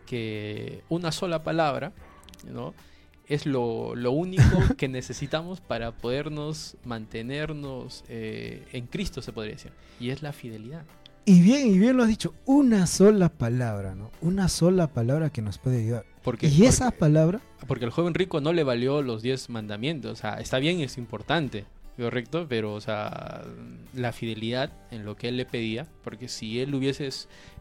Que 0.05 0.83
una 0.89 1.11
sola 1.11 1.43
palabra, 1.43 1.93
¿no? 2.51 2.73
Es 3.27 3.45
lo, 3.45 3.95
lo 3.95 4.11
único 4.11 4.43
que 4.77 4.87
necesitamos 4.87 5.61
para 5.61 5.91
podernos 5.91 6.75
mantenernos 6.83 8.03
eh, 8.09 8.67
en 8.73 8.87
Cristo, 8.87 9.21
se 9.21 9.31
podría 9.31 9.53
decir. 9.53 9.71
Y 9.99 10.09
es 10.09 10.21
la 10.21 10.33
fidelidad. 10.33 10.83
Y 11.25 11.41
bien, 11.41 11.67
y 11.67 11.77
bien 11.77 11.97
lo 11.97 12.03
has 12.03 12.09
dicho, 12.09 12.33
una 12.45 12.87
sola 12.87 13.29
palabra, 13.29 13.93
¿no? 13.95 14.09
Una 14.21 14.47
sola 14.49 14.87
palabra 14.87 15.29
que 15.29 15.41
nos 15.41 15.57
puede 15.59 15.81
ayudar. 15.83 16.05
Porque, 16.23 16.47
y 16.47 16.63
esa 16.65 16.85
porque- 16.85 16.99
palabra, 16.99 17.41
Porque 17.67 17.85
al 17.85 17.91
joven 17.91 18.13
rico 18.13 18.41
no 18.41 18.53
le 18.53 18.63
valió 18.63 19.01
los 19.01 19.21
10 19.21 19.49
mandamientos. 19.49 20.11
O 20.11 20.15
sea, 20.15 20.39
está 20.39 20.57
bien, 20.57 20.79
es 20.81 20.97
importante, 20.97 21.65
correcto, 21.97 22.47
pero, 22.49 22.73
o 22.73 22.81
sea, 22.81 23.43
la 23.93 24.11
fidelidad 24.13 24.71
en 24.89 25.05
lo 25.05 25.15
que 25.15 25.27
él 25.29 25.37
le 25.37 25.45
pedía, 25.45 25.87
porque 26.03 26.27
si 26.27 26.59
él 26.59 26.73
hubiese, 26.73 27.07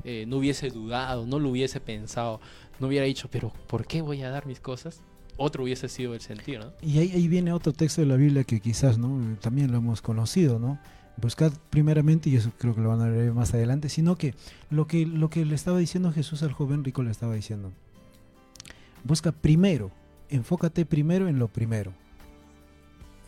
eh, 0.04 0.24
no 0.26 0.38
hubiese 0.38 0.70
dudado, 0.70 1.26
no 1.26 1.38
lo 1.38 1.50
hubiese 1.50 1.80
pensado, 1.80 2.40
no 2.78 2.86
hubiera 2.86 3.04
dicho, 3.04 3.28
pero 3.30 3.52
¿por 3.66 3.86
qué 3.86 4.00
voy 4.00 4.22
a 4.22 4.30
dar 4.30 4.46
mis 4.46 4.60
cosas? 4.60 5.02
Otro 5.36 5.64
hubiese 5.64 5.88
sido 5.88 6.14
el 6.14 6.20
sentido, 6.20 6.64
¿no? 6.64 6.72
y 6.82 6.98
ahí, 6.98 7.12
ahí 7.12 7.28
viene 7.28 7.52
otro 7.52 7.72
texto 7.72 8.00
de 8.00 8.06
la 8.06 8.16
Biblia 8.16 8.44
que 8.44 8.60
quizás, 8.60 8.98
¿no? 8.98 9.36
También 9.40 9.70
lo 9.70 9.78
hemos 9.78 10.00
conocido, 10.02 10.58
¿no? 10.58 10.78
Buscad 11.16 11.52
primeramente, 11.70 12.30
y 12.30 12.36
eso 12.36 12.50
creo 12.58 12.74
que 12.74 12.80
lo 12.80 12.88
van 12.90 13.02
a 13.02 13.08
leer 13.10 13.32
más 13.32 13.52
adelante, 13.52 13.88
sino 13.88 14.16
que 14.16 14.34
lo 14.70 14.86
que, 14.86 15.04
lo 15.06 15.28
que 15.28 15.44
le 15.44 15.54
estaba 15.54 15.78
diciendo 15.78 16.12
Jesús 16.12 16.42
al 16.42 16.52
joven 16.52 16.82
rico 16.84 17.02
le 17.02 17.10
estaba 17.10 17.34
diciendo, 17.34 17.72
busca 19.04 19.30
primero, 19.32 19.90
enfócate 20.30 20.86
primero 20.86 21.28
en 21.28 21.38
lo 21.38 21.48
primero. 21.48 21.92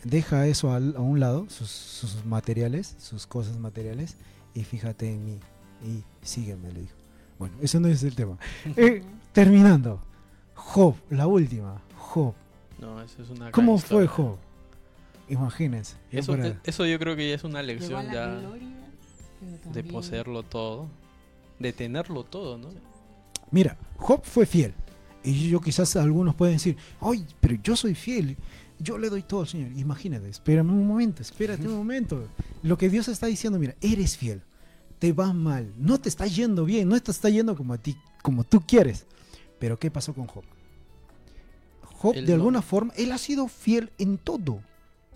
Deja 0.03 0.47
eso 0.47 0.71
al- 0.73 0.95
a 0.97 1.01
un 1.01 1.19
lado, 1.19 1.45
sus, 1.49 1.69
sus 1.69 2.25
materiales, 2.25 2.95
sus 2.99 3.25
cosas 3.27 3.57
materiales, 3.59 4.17
y 4.53 4.63
fíjate 4.63 5.09
en 5.11 5.25
mí. 5.25 5.39
Y 5.85 6.03
sígueme, 6.25 6.71
le 6.71 6.81
dijo. 6.81 6.95
Bueno, 7.39 7.55
eso 7.61 7.79
no 7.79 7.87
es 7.87 8.03
el 8.03 8.15
tema. 8.15 8.37
Eh, 8.75 9.03
terminando, 9.33 10.01
Job, 10.55 10.95
la 11.09 11.27
última, 11.27 11.81
Job. 11.97 12.33
No, 12.79 13.01
eso 13.01 13.21
es 13.21 13.29
una 13.29 13.39
gran 13.41 13.51
¿Cómo 13.51 13.77
fue 13.77 14.03
historia. 14.05 14.09
Job? 14.09 14.37
Imagínense. 15.29 15.95
Eso, 16.11 16.33
para- 16.33 16.59
eso 16.63 16.85
yo 16.85 16.99
creo 16.99 17.15
que 17.15 17.29
ya 17.29 17.35
es 17.35 17.43
una 17.43 17.61
lección 17.63 18.05
ya 18.11 18.27
gloria, 18.39 18.67
de 19.73 19.83
poseerlo 19.83 20.43
todo, 20.43 20.89
de 21.59 21.73
tenerlo 21.73 22.23
todo, 22.23 22.57
¿no? 22.57 22.69
Mira, 23.51 23.77
Job 23.97 24.21
fue 24.23 24.45
fiel. 24.45 24.73
Y 25.23 25.49
yo 25.49 25.61
quizás 25.61 25.95
algunos 25.95 26.35
pueden 26.35 26.55
decir, 26.55 26.75
ay, 26.99 27.25
pero 27.39 27.55
yo 27.63 27.75
soy 27.75 27.95
fiel. 27.95 28.35
Yo 28.79 28.97
le 28.97 29.09
doy 29.09 29.21
todo 29.23 29.41
al 29.41 29.47
Señor. 29.47 29.71
Imagínate, 29.77 30.27
espérame 30.27 30.71
un 30.71 30.85
momento, 30.87 31.21
espérate 31.21 31.65
un 31.67 31.75
momento. 31.77 32.27
Lo 32.63 32.77
que 32.77 32.89
Dios 32.89 33.07
está 33.07 33.27
diciendo, 33.27 33.57
mira, 33.59 33.75
eres 33.79 34.17
fiel. 34.17 34.41
Te 34.99 35.13
va 35.13 35.31
mal. 35.31 35.71
No 35.77 35.99
te 35.99 36.09
está 36.09 36.27
yendo 36.27 36.65
bien. 36.65 36.89
No 36.89 36.99
te 37.01 37.11
está 37.11 37.29
yendo 37.29 37.55
como 37.55 37.73
a 37.73 37.77
ti, 37.77 37.95
como 38.21 38.43
tú 38.43 38.61
quieres. 38.65 39.05
Pero 39.59 39.79
¿qué 39.79 39.89
pasó 39.89 40.13
con 40.13 40.27
Job? 40.27 40.43
Job, 41.83 42.13
Él 42.15 42.25
de 42.25 42.31
no- 42.33 42.35
alguna 42.39 42.61
forma, 42.61 42.93
él 42.97 43.11
ha 43.13 43.17
sido 43.17 43.47
fiel 43.47 43.91
en 43.97 44.17
todo. 44.17 44.59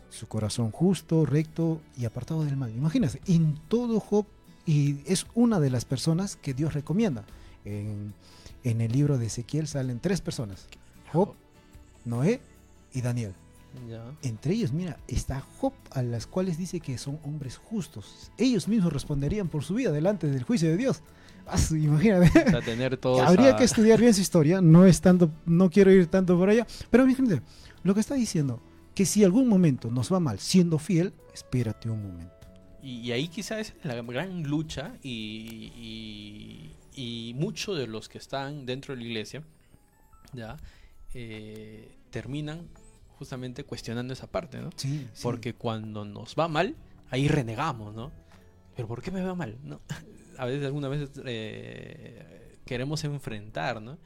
Su 0.09 0.27
corazón 0.27 0.71
justo, 0.71 1.25
recto 1.25 1.81
y 1.97 2.05
apartado 2.05 2.43
del 2.43 2.57
mal. 2.57 2.71
Imagínate, 2.75 3.21
en 3.27 3.55
todo 3.67 3.99
Job, 3.99 4.25
y 4.65 4.97
es 5.05 5.27
una 5.35 5.59
de 5.59 5.69
las 5.69 5.85
personas 5.85 6.35
que 6.35 6.53
Dios 6.53 6.73
recomienda. 6.73 7.25
En, 7.65 8.13
en 8.63 8.81
el 8.81 8.91
libro 8.91 9.17
de 9.17 9.27
Ezequiel 9.27 9.67
salen 9.67 9.99
tres 9.99 10.21
personas: 10.21 10.67
Job, 11.11 11.33
Noé 12.05 12.41
y 12.93 13.01
Daniel. 13.01 13.33
Ya. 13.89 14.03
Entre 14.23 14.53
ellos, 14.53 14.71
mira, 14.71 14.97
está 15.07 15.41
Job, 15.59 15.73
a 15.91 16.01
las 16.01 16.25
cuales 16.25 16.57
dice 16.57 16.79
que 16.79 16.97
son 16.97 17.19
hombres 17.23 17.57
justos. 17.57 18.31
Ellos 18.37 18.67
mismos 18.67 18.91
responderían 18.91 19.49
por 19.49 19.63
su 19.63 19.75
vida 19.75 19.91
delante 19.91 20.27
del 20.27 20.43
juicio 20.43 20.69
de 20.69 20.77
Dios. 20.77 21.01
Ah, 21.45 21.57
Imagínate. 21.71 22.29
Tener 22.61 22.99
Habría 23.25 23.55
que 23.55 23.63
estudiar 23.63 23.99
bien 23.99 24.13
su 24.13 24.21
historia, 24.21 24.61
no 24.61 24.85
es 24.85 24.99
tanto, 24.99 25.31
no 25.45 25.69
quiero 25.69 25.91
ir 25.91 26.07
tanto 26.07 26.37
por 26.37 26.49
allá, 26.49 26.67
pero 26.89 27.03
imagínate, 27.03 27.41
lo 27.83 27.93
que 27.93 28.01
está 28.01 28.15
diciendo, 28.15 28.59
que 28.97 29.05
si 29.05 29.23
algún 29.23 29.47
momento 29.47 29.91
nos 29.91 30.11
va 30.11 30.19
mal 30.19 30.39
siendo 30.39 30.79
fiel, 30.79 31.13
espérate 31.31 31.87
un 31.87 32.01
momento. 32.01 32.33
Y, 32.81 33.11
ahí 33.11 33.27
quizás 33.27 33.59
es 33.59 33.73
la 33.83 34.01
gran 34.01 34.41
lucha 34.41 34.97
y, 35.03 35.71
y, 36.95 37.29
y 37.29 37.33
muchos 37.35 37.77
de 37.77 37.85
los 37.85 38.09
que 38.09 38.17
están 38.17 38.65
dentro 38.65 38.95
de 38.95 39.01
la 39.01 39.07
iglesia 39.07 39.43
ya 40.33 40.57
eh, 41.13 41.95
terminan 42.09 42.69
justamente 43.19 43.63
cuestionando 43.65 44.13
esa 44.13 44.25
parte, 44.25 44.63
¿no? 44.63 44.71
Sí, 44.75 45.07
Porque 45.21 45.53
cuando 45.53 46.03
nos 46.03 46.33
va 46.33 46.47
mal, 46.47 46.75
ahí 47.11 47.27
renegamos, 47.27 47.93
¿no? 47.93 48.11
Pero 48.75 48.87
¿por 48.87 49.03
qué 49.03 49.11
me 49.11 49.21
va 49.21 49.35
mal? 49.35 49.59
¿No? 49.63 49.79
A 50.39 50.45
veces, 50.45 50.65
algunas 50.65 50.89
veces 50.89 51.11
eh, 51.23 52.57
queremos 52.65 53.03
enfrentar, 53.03 53.79
¿no? 53.79 53.99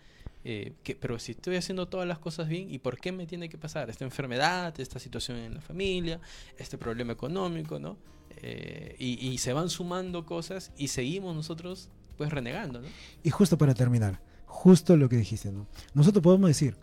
Eh, 0.44 0.74
que, 0.84 0.96
pero 0.96 1.20
si 1.20 1.34
estoy 1.34 1.56
haciendo 1.56 1.88
todas 1.88 2.08
las 2.08 2.20
cosas 2.20 2.48
bien, 2.48 2.74
¿y 2.74 2.80
por 2.80 3.00
qué 3.00 3.12
me 3.12 3.28
tiene 3.28 3.48
que 3.48 3.58
pasar 3.58 3.89
esta 3.89 4.06
enfermedad, 4.06 4.80
esta 4.80 5.00
situación 5.00 5.38
en 5.38 5.54
la 5.54 5.62
familia, 5.62 6.20
este 6.58 6.78
problema 6.78 7.14
económico, 7.14 7.80
¿no? 7.80 7.98
Eh, 8.38 8.96
y, 8.98 9.28
y 9.28 9.38
se 9.38 9.54
van 9.54 9.70
sumando 9.70 10.26
cosas 10.26 10.72
y 10.78 10.88
seguimos 10.88 11.36
nosotros 11.36 11.89
pues 12.18 12.32
renegando, 12.32 12.82
¿no? 12.82 12.88
Y 13.24 13.30
justo 13.30 13.58
para 13.58 13.74
terminar, 13.74 14.22
justo 14.46 14.98
lo 14.98 15.10
que 15.10 15.18
dijiste, 15.18 15.52
¿no? 15.52 15.68
Nosotros 15.94 16.24
podemos 16.24 16.50
decir, 16.50 16.76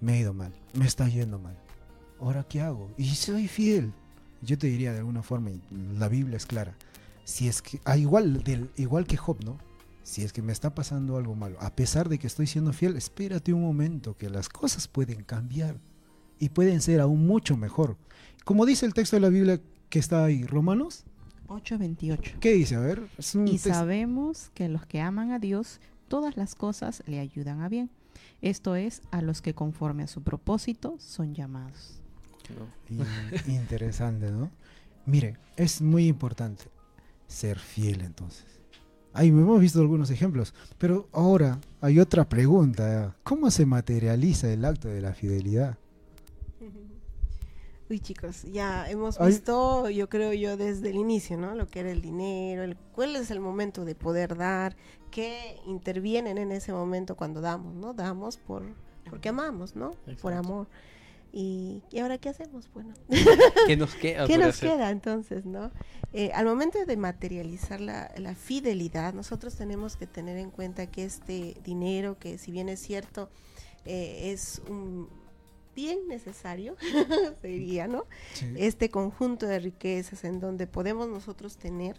me 0.00 0.16
he 0.16 0.20
ido 0.20 0.32
mal, 0.32 0.52
me 0.74 0.86
está 0.86 1.08
yendo 1.08 1.38
mal. 1.38 1.56
¿Ahora 2.20 2.44
qué 2.44 2.60
hago? 2.60 2.90
Y 2.96 3.06
soy 3.14 3.48
fiel. 3.48 3.92
Yo 4.42 4.56
te 4.58 4.66
diría 4.66 4.92
de 4.92 4.98
alguna 4.98 5.22
forma, 5.22 5.50
y 5.50 5.60
la 5.98 6.08
Biblia 6.08 6.36
es 6.36 6.46
clara, 6.46 6.74
si 7.24 7.48
es 7.48 7.60
que, 7.60 7.80
ah, 7.84 7.96
igual, 7.96 8.42
del, 8.42 8.70
igual 8.76 9.06
que 9.06 9.16
Job, 9.16 9.36
¿no? 9.44 9.58
Si 10.02 10.22
es 10.22 10.32
que 10.32 10.42
me 10.42 10.52
está 10.52 10.74
pasando 10.74 11.16
algo 11.16 11.34
malo, 11.34 11.58
a 11.60 11.74
pesar 11.74 12.08
de 12.08 12.18
que 12.18 12.26
estoy 12.26 12.46
siendo 12.46 12.72
fiel, 12.72 12.96
espérate 12.96 13.52
un 13.52 13.62
momento, 13.62 14.16
que 14.16 14.30
las 14.30 14.48
cosas 14.48 14.88
pueden 14.88 15.22
cambiar 15.22 15.78
y 16.38 16.48
pueden 16.48 16.80
ser 16.80 17.00
aún 17.00 17.26
mucho 17.26 17.56
mejor. 17.56 17.96
Como 18.44 18.66
dice 18.66 18.86
el 18.86 18.94
texto 18.94 19.16
de 19.16 19.20
la 19.20 19.28
Biblia 19.28 19.60
que 19.88 19.98
está 19.98 20.24
ahí, 20.24 20.44
Romanos, 20.44 21.04
8:28. 21.48 22.38
¿qué 22.40 22.52
dice? 22.52 22.76
A 22.76 22.80
ver, 22.80 23.08
es 23.18 23.34
un 23.34 23.46
Y 23.48 23.58
sabemos 23.58 24.50
que 24.54 24.68
los 24.68 24.86
que 24.86 25.00
aman 25.00 25.32
a 25.32 25.38
Dios, 25.38 25.80
todas 26.08 26.36
las 26.36 26.54
cosas 26.54 27.02
le 27.06 27.18
ayudan 27.18 27.60
a 27.60 27.68
bien. 27.68 27.90
Esto 28.40 28.76
es, 28.76 29.02
a 29.10 29.20
los 29.20 29.42
que 29.42 29.54
conforme 29.54 30.04
a 30.04 30.06
su 30.06 30.22
propósito 30.22 30.96
son 30.98 31.34
llamados. 31.34 32.00
interesante, 33.46 34.30
¿no? 34.30 34.50
Mire, 35.06 35.36
es 35.56 35.82
muy 35.82 36.06
importante 36.06 36.64
ser 37.26 37.58
fiel 37.58 38.02
entonces. 38.02 38.59
Ahí 39.12 39.28
hemos 39.28 39.60
visto 39.60 39.80
algunos 39.80 40.10
ejemplos, 40.10 40.54
pero 40.78 41.08
ahora 41.12 41.58
hay 41.80 41.98
otra 41.98 42.28
pregunta. 42.28 43.16
¿Cómo 43.24 43.50
se 43.50 43.66
materializa 43.66 44.52
el 44.52 44.64
acto 44.64 44.88
de 44.88 45.00
la 45.00 45.12
fidelidad? 45.12 45.76
Uy, 47.90 47.98
chicos, 47.98 48.44
ya 48.44 48.88
hemos 48.88 49.20
Ay. 49.20 49.28
visto, 49.28 49.90
yo 49.90 50.08
creo 50.08 50.32
yo, 50.32 50.56
desde 50.56 50.90
el 50.90 50.96
inicio, 50.96 51.36
¿no? 51.36 51.56
Lo 51.56 51.66
que 51.66 51.80
era 51.80 51.90
el 51.90 52.00
dinero, 52.00 52.62
el, 52.62 52.76
cuál 52.94 53.16
es 53.16 53.32
el 53.32 53.40
momento 53.40 53.84
de 53.84 53.96
poder 53.96 54.36
dar, 54.36 54.76
qué 55.10 55.58
intervienen 55.66 56.38
en 56.38 56.52
ese 56.52 56.72
momento 56.72 57.16
cuando 57.16 57.40
damos, 57.40 57.74
¿no? 57.74 57.92
Damos 57.92 58.36
por 58.36 58.62
porque 59.08 59.28
amamos, 59.28 59.74
¿no? 59.74 59.90
Por 59.90 60.12
Exacto. 60.12 60.38
amor. 60.38 60.66
Y, 61.32 61.82
¿y 61.90 61.98
ahora 62.00 62.18
qué 62.18 62.28
hacemos? 62.28 62.68
Bueno, 62.72 62.94
¿Qué 63.66 63.76
nos 63.76 63.94
queda? 63.94 64.26
¿Qué 64.26 64.34
por 64.34 64.46
nos 64.46 64.56
hacer? 64.56 64.70
queda 64.70 64.90
entonces, 64.90 65.46
no? 65.46 65.70
Eh, 66.12 66.32
al 66.34 66.44
momento 66.44 66.84
de 66.84 66.96
materializar 66.96 67.80
la, 67.80 68.12
la 68.16 68.34
fidelidad, 68.34 69.14
nosotros 69.14 69.54
tenemos 69.54 69.96
que 69.96 70.06
tener 70.06 70.36
en 70.38 70.50
cuenta 70.50 70.90
que 70.90 71.04
este 71.04 71.56
dinero, 71.64 72.18
que 72.18 72.36
si 72.38 72.50
bien 72.50 72.68
es 72.68 72.80
cierto, 72.80 73.30
eh, 73.84 74.32
es 74.32 74.60
un, 74.68 75.08
bien 75.74 76.08
necesario, 76.08 76.76
sería, 77.42 77.86
¿no? 77.86 78.06
Sí. 78.34 78.52
Este 78.56 78.90
conjunto 78.90 79.46
de 79.46 79.60
riquezas 79.60 80.24
en 80.24 80.40
donde 80.40 80.66
podemos 80.66 81.08
nosotros 81.08 81.56
tener, 81.56 81.96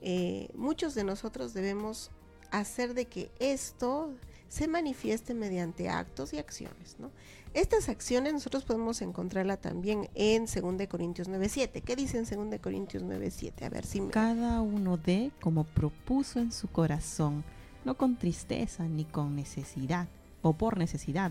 eh, 0.00 0.48
muchos 0.54 0.94
de 0.94 1.04
nosotros 1.04 1.52
debemos 1.52 2.10
hacer 2.50 2.94
de 2.94 3.06
que 3.06 3.30
esto 3.38 4.14
se 4.50 4.66
manifieste 4.66 5.32
mediante 5.32 5.88
actos 5.88 6.32
y 6.32 6.38
acciones, 6.38 6.96
¿no? 6.98 7.12
Estas 7.54 7.88
acciones 7.88 8.32
nosotros 8.32 8.64
podemos 8.64 9.00
encontrarla 9.00 9.56
también 9.56 10.10
en 10.14 10.46
2 10.46 10.88
Corintios 10.88 11.28
9.7. 11.28 11.82
¿Qué 11.82 11.94
dice 11.96 12.18
en 12.18 12.50
2 12.50 12.60
Corintios 12.60 13.04
9.7? 13.04 13.64
A 13.64 13.68
ver 13.68 13.86
si 13.86 14.00
me... 14.00 14.10
Cada 14.10 14.60
uno 14.60 14.96
dé 14.96 15.30
como 15.40 15.62
propuso 15.64 16.40
en 16.40 16.50
su 16.50 16.66
corazón, 16.68 17.44
no 17.84 17.96
con 17.96 18.16
tristeza 18.16 18.84
ni 18.88 19.04
con 19.04 19.36
necesidad 19.36 20.08
o 20.42 20.52
por 20.52 20.78
necesidad, 20.78 21.30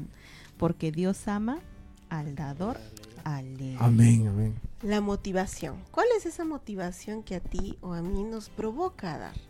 porque 0.58 0.92
Dios 0.92 1.28
ama 1.28 1.60
al 2.08 2.36
dador 2.36 2.78
alegre. 3.26 3.78
Amén, 3.80 4.28
amén. 4.28 4.56
La 4.82 5.02
motivación. 5.02 5.84
¿Cuál 5.92 6.08
es 6.18 6.26
esa 6.26 6.46
motivación 6.46 7.24
que 7.24 7.36
a 7.36 7.42
ti 7.42 7.78
o 7.82 7.94
a 7.94 8.02
mí 8.02 8.24
nos 8.24 8.50
provoca 8.50 9.18
dar? 9.18 9.49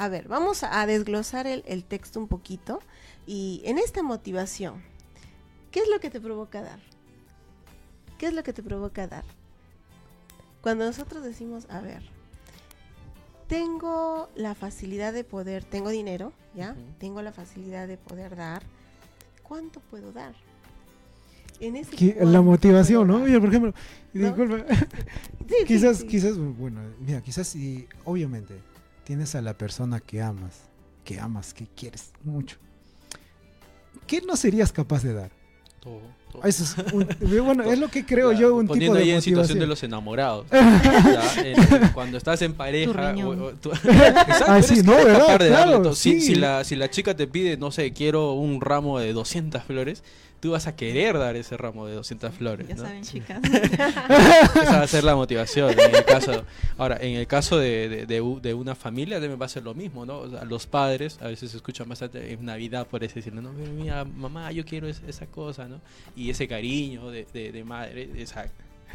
A 0.00 0.08
ver, 0.08 0.28
vamos 0.28 0.62
a 0.62 0.86
desglosar 0.86 1.48
el, 1.48 1.64
el 1.66 1.82
texto 1.82 2.20
un 2.20 2.28
poquito. 2.28 2.78
Y 3.26 3.62
en 3.64 3.78
esta 3.78 4.04
motivación, 4.04 4.80
¿qué 5.72 5.80
es 5.80 5.88
lo 5.88 5.98
que 5.98 6.08
te 6.08 6.20
provoca 6.20 6.62
dar? 6.62 6.78
¿Qué 8.16 8.26
es 8.28 8.32
lo 8.32 8.44
que 8.44 8.52
te 8.52 8.62
provoca 8.62 9.08
dar? 9.08 9.24
Cuando 10.62 10.84
nosotros 10.84 11.24
decimos, 11.24 11.66
a 11.68 11.80
ver, 11.80 12.02
tengo 13.48 14.28
la 14.36 14.54
facilidad 14.54 15.12
de 15.12 15.24
poder, 15.24 15.64
tengo 15.64 15.88
dinero, 15.88 16.32
¿ya? 16.54 16.76
Tengo 17.00 17.20
la 17.20 17.32
facilidad 17.32 17.88
de 17.88 17.96
poder 17.96 18.36
dar. 18.36 18.62
¿Cuánto 19.42 19.80
puedo 19.80 20.12
dar? 20.12 20.34
En 21.58 21.74
ese 21.74 22.24
la 22.24 22.40
motivación, 22.40 23.08
¿no? 23.08 23.18
Mira, 23.18 23.40
por 23.40 23.48
ejemplo, 23.48 23.74
¿No? 24.12 24.26
disculpa, 24.26 24.64
Sí, 25.48 25.54
sí, 25.58 25.64
quizás, 25.66 25.98
sí. 25.98 26.06
quizás, 26.06 26.38
bueno, 26.38 26.82
mira, 27.00 27.20
quizás 27.20 27.48
si, 27.48 27.88
obviamente, 28.04 28.54
tienes 29.08 29.34
a 29.34 29.40
la 29.40 29.54
persona 29.56 30.00
que 30.00 30.20
amas, 30.20 30.60
que 31.02 31.18
amas, 31.18 31.54
que 31.54 31.66
quieres 31.66 32.10
mucho. 32.24 32.58
¿Qué 34.06 34.20
no 34.20 34.36
serías 34.36 34.70
capaz 34.70 35.02
de 35.02 35.14
dar? 35.14 35.30
Todo, 35.80 36.02
todo. 36.30 36.44
Eso 36.44 36.62
es, 36.64 36.92
un- 36.92 37.08
bueno, 37.46 37.62
es 37.62 37.78
lo 37.78 37.88
que 37.88 38.04
creo 38.04 38.32
Ya, 38.32 38.40
yo, 38.40 38.56
un 38.56 38.66
poniendo 38.66 38.96
tipo 38.96 39.02
de 39.06 39.10
ahí 39.10 39.16
en 39.16 39.22
situación 39.22 39.58
de 39.60 39.66
los 39.66 39.82
enamorados. 39.82 40.44
Ya, 40.52 41.42
en- 41.42 41.88
cuando 41.94 42.18
estás 42.18 42.42
en 42.42 42.52
pareja. 42.52 43.12
riñón. 43.12 43.40
o- 43.40 43.44
o 43.46 43.52
tú- 43.54 43.70
Exacto, 43.84 44.44
Ah, 44.46 44.58
eres 44.58 44.66
sí, 44.66 44.82
no, 44.82 44.92
capaz 44.92 45.04
¿verdad? 45.04 45.38
de 45.38 45.48
darle 45.48 45.48
Claro, 45.48 45.82
todo. 45.84 45.94
Si, 45.94 46.20
si 46.20 46.34
la, 46.34 46.62
si 46.64 46.76
la 46.76 46.90
chica 46.90 47.16
te 47.16 47.26
pide, 47.26 47.56
no 47.56 47.70
sé, 47.70 47.94
quiero 47.94 48.32
un 48.34 48.60
ramo 48.60 48.98
de 48.98 49.14
200 49.14 49.62
flores, 49.62 50.04
tú 50.40 50.52
vas 50.52 50.66
a 50.66 50.76
querer 50.76 51.18
dar 51.18 51.36
ese 51.36 51.56
ramo 51.56 51.86
de 51.86 51.94
200 51.94 52.32
flores. 52.34 52.68
Ya 52.68 52.74
¿no? 52.76 52.82
saben, 52.84 53.02
chicas. 53.02 53.40
Esa 53.52 54.76
va 54.78 54.82
a 54.82 54.86
ser 54.86 55.04
la 55.04 55.14
motivación. 55.16 55.70
En 55.78 55.94
el 55.94 56.04
caso, 56.04 56.44
ahora, 56.76 56.98
en 57.00 57.16
el 57.16 57.26
caso 57.26 57.58
de, 57.58 58.06
de- 58.06 58.38
de 58.42 58.54
una 58.54 58.74
familia 58.74 59.16
también 59.20 59.40
va 59.40 59.46
a 59.46 59.48
ser 59.48 59.62
lo 59.64 59.74
mismo, 59.74 60.06
¿no? 60.06 60.18
O 60.18 60.30
sea, 60.30 60.44
los 60.44 60.66
padres 60.66 61.18
a 61.20 61.28
veces 61.28 61.50
se 61.50 61.56
escuchan 61.56 61.88
bastante 61.88 62.32
en 62.32 62.44
Navidad 62.44 62.86
por 62.86 63.02
eso 63.04 63.16
decirle, 63.16 63.42
no, 63.42 63.52
mira, 63.52 64.04
mamá, 64.04 64.52
yo 64.52 64.64
quiero 64.64 64.88
es- 64.88 65.02
esa 65.06 65.26
cosa, 65.26 65.66
¿no? 65.68 65.80
Y 66.16 66.30
ese 66.30 66.46
cariño 66.48 67.10
de, 67.10 67.26
de- 67.32 67.52
de 67.52 67.64
madre, 67.64 68.08
esa, 68.16 68.46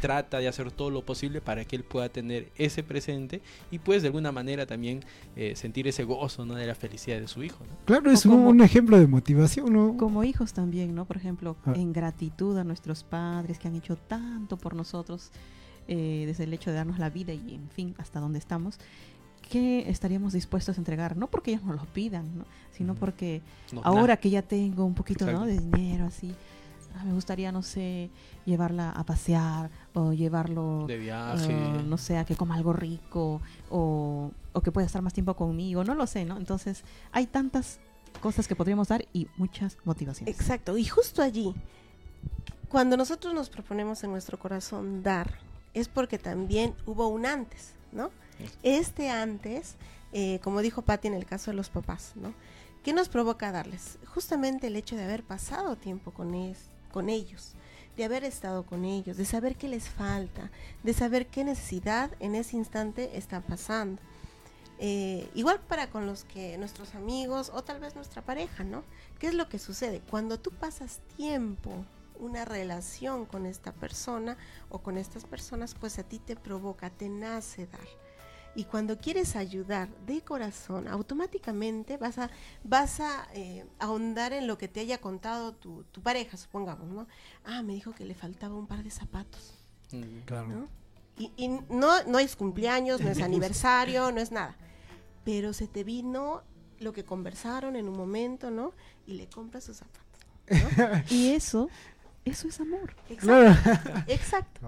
trata 0.06 0.38
de 0.38 0.48
hacer 0.48 0.70
todo 0.70 0.90
lo 0.90 1.02
posible 1.02 1.40
para 1.40 1.64
que 1.64 1.76
él 1.76 1.82
pueda 1.82 2.10
tener 2.10 2.52
ese 2.56 2.82
presente 2.82 3.40
y 3.70 3.78
pues 3.78 4.02
de 4.02 4.08
alguna 4.08 4.32
manera 4.32 4.66
también 4.66 5.00
eh, 5.34 5.56
sentir 5.56 5.88
ese 5.88 6.04
gozo, 6.04 6.44
¿no? 6.44 6.54
De 6.56 6.66
la 6.66 6.74
felicidad 6.74 7.18
de 7.18 7.26
su 7.26 7.42
hijo, 7.42 7.64
¿no? 7.64 7.74
Claro, 7.86 8.10
es 8.10 8.26
un, 8.26 8.32
como- 8.32 8.48
un 8.50 8.60
ejemplo 8.60 8.98
de 8.98 9.06
motivación, 9.06 9.72
¿no? 9.72 9.96
Como 9.96 10.22
hijos 10.22 10.52
también, 10.52 10.94
¿no? 10.94 11.06
Por 11.06 11.16
ejemplo, 11.16 11.56
Ah. 11.64 11.72
en 11.74 11.94
gratitud 11.94 12.58
a 12.58 12.64
nuestros 12.64 13.02
padres 13.02 13.58
que 13.58 13.68
han 13.68 13.76
hecho 13.76 13.96
tanto 13.96 14.58
por 14.58 14.74
nosotros, 14.74 15.30
eh, 15.88 16.24
desde 16.26 16.44
el 16.44 16.52
hecho 16.52 16.68
de 16.70 16.76
darnos 16.76 16.98
la 16.98 17.08
vida 17.08 17.32
y, 17.32 17.54
en 17.54 17.70
fin, 17.70 17.94
hasta 17.96 18.20
donde 18.20 18.38
estamos, 18.38 18.78
¿qué 19.50 19.88
estaríamos 19.88 20.32
dispuestos 20.34 20.76
a 20.76 20.80
entregar? 20.80 21.16
No 21.16 21.28
porque 21.28 21.52
ellos 21.52 21.64
nos 21.64 21.76
lo 21.76 21.84
pidan, 21.86 22.38
¿no? 22.38 22.44
Sino 22.72 22.94
porque 22.94 23.40
Nos 23.72 23.84
ahora 23.86 24.16
que 24.18 24.28
ya 24.30 24.42
tengo 24.42 24.84
un 24.84 24.94
poquito. 24.94 25.24
De 25.44 25.58
dinero, 25.58 26.04
así, 26.06 26.32
me 27.02 27.12
gustaría, 27.12 27.50
no 27.50 27.62
sé, 27.62 28.10
llevarla 28.44 28.90
a 28.90 29.04
pasear 29.04 29.70
o 29.94 30.12
llevarlo 30.12 30.86
de 30.86 30.98
viaje. 30.98 31.72
Ah, 31.78 31.82
no 31.84 31.98
sé, 31.98 32.18
a 32.18 32.24
que 32.24 32.36
coma 32.36 32.54
algo 32.54 32.72
rico 32.72 33.40
o, 33.70 34.30
o 34.52 34.60
que 34.60 34.70
pueda 34.70 34.86
estar 34.86 35.02
más 35.02 35.12
tiempo 35.14 35.34
conmigo, 35.34 35.82
no 35.82 35.94
lo 35.94 36.06
sé, 36.06 36.24
¿no? 36.24 36.36
Entonces, 36.36 36.84
hay 37.10 37.26
tantas 37.26 37.80
cosas 38.20 38.46
que 38.46 38.54
podríamos 38.54 38.88
dar 38.88 39.04
y 39.12 39.26
muchas 39.36 39.76
motivaciones. 39.84 40.32
Exacto, 40.38 40.76
y 40.78 40.84
justo 40.84 41.22
allí, 41.22 41.54
cuando 42.68 42.96
nosotros 42.96 43.34
nos 43.34 43.50
proponemos 43.50 44.02
en 44.04 44.10
nuestro 44.10 44.38
corazón 44.38 45.02
dar, 45.02 45.38
es 45.74 45.88
porque 45.88 46.18
también 46.18 46.74
hubo 46.86 47.08
un 47.08 47.26
antes, 47.26 47.72
¿no? 47.92 48.10
Este 48.62 49.10
antes, 49.10 49.76
eh, 50.12 50.40
como 50.42 50.60
dijo 50.60 50.82
Patti 50.82 51.08
en 51.08 51.14
el 51.14 51.24
caso 51.26 51.50
de 51.50 51.56
los 51.56 51.70
papás, 51.70 52.12
¿no? 52.16 52.32
¿Qué 52.82 52.92
nos 52.92 53.08
provoca 53.08 53.50
darles? 53.50 53.98
Justamente 54.14 54.66
el 54.66 54.76
hecho 54.76 54.94
de 54.96 55.04
haber 55.04 55.22
pasado 55.22 55.76
tiempo 55.76 56.10
con, 56.10 56.34
es- 56.34 56.68
con 56.94 57.08
ellos, 57.08 57.54
de 57.96 58.04
haber 58.04 58.22
estado 58.22 58.64
con 58.64 58.84
ellos, 58.84 59.16
de 59.16 59.24
saber 59.24 59.56
qué 59.56 59.66
les 59.66 59.88
falta, 59.88 60.52
de 60.84 60.94
saber 60.94 61.26
qué 61.26 61.42
necesidad 61.42 62.12
en 62.20 62.36
ese 62.36 62.56
instante 62.56 63.18
está 63.18 63.40
pasando. 63.40 64.00
Eh, 64.78 65.28
igual 65.34 65.58
para 65.58 65.90
con 65.90 66.06
los 66.06 66.22
que 66.22 66.56
nuestros 66.56 66.94
amigos 66.94 67.50
o 67.52 67.64
tal 67.64 67.80
vez 67.80 67.96
nuestra 67.96 68.22
pareja, 68.22 68.62
¿no? 68.62 68.84
¿Qué 69.18 69.26
es 69.26 69.34
lo 69.34 69.48
que 69.48 69.58
sucede? 69.58 70.02
Cuando 70.08 70.38
tú 70.38 70.52
pasas 70.52 71.00
tiempo, 71.16 71.84
una 72.20 72.44
relación 72.44 73.26
con 73.26 73.44
esta 73.44 73.72
persona 73.72 74.36
o 74.68 74.78
con 74.78 74.96
estas 74.96 75.24
personas, 75.24 75.74
pues 75.74 75.98
a 75.98 76.04
ti 76.04 76.20
te 76.20 76.36
provoca, 76.36 76.90
te 76.90 77.08
nace 77.08 77.66
dar. 77.66 78.03
Y 78.56 78.64
cuando 78.64 78.98
quieres 78.98 79.34
ayudar 79.34 79.88
de 80.06 80.20
corazón, 80.22 80.86
automáticamente 80.86 81.96
vas 81.96 82.18
a, 82.18 82.30
vas 82.62 83.00
a 83.00 83.26
eh, 83.34 83.66
ahondar 83.78 84.32
en 84.32 84.46
lo 84.46 84.58
que 84.58 84.68
te 84.68 84.80
haya 84.80 84.98
contado 84.98 85.52
tu, 85.52 85.82
tu 85.90 86.00
pareja, 86.02 86.36
supongamos, 86.36 86.88
¿no? 86.88 87.08
Ah, 87.44 87.62
me 87.62 87.74
dijo 87.74 87.92
que 87.92 88.04
le 88.04 88.14
faltaba 88.14 88.54
un 88.54 88.66
par 88.66 88.84
de 88.84 88.90
zapatos. 88.90 89.54
Mm. 89.90 90.18
Claro. 90.24 90.48
¿no? 90.48 90.68
Y, 91.18 91.32
y 91.36 91.48
no, 91.48 92.04
no 92.04 92.18
es 92.18 92.36
cumpleaños, 92.36 93.00
no 93.00 93.10
es 93.10 93.20
aniversario, 93.22 94.12
no 94.12 94.20
es 94.20 94.30
nada. 94.30 94.56
Pero 95.24 95.52
se 95.52 95.66
te 95.66 95.82
vino 95.82 96.42
lo 96.78 96.92
que 96.92 97.04
conversaron 97.04 97.76
en 97.76 97.88
un 97.88 97.96
momento, 97.96 98.50
¿no? 98.50 98.72
Y 99.06 99.14
le 99.14 99.28
compras 99.28 99.64
sus 99.64 99.78
zapatos. 99.78 100.00
¿no? 100.48 101.02
Y 101.10 101.30
eso, 101.30 101.68
eso 102.24 102.48
es 102.48 102.60
amor. 102.60 102.94
Exacto. 103.08 104.04
Exacto. 104.06 104.60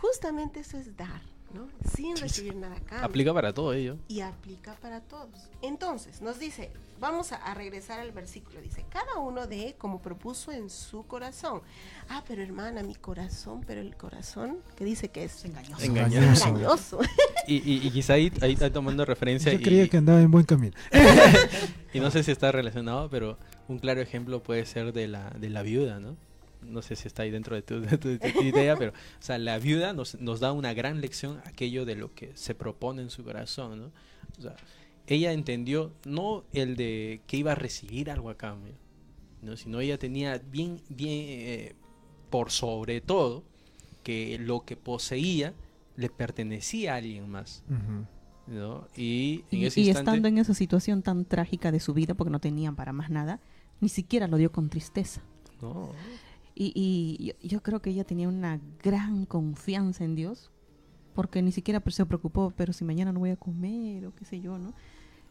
Justamente 0.00 0.60
eso 0.60 0.78
es 0.78 0.96
dar, 0.96 1.22
¿no? 1.54 1.68
Sin 1.94 2.16
recibir 2.16 2.54
nada 2.56 2.76
a 2.76 2.80
cambio. 2.80 3.06
Aplica 3.06 3.32
para 3.32 3.52
todo 3.52 3.72
ello. 3.72 3.96
y 4.08 4.20
aplica 4.20 4.74
para 4.74 5.00
todos. 5.00 5.48
Entonces, 5.62 6.20
nos 6.20 6.38
dice, 6.38 6.70
vamos 7.00 7.32
a, 7.32 7.36
a 7.36 7.54
regresar 7.54 8.00
al 8.00 8.12
versículo, 8.12 8.60
dice, 8.60 8.84
cada 8.90 9.18
uno 9.18 9.46
de 9.46 9.76
como 9.78 10.02
propuso 10.02 10.52
en 10.52 10.70
su 10.70 11.06
corazón. 11.06 11.62
Ah, 12.08 12.22
pero 12.26 12.42
hermana, 12.42 12.82
mi 12.82 12.94
corazón, 12.94 13.62
pero 13.66 13.80
el 13.80 13.96
corazón, 13.96 14.58
¿qué 14.76 14.84
dice 14.84 15.08
que 15.08 15.24
es? 15.24 15.44
Engañoso. 15.44 15.84
Engañoso. 15.84 16.48
Engañoso. 16.48 17.00
Y, 17.46 17.56
y, 17.56 17.86
y 17.86 17.90
quizá 17.90 18.14
ahí, 18.14 18.32
ahí 18.40 18.54
está 18.54 18.72
tomando 18.72 19.04
referencia. 19.04 19.52
Yo 19.52 19.58
y, 19.58 19.62
creía 19.62 19.86
que 19.86 19.98
andaba 19.98 20.18
en 20.22 20.30
buen 20.30 20.46
camino. 20.46 20.74
y 21.92 22.00
no 22.00 22.10
sé 22.10 22.22
si 22.22 22.30
está 22.30 22.50
relacionado, 22.52 23.10
pero 23.10 23.36
un 23.68 23.78
claro 23.78 24.00
ejemplo 24.00 24.42
puede 24.42 24.64
ser 24.64 24.94
de 24.94 25.08
la, 25.08 25.28
de 25.28 25.50
la 25.50 25.60
viuda, 25.60 26.00
¿no? 26.00 26.16
No 26.66 26.82
sé 26.82 26.96
si 26.96 27.06
está 27.08 27.22
ahí 27.22 27.30
dentro 27.30 27.54
de 27.56 27.62
tu, 27.62 27.80
de 27.80 27.98
tu- 27.98 28.08
de 28.18 28.18
tu 28.32 28.42
idea, 28.42 28.76
pero, 28.76 28.92
o 28.92 29.22
sea, 29.22 29.38
la 29.38 29.58
viuda 29.58 29.92
nos, 29.92 30.20
nos 30.20 30.40
da 30.40 30.52
una 30.52 30.74
gran 30.74 31.00
lección 31.00 31.40
aquello 31.44 31.84
de 31.84 31.94
lo 31.96 32.14
que 32.14 32.32
se 32.34 32.54
propone 32.54 33.02
en 33.02 33.10
su 33.10 33.22
corazón, 33.24 33.80
¿no? 33.80 33.90
O 34.38 34.42
sea, 34.42 34.56
ella 35.06 35.32
entendió 35.32 35.92
no 36.04 36.44
el 36.52 36.76
de 36.76 37.20
que 37.26 37.36
iba 37.36 37.52
a 37.52 37.54
recibir 37.54 38.10
algo 38.10 38.30
a 38.30 38.36
cambio, 38.36 38.72
¿no? 39.42 39.56
Sino 39.56 39.80
ella 39.80 39.98
tenía 39.98 40.38
bien, 40.38 40.80
bien, 40.88 41.24
eh, 41.28 41.74
por 42.30 42.50
sobre 42.50 43.00
todo, 43.00 43.44
que 44.02 44.38
lo 44.38 44.64
que 44.64 44.76
poseía 44.76 45.52
le 45.96 46.08
pertenecía 46.10 46.94
a 46.94 46.96
alguien 46.96 47.28
más. 47.28 47.62
¿no? 48.46 48.86
Y 48.96 49.44
en 49.50 49.60
Y, 49.60 49.66
ese 49.66 49.80
y 49.80 49.86
instante... 49.88 50.10
estando 50.10 50.28
en 50.28 50.38
esa 50.38 50.52
situación 50.54 51.02
tan 51.02 51.24
trágica 51.24 51.72
de 51.72 51.80
su 51.80 51.94
vida, 51.94 52.14
porque 52.14 52.30
no 52.30 52.40
tenían 52.40 52.76
para 52.76 52.92
más 52.92 53.08
nada, 53.10 53.40
ni 53.80 53.88
siquiera 53.88 54.26
lo 54.28 54.36
dio 54.36 54.52
con 54.52 54.68
tristeza. 54.68 55.22
No, 55.62 55.90
Y, 56.54 56.72
y 56.74 57.26
yo, 57.26 57.34
yo 57.42 57.62
creo 57.62 57.82
que 57.82 57.90
ella 57.90 58.04
tenía 58.04 58.28
una 58.28 58.60
gran 58.82 59.26
confianza 59.26 60.04
en 60.04 60.14
Dios, 60.14 60.50
porque 61.14 61.42
ni 61.42 61.52
siquiera 61.52 61.82
se 61.88 62.06
preocupó, 62.06 62.52
pero 62.56 62.72
si 62.72 62.84
mañana 62.84 63.12
no 63.12 63.20
voy 63.20 63.30
a 63.30 63.36
comer 63.36 64.06
o 64.06 64.14
qué 64.14 64.24
sé 64.24 64.40
yo, 64.40 64.58
¿no? 64.58 64.72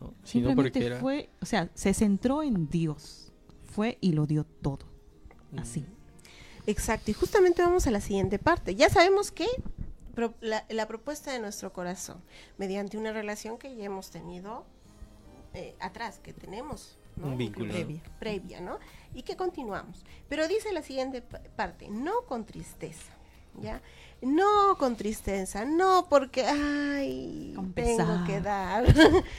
no, 0.02 0.14
Simplemente 0.24 0.86
era... 0.86 1.00
fue, 1.00 1.30
o 1.42 1.46
sea, 1.46 1.70
se 1.74 1.94
centró 1.94 2.44
en 2.44 2.68
Dios, 2.70 3.32
fue 3.64 3.98
y 4.02 4.12
lo 4.12 4.26
dio 4.26 4.44
todo, 4.46 4.86
así. 5.58 5.82
Mm, 5.82 5.86
Exacto, 6.68 7.12
y 7.12 7.14
justamente 7.14 7.62
vamos 7.62 7.88
a 7.88 7.92
la 7.92 8.00
siguiente 8.00 8.40
parte. 8.40 8.76
Ya 8.76 8.90
sabemos 8.90 9.32
que 9.32 9.46
pro- 10.16 10.34
la, 10.40 10.66
la 10.70 10.88
propuesta 10.88 11.32
de 11.34 11.40
nuestro 11.40 11.74
corazón, 11.74 12.18
mediante 12.58 12.98
una 12.98 13.12
relación 13.12 13.58
que 13.58 13.76
ya 13.76 13.84
hemos 13.86 14.10
tenido 14.12 14.66
eh, 15.54 15.76
atrás, 15.82 16.20
que 16.24 16.32
tenemos 16.34 16.98
¿no? 17.16 17.28
Un 17.28 17.38
vínculo. 17.38 17.72
Previa. 17.74 18.02
Previa, 18.20 18.62
¿no? 18.62 18.80
Y 19.14 19.24
que 19.24 19.36
continuamos. 19.36 20.04
Pero 20.30 20.48
dice 20.48 20.72
la 20.74 20.82
siguiente 20.82 21.22
pa- 21.22 21.42
parte, 21.56 21.88
no 21.90 22.22
con 22.28 22.46
tristeza, 22.46 23.14
¿ya? 23.62 23.82
No 24.22 24.78
con 24.80 24.96
tristeza, 24.96 25.66
no 25.66 26.08
porque, 26.10 26.46
ay, 26.46 27.54
tengo 27.76 28.24
que 28.26 28.40
dar, 28.40 28.86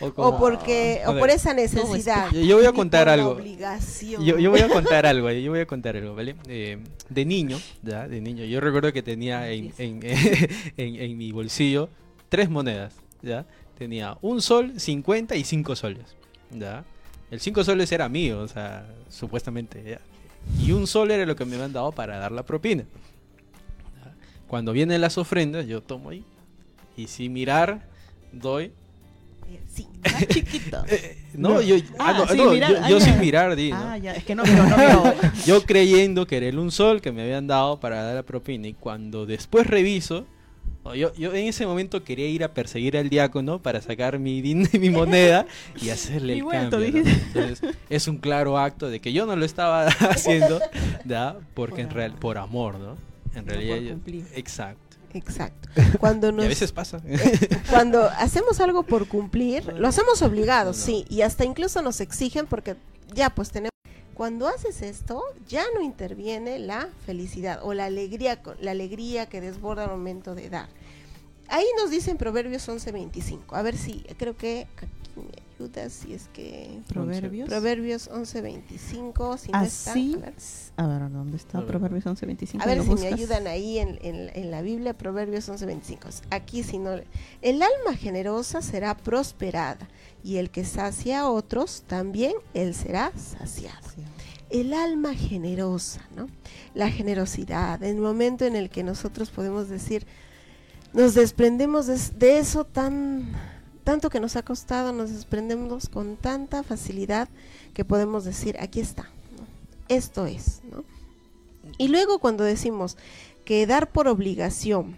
O 0.01 0.07
o 0.17 0.39
porque, 0.39 1.01
o 1.07 1.13
ver, 1.15 1.21
por 1.21 1.31
esa 1.31 1.55
necesidad. 1.55 2.31
Yo- 2.33 2.41
yo 2.43 2.57
voy 2.59 2.67
a 2.67 2.73
contar 2.73 3.09
algo. 3.09 3.31
obligación. 3.31 4.23
Yo, 4.23 4.39
yo 4.39 4.51
voy 4.51 4.61
a 4.61 4.69
contar 4.69 5.07
algo, 5.07 5.31
yo 5.31 5.51
voy 5.51 5.61
a 5.61 5.67
contar 5.67 5.97
algo, 5.97 6.15
¿vale? 6.15 6.37
Eh, 6.49 6.79
de 7.09 7.25
niño, 7.25 7.59
ya, 7.83 8.07
de 8.07 8.21
niño, 8.21 8.45
yo 8.45 8.61
recuerdo 8.61 8.93
que 8.93 9.03
tenía 9.03 9.49
en, 9.51 9.73
en, 9.79 10.01
en- 10.77 10.97
en 11.01 11.17
mi 11.19 11.33
bolsillo 11.33 11.89
tres 12.29 12.51
monedas, 12.51 12.95
¿ya? 13.23 13.47
Tenía 13.79 14.19
un 14.21 14.43
sol, 14.43 14.79
50 14.79 15.35
y 15.35 15.45
5 15.45 15.75
soles, 15.77 16.15
¿ya? 16.51 16.85
El 17.35 17.41
5 17.41 17.65
soles 17.65 17.91
era 17.91 18.09
mío, 18.09 18.39
o 18.39 18.47
sea, 18.47 18.87
supuestamente, 19.11 19.83
¿ya? 19.83 20.01
Y 20.65 20.71
un 20.71 20.87
sol 20.87 21.11
era 21.11 21.27
lo 21.27 21.35
que 21.35 21.45
me 21.45 21.57
habían 21.57 21.73
dado 21.73 21.91
para 21.91 22.17
dar 22.17 22.31
la 22.31 22.45
propina. 22.45 22.85
Cuando 24.47 24.71
vienen 24.71 25.01
las 25.01 25.19
ofrendas, 25.19 25.67
yo 25.67 25.81
tomo 25.83 26.11
ahí 26.11 26.25
y 26.97 27.09
sin 27.09 27.33
mirar, 27.33 27.89
doy 28.31 28.67
Eh, 29.51 29.61
Sí. 29.69 29.89
Ah, 30.05 30.21
chiquito. 30.29 30.85
no, 31.35 31.61
yo, 31.61 31.75
ah, 31.99 32.11
Ah, 32.11 32.19
no, 32.19 32.29
sin 32.29 32.37
no, 32.37 32.51
mirar, 32.53 32.71
yo, 32.71 32.79
ah, 32.81 32.89
yo 32.89 33.01
sin 33.01 33.19
mirar 33.19 33.57
di, 33.57 33.71
¿no? 33.71 33.79
Ah, 33.79 33.99
ya, 33.99 34.13
es 34.13 34.23
que 34.23 34.37
no, 34.37 34.45
pero 34.45 34.65
no 34.69 34.77
veo. 34.77 35.15
Yo 35.45 35.65
creyendo 35.65 36.29
que 36.29 36.37
era 36.37 36.61
un 36.61 36.71
sol 36.71 37.01
que 37.01 37.11
me 37.11 37.23
habían 37.23 37.49
dado 37.49 37.81
para 37.81 38.01
dar 38.05 38.15
la 38.15 38.23
propina 38.23 38.69
y 38.69 38.75
cuando 38.75 39.27
después 39.27 39.67
reviso, 39.67 40.25
yo, 40.95 41.15
yo 41.15 41.33
en 41.33 41.47
ese 41.47 41.67
momento 41.67 42.05
quería 42.05 42.27
ir 42.29 42.45
a 42.45 42.53
perseguir 42.53 42.97
al 42.99 43.09
diácono 43.09 43.59
para 43.63 43.81
sacar 43.81 44.19
mi, 44.19 44.43
din- 44.43 44.69
mi 44.79 44.91
moneda 44.91 45.47
y 45.81 45.89
hacerle 45.91 46.35
Y 46.37 46.39
el 46.39 46.45
vuelto, 46.45 46.79
cambio. 46.81 47.03
Entonces, 47.07 47.61
es 47.89 48.09
un 48.09 48.19
claro 48.19 48.59
acto 48.59 48.91
de 48.91 49.01
que 49.01 49.13
yo 49.13 49.25
no 49.25 49.35
lo 49.37 49.45
estaba 49.47 49.87
haciendo, 50.11 50.61
¿da? 51.05 51.39
Porque 51.55 51.81
en 51.83 51.91
real, 51.91 52.13
por 52.13 52.37
amor, 52.37 52.79
¿no? 52.79 52.97
En 53.35 53.47
No 53.47 53.53
realidad, 53.53 53.77
yo- 54.07 54.13
exacto. 54.35 54.81
Exacto. 55.15 55.69
Cuando 56.01 56.31
Y 56.31 56.33
nos 56.33 56.45
a 56.45 56.49
veces 56.49 56.73
pasa. 56.73 57.01
cuando 57.71 58.03
hacemos 58.19 58.61
algo 58.61 58.83
por 58.83 59.07
cumplir, 59.07 59.65
lo 59.75 59.87
hacemos 59.87 60.21
obligados, 60.23 60.77
No. 60.77 60.85
sí, 60.85 61.05
y 61.09 61.23
hasta 61.23 61.45
incluso 61.45 61.83
nos 61.83 62.01
exigen 62.01 62.47
porque 62.47 62.75
ya 63.15 63.31
pues 63.31 63.51
tenemos 63.51 63.71
cuando 64.15 64.49
haces 64.49 64.81
esto, 64.83 65.23
ya 65.49 65.65
no 65.75 65.83
interviene 65.83 66.59
la 66.59 66.89
felicidad 67.07 67.61
o 67.63 67.75
la 67.75 67.87
alegría, 67.87 68.41
la 68.61 68.71
alegría 68.71 69.27
que 69.27 69.41
desborda 69.41 69.85
al 69.85 69.91
momento 69.91 70.35
de 70.35 70.51
dar. 70.51 70.69
Ahí 71.49 71.67
nos 71.77 71.91
dicen 71.91 72.17
Proverbios 72.17 72.69
11:25. 72.69 73.43
A 73.57 73.63
ver 73.63 73.77
si 73.77 74.05
creo 74.17 74.37
que 74.37 74.67
aquí 74.77 74.87
me 75.17 75.67
ayudas 75.67 75.93
si 75.93 76.15
es 76.15 76.29
que 76.33 76.81
Proverbios. 76.89 77.49
Proverbios 77.49 78.09
11:25, 78.11 79.37
si 79.39 79.53
no 79.53 79.59
Así. 79.59 80.13
está, 80.15 80.19
a 80.19 80.31
ver. 80.31 80.35
A 80.77 80.87
ver, 80.87 81.13
¿dónde 81.13 81.37
está? 81.37 81.65
Proverbios 81.67 82.07
11:25. 82.07 82.63
A 82.63 82.67
ver 82.67 82.79
¿lo 82.79 82.85
si 82.85 82.95
me 82.95 83.07
ayudan 83.09 83.47
ahí 83.47 83.79
en, 83.79 83.99
en- 84.03 84.31
en 84.35 84.51
la 84.51 84.63
Biblia, 84.63 84.95
Proverbios 84.95 85.49
11:25. 85.49 86.23
Aquí 86.31 86.63
si 86.63 86.79
no... 86.79 86.93
El 87.43 87.63
alma 87.63 87.95
generosa 87.99 88.63
será 88.63 88.97
prosperada 88.97 89.87
y 90.25 90.39
el 90.39 90.51
que 90.51 90.65
sacia 90.65 91.21
a 91.21 91.31
otros, 91.31 91.85
también 91.87 92.33
él 92.55 92.75
será 92.75 93.13
saciado. 93.17 93.89
Sí. 93.95 94.03
El 94.51 94.73
alma 94.73 95.15
generosa, 95.15 96.01
¿no? 96.17 96.29
La 96.75 96.91
generosidad, 96.91 97.83
el 97.83 97.97
momento 97.97 98.45
en 98.45 98.57
el 98.57 98.71
que 98.71 98.83
nosotros 98.83 99.31
podemos 99.31 99.69
decir, 99.69 100.07
nos 100.95 101.15
desprendemos 101.15 101.87
de, 101.87 101.99
de 102.17 102.39
eso 102.39 102.65
tan 102.65 103.33
tanto 103.85 104.09
que 104.09 104.19
nos 104.19 104.35
ha 104.37 104.43
costado, 104.43 104.93
nos 104.93 105.11
desprendemos 105.11 105.91
con 105.91 106.17
tanta 106.17 106.63
facilidad 106.63 107.29
que 107.75 107.85
podemos 107.85 108.25
decir, 108.25 108.57
aquí 108.59 108.81
está, 108.81 109.03
¿no? 109.03 109.47
esto 109.95 110.25
es, 110.25 110.63
¿no? 110.71 110.85
Y 111.77 111.89
luego 111.89 112.19
cuando 112.19 112.45
decimos 112.45 112.97
que 113.45 113.67
dar 113.67 113.91
por 113.91 114.09
obligación, 114.09 114.97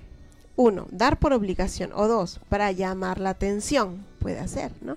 uno, 0.56 0.86
dar 0.90 1.18
por 1.18 1.32
obligación, 1.32 1.90
o 1.94 2.08
dos, 2.08 2.40
para 2.48 2.72
llamar 2.72 3.20
la 3.20 3.30
atención, 3.30 4.04
puede 4.18 4.40
hacer, 4.40 4.72
¿no? 4.80 4.96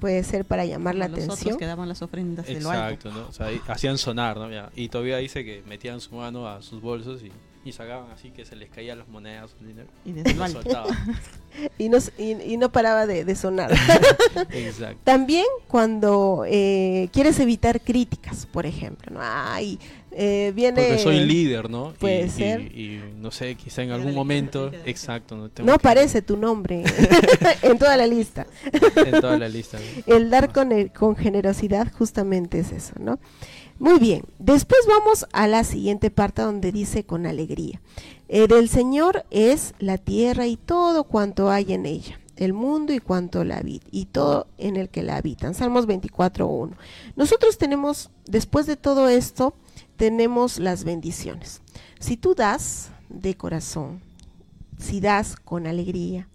Puede 0.00 0.22
ser 0.24 0.44
para 0.44 0.64
llamar 0.64 0.94
la 0.94 1.08
los 1.08 1.18
atención. 1.18 1.40
otros 1.40 1.58
que 1.58 1.66
daban 1.66 1.88
las 1.88 2.00
ofrendas 2.02 2.46
de 2.46 2.60
lo 2.60 2.70
alto. 2.70 3.08
Exacto, 3.08 3.12
¿no? 3.12 3.28
O 3.28 3.32
sea, 3.32 3.48
hacían 3.68 3.98
sonar, 3.98 4.36
¿no? 4.36 4.48
Y 4.74 4.88
todavía 4.88 5.18
dice 5.18 5.44
que 5.44 5.62
metían 5.66 6.00
su 6.00 6.14
mano 6.14 6.48
a 6.48 6.62
sus 6.62 6.80
bolsos 6.80 7.22
y, 7.22 7.32
y 7.68 7.72
sacaban 7.72 8.10
así 8.12 8.30
que 8.30 8.44
se 8.44 8.56
les 8.56 8.70
caían 8.70 8.98
las 8.98 9.08
monedas, 9.08 9.54
el 9.60 9.66
dinero. 9.68 9.88
Y 10.04 10.12
Y 11.78 11.88
no, 11.88 11.98
y, 12.18 12.32
y 12.52 12.56
no 12.56 12.70
paraba 12.70 13.06
de, 13.06 13.24
de 13.24 13.34
sonar. 13.36 13.72
Exacto. 14.50 14.98
También 15.04 15.44
cuando 15.68 16.44
eh, 16.46 17.08
quieres 17.12 17.38
evitar 17.40 17.80
críticas, 17.80 18.46
por 18.46 18.66
ejemplo, 18.66 19.12
¿no? 19.12 19.20
Ay, 19.22 19.78
eh, 20.16 20.52
viene... 20.54 20.80
Porque 20.82 20.98
soy 21.02 21.20
líder, 21.20 21.68
¿no? 21.70 21.90
Y- 21.90 21.98
Puede 21.98 22.26
y, 22.26 22.30
ser. 22.30 22.60
Y, 22.60 23.00
no 23.20 23.30
sé, 23.30 23.54
quizá 23.56 23.82
en 23.82 23.90
algún 23.90 24.14
momento. 24.14 24.70
Exacto, 24.84 25.36
¿no? 25.36 25.44
No 25.44 25.50
que- 25.50 25.72
aparece 25.72 26.22
tu 26.22 26.36
nombre 26.36 26.84
en 27.62 27.78
toda 27.78 27.96
la 27.96 28.06
lista. 28.06 28.46
En 28.96 29.20
toda 29.20 29.38
la 29.38 29.48
lista. 29.48 29.78
¿no? 30.06 30.14
El 30.16 30.30
dar 30.30 30.52
con, 30.52 30.72
el- 30.72 30.90
con 30.92 31.16
generosidad 31.16 31.92
justamente 31.92 32.60
es 32.60 32.72
eso, 32.72 32.94
¿no? 32.98 33.18
Muy 33.78 33.98
bien, 33.98 34.22
después 34.38 34.80
vamos 34.88 35.26
a 35.32 35.48
la 35.48 35.64
siguiente 35.64 36.10
parte 36.10 36.42
donde 36.42 36.70
dice 36.70 37.04
con 37.04 37.26
alegría. 37.26 37.80
Eh, 38.28 38.46
del 38.46 38.68
Señor 38.68 39.24
es 39.30 39.74
la 39.80 39.98
tierra 39.98 40.46
y 40.46 40.56
todo 40.56 41.04
cuanto 41.04 41.50
hay 41.50 41.72
en 41.72 41.84
ella, 41.84 42.20
el 42.36 42.52
mundo 42.52 42.92
y 42.92 43.00
cuanto 43.00 43.42
la 43.42 43.58
habita, 43.58 43.86
y 43.90 44.04
todo 44.06 44.46
en 44.58 44.76
el 44.76 44.88
que 44.90 45.02
la 45.02 45.16
habitan. 45.16 45.54
Salmos 45.54 45.88
24.1. 45.88 46.70
Nosotros 47.16 47.58
tenemos, 47.58 48.10
después 48.26 48.66
de 48.66 48.76
todo 48.76 49.08
esto, 49.08 49.54
tenemos 49.96 50.58
las 50.58 50.84
bendiciones. 50.84 51.60
Si 51.98 52.16
tú 52.16 52.34
das 52.34 52.90
de 53.08 53.36
corazón, 53.36 54.00
si 54.78 55.00
das 55.00 55.36
con 55.36 55.66
alegría, 55.66 56.28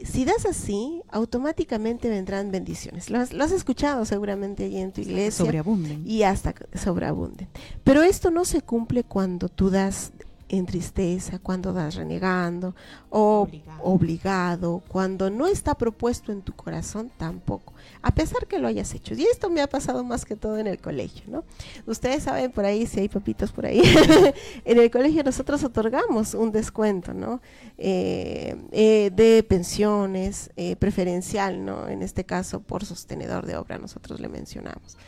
si 0.00 0.24
das 0.24 0.46
así, 0.46 1.02
automáticamente 1.10 2.08
vendrán 2.08 2.50
bendiciones. 2.50 3.08
Lo 3.08 3.18
has, 3.20 3.32
lo 3.32 3.44
has 3.44 3.52
escuchado 3.52 4.04
seguramente 4.04 4.64
allí 4.64 4.78
en 4.78 4.92
tu 4.92 5.00
iglesia 5.00 5.44
Sobreabunden. 5.44 6.02
y 6.04 6.24
hasta 6.24 6.54
sobreabunden. 6.74 7.48
Pero 7.84 8.02
esto 8.02 8.30
no 8.30 8.44
se 8.44 8.62
cumple 8.62 9.04
cuando 9.04 9.48
tú 9.48 9.70
das 9.70 10.12
en 10.52 10.66
tristeza, 10.66 11.38
cuando 11.38 11.72
das 11.72 11.94
renegando 11.94 12.74
o 13.08 13.40
Obligado. 13.40 13.82
obligado, 13.82 14.82
cuando 14.86 15.30
no 15.30 15.46
está 15.46 15.74
propuesto 15.74 16.30
en 16.30 16.42
tu 16.42 16.52
corazón 16.52 17.10
tampoco, 17.16 17.72
a 18.02 18.14
pesar 18.14 18.46
que 18.46 18.58
lo 18.58 18.68
hayas 18.68 18.92
hecho. 18.94 19.14
Y 19.14 19.22
esto 19.24 19.48
me 19.48 19.62
ha 19.62 19.66
pasado 19.66 20.04
más 20.04 20.26
que 20.26 20.36
todo 20.36 20.58
en 20.58 20.66
el 20.66 20.78
colegio, 20.78 21.24
¿no? 21.28 21.44
Ustedes 21.86 22.24
saben 22.24 22.52
por 22.52 22.66
ahí, 22.66 22.86
si 22.86 23.00
hay 23.00 23.08
papitos 23.08 23.50
por 23.50 23.64
ahí, 23.64 23.80
en 24.66 24.78
el 24.78 24.90
colegio 24.90 25.24
nosotros 25.24 25.64
otorgamos 25.64 26.34
un 26.34 26.52
descuento, 26.52 27.14
¿no? 27.14 27.40
Eh, 27.78 28.54
eh, 28.72 29.10
de 29.14 29.42
pensiones, 29.42 30.50
eh, 30.56 30.76
preferencial, 30.76 31.64
¿no? 31.64 31.88
En 31.88 32.02
este 32.02 32.24
caso 32.24 32.60
por 32.60 32.84
sostenedor 32.84 33.46
de 33.46 33.56
obra, 33.56 33.78
nosotros 33.78 34.20
le 34.20 34.28
mencionamos. 34.28 34.98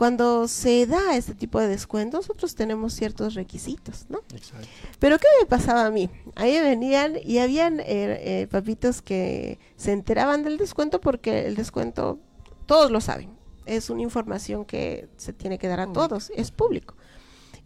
Cuando 0.00 0.48
se 0.48 0.86
da 0.86 1.14
este 1.14 1.34
tipo 1.34 1.60
de 1.60 1.68
descuento, 1.68 2.16
nosotros 2.16 2.54
tenemos 2.54 2.94
ciertos 2.94 3.34
requisitos, 3.34 4.06
¿no? 4.08 4.20
Exacto. 4.34 4.66
Pero 4.98 5.18
¿qué 5.18 5.26
me 5.38 5.44
pasaba 5.44 5.84
a 5.84 5.90
mí? 5.90 6.08
Ahí 6.36 6.58
venían 6.58 7.16
y 7.22 7.36
habían 7.36 7.80
eh, 7.80 7.84
eh, 7.84 8.48
papitos 8.50 9.02
que 9.02 9.58
se 9.76 9.92
enteraban 9.92 10.42
del 10.42 10.56
descuento 10.56 11.02
porque 11.02 11.46
el 11.46 11.54
descuento, 11.54 12.18
todos 12.64 12.90
lo 12.90 13.02
saben, 13.02 13.28
es 13.66 13.90
una 13.90 14.00
información 14.00 14.64
que 14.64 15.06
se 15.18 15.34
tiene 15.34 15.58
que 15.58 15.68
dar 15.68 15.80
a 15.80 15.84
Público. 15.84 16.08
todos, 16.08 16.32
es 16.34 16.50
público. 16.50 16.94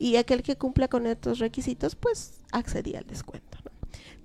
Y 0.01 0.17
aquel 0.17 0.43
que 0.43 0.57
cumpla 0.57 0.89
con 0.89 1.07
estos 1.07 1.39
requisitos, 1.39 1.95
pues 1.95 2.41
accedía 2.51 2.99
al 2.99 3.07
descuento. 3.07 3.59
¿no? 3.65 3.71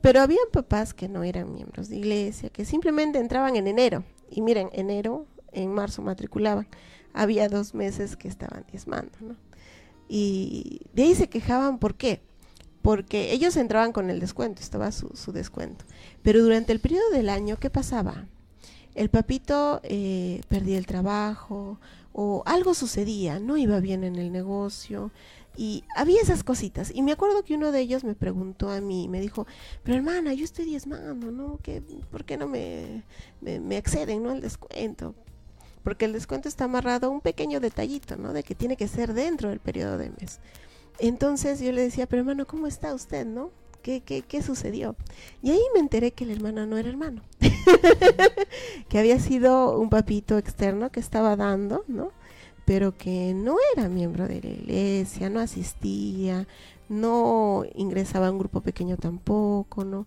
Pero 0.01 0.21
habían 0.21 0.47
papás 0.51 0.95
que 0.95 1.07
no 1.07 1.21
eran 1.21 1.53
miembros 1.53 1.89
de 1.89 1.97
iglesia, 1.97 2.49
que 2.49 2.65
simplemente 2.65 3.19
entraban 3.19 3.55
en 3.55 3.67
enero. 3.67 4.03
Y 4.31 4.41
miren, 4.41 4.71
enero, 4.73 5.27
en 5.51 5.71
marzo 5.71 6.01
matriculaban. 6.01 6.67
Había 7.13 7.49
dos 7.49 7.73
meses 7.73 8.15
que 8.15 8.27
estaban 8.27 8.65
diezmando, 8.71 9.11
¿no? 9.21 9.35
Y 10.07 10.81
de 10.93 11.03
ahí 11.03 11.15
se 11.15 11.29
quejaban, 11.29 11.77
¿por 11.77 11.95
qué? 11.95 12.21
Porque 12.81 13.31
ellos 13.31 13.55
entraban 13.57 13.91
con 13.91 14.09
el 14.09 14.19
descuento, 14.19 14.61
estaba 14.61 14.91
su, 14.91 15.31
descuento. 15.31 15.85
Pero 16.23 16.41
durante 16.41 16.71
el 16.71 16.79
periodo 16.79 17.09
del 17.11 17.29
año, 17.29 17.57
¿qué 17.57 17.69
pasaba? 17.69 18.25
El 18.95 19.09
papito 19.09 19.79
eh, 19.83 20.41
perdía 20.49 20.77
el 20.77 20.87
trabajo 20.87 21.79
o 22.11 22.41
algo 22.45 22.73
sucedía, 22.73 23.39
no 23.39 23.55
iba 23.57 23.79
bien 23.79 24.03
en 24.03 24.15
el 24.15 24.31
negocio 24.31 25.11
y 25.55 25.83
había 25.95 26.21
esas 26.21 26.43
cositas. 26.43 26.91
Y 26.93 27.01
me 27.01 27.11
acuerdo 27.11 27.43
que 27.43 27.53
uno 27.53 27.71
de 27.71 27.81
ellos 27.81 28.03
me 28.03 28.15
preguntó 28.15 28.69
a 28.69 28.81
mí, 28.81 29.07
me 29.07 29.21
dijo, 29.21 29.45
pero 29.83 29.97
hermana, 29.97 30.33
yo 30.33 30.43
estoy 30.43 30.65
diezmando, 30.65 31.31
¿no? 31.31 31.59
¿Qué, 31.61 31.83
¿Por 32.09 32.25
qué 32.25 32.37
no 32.37 32.47
me, 32.47 33.03
me, 33.41 33.59
me 33.59 33.77
acceden 33.77 34.23
¿no? 34.23 34.31
al 34.31 34.41
descuento? 34.41 35.13
Porque 35.83 36.05
el 36.05 36.13
descuento 36.13 36.47
está 36.47 36.65
amarrado 36.65 37.07
a 37.07 37.09
un 37.09 37.21
pequeño 37.21 37.59
detallito, 37.59 38.17
¿no? 38.17 38.33
De 38.33 38.43
que 38.43 38.55
tiene 38.55 38.77
que 38.77 38.87
ser 38.87 39.13
dentro 39.13 39.49
del 39.49 39.59
periodo 39.59 39.97
de 39.97 40.09
mes. 40.09 40.39
Entonces 40.99 41.59
yo 41.59 41.71
le 41.71 41.81
decía, 41.81 42.07
pero 42.07 42.21
hermano, 42.21 42.45
¿cómo 42.45 42.67
está 42.67 42.93
usted, 42.93 43.25
no? 43.25 43.51
¿Qué, 43.81 44.01
qué, 44.01 44.21
qué 44.21 44.41
sucedió? 44.41 44.95
Y 45.41 45.51
ahí 45.51 45.61
me 45.73 45.79
enteré 45.79 46.11
que 46.11 46.25
el 46.25 46.31
hermano 46.31 46.65
no 46.65 46.77
era 46.77 46.89
hermano. 46.89 47.21
que 48.89 48.99
había 48.99 49.19
sido 49.19 49.79
un 49.79 49.89
papito 49.89 50.37
externo 50.37 50.91
que 50.91 50.99
estaba 50.99 51.37
dando, 51.37 51.85
¿no? 51.87 52.11
pero 52.69 52.95
que 52.95 53.33
no 53.33 53.55
era 53.75 53.89
miembro 53.89 54.27
de 54.27 54.43
la 54.43 54.49
iglesia, 54.51 55.27
no 55.31 55.39
asistía, 55.39 56.47
no 56.87 57.63
ingresaba 57.73 58.27
a 58.27 58.31
un 58.31 58.37
grupo 58.37 58.61
pequeño 58.61 58.95
tampoco, 58.95 59.83
¿no? 59.83 60.05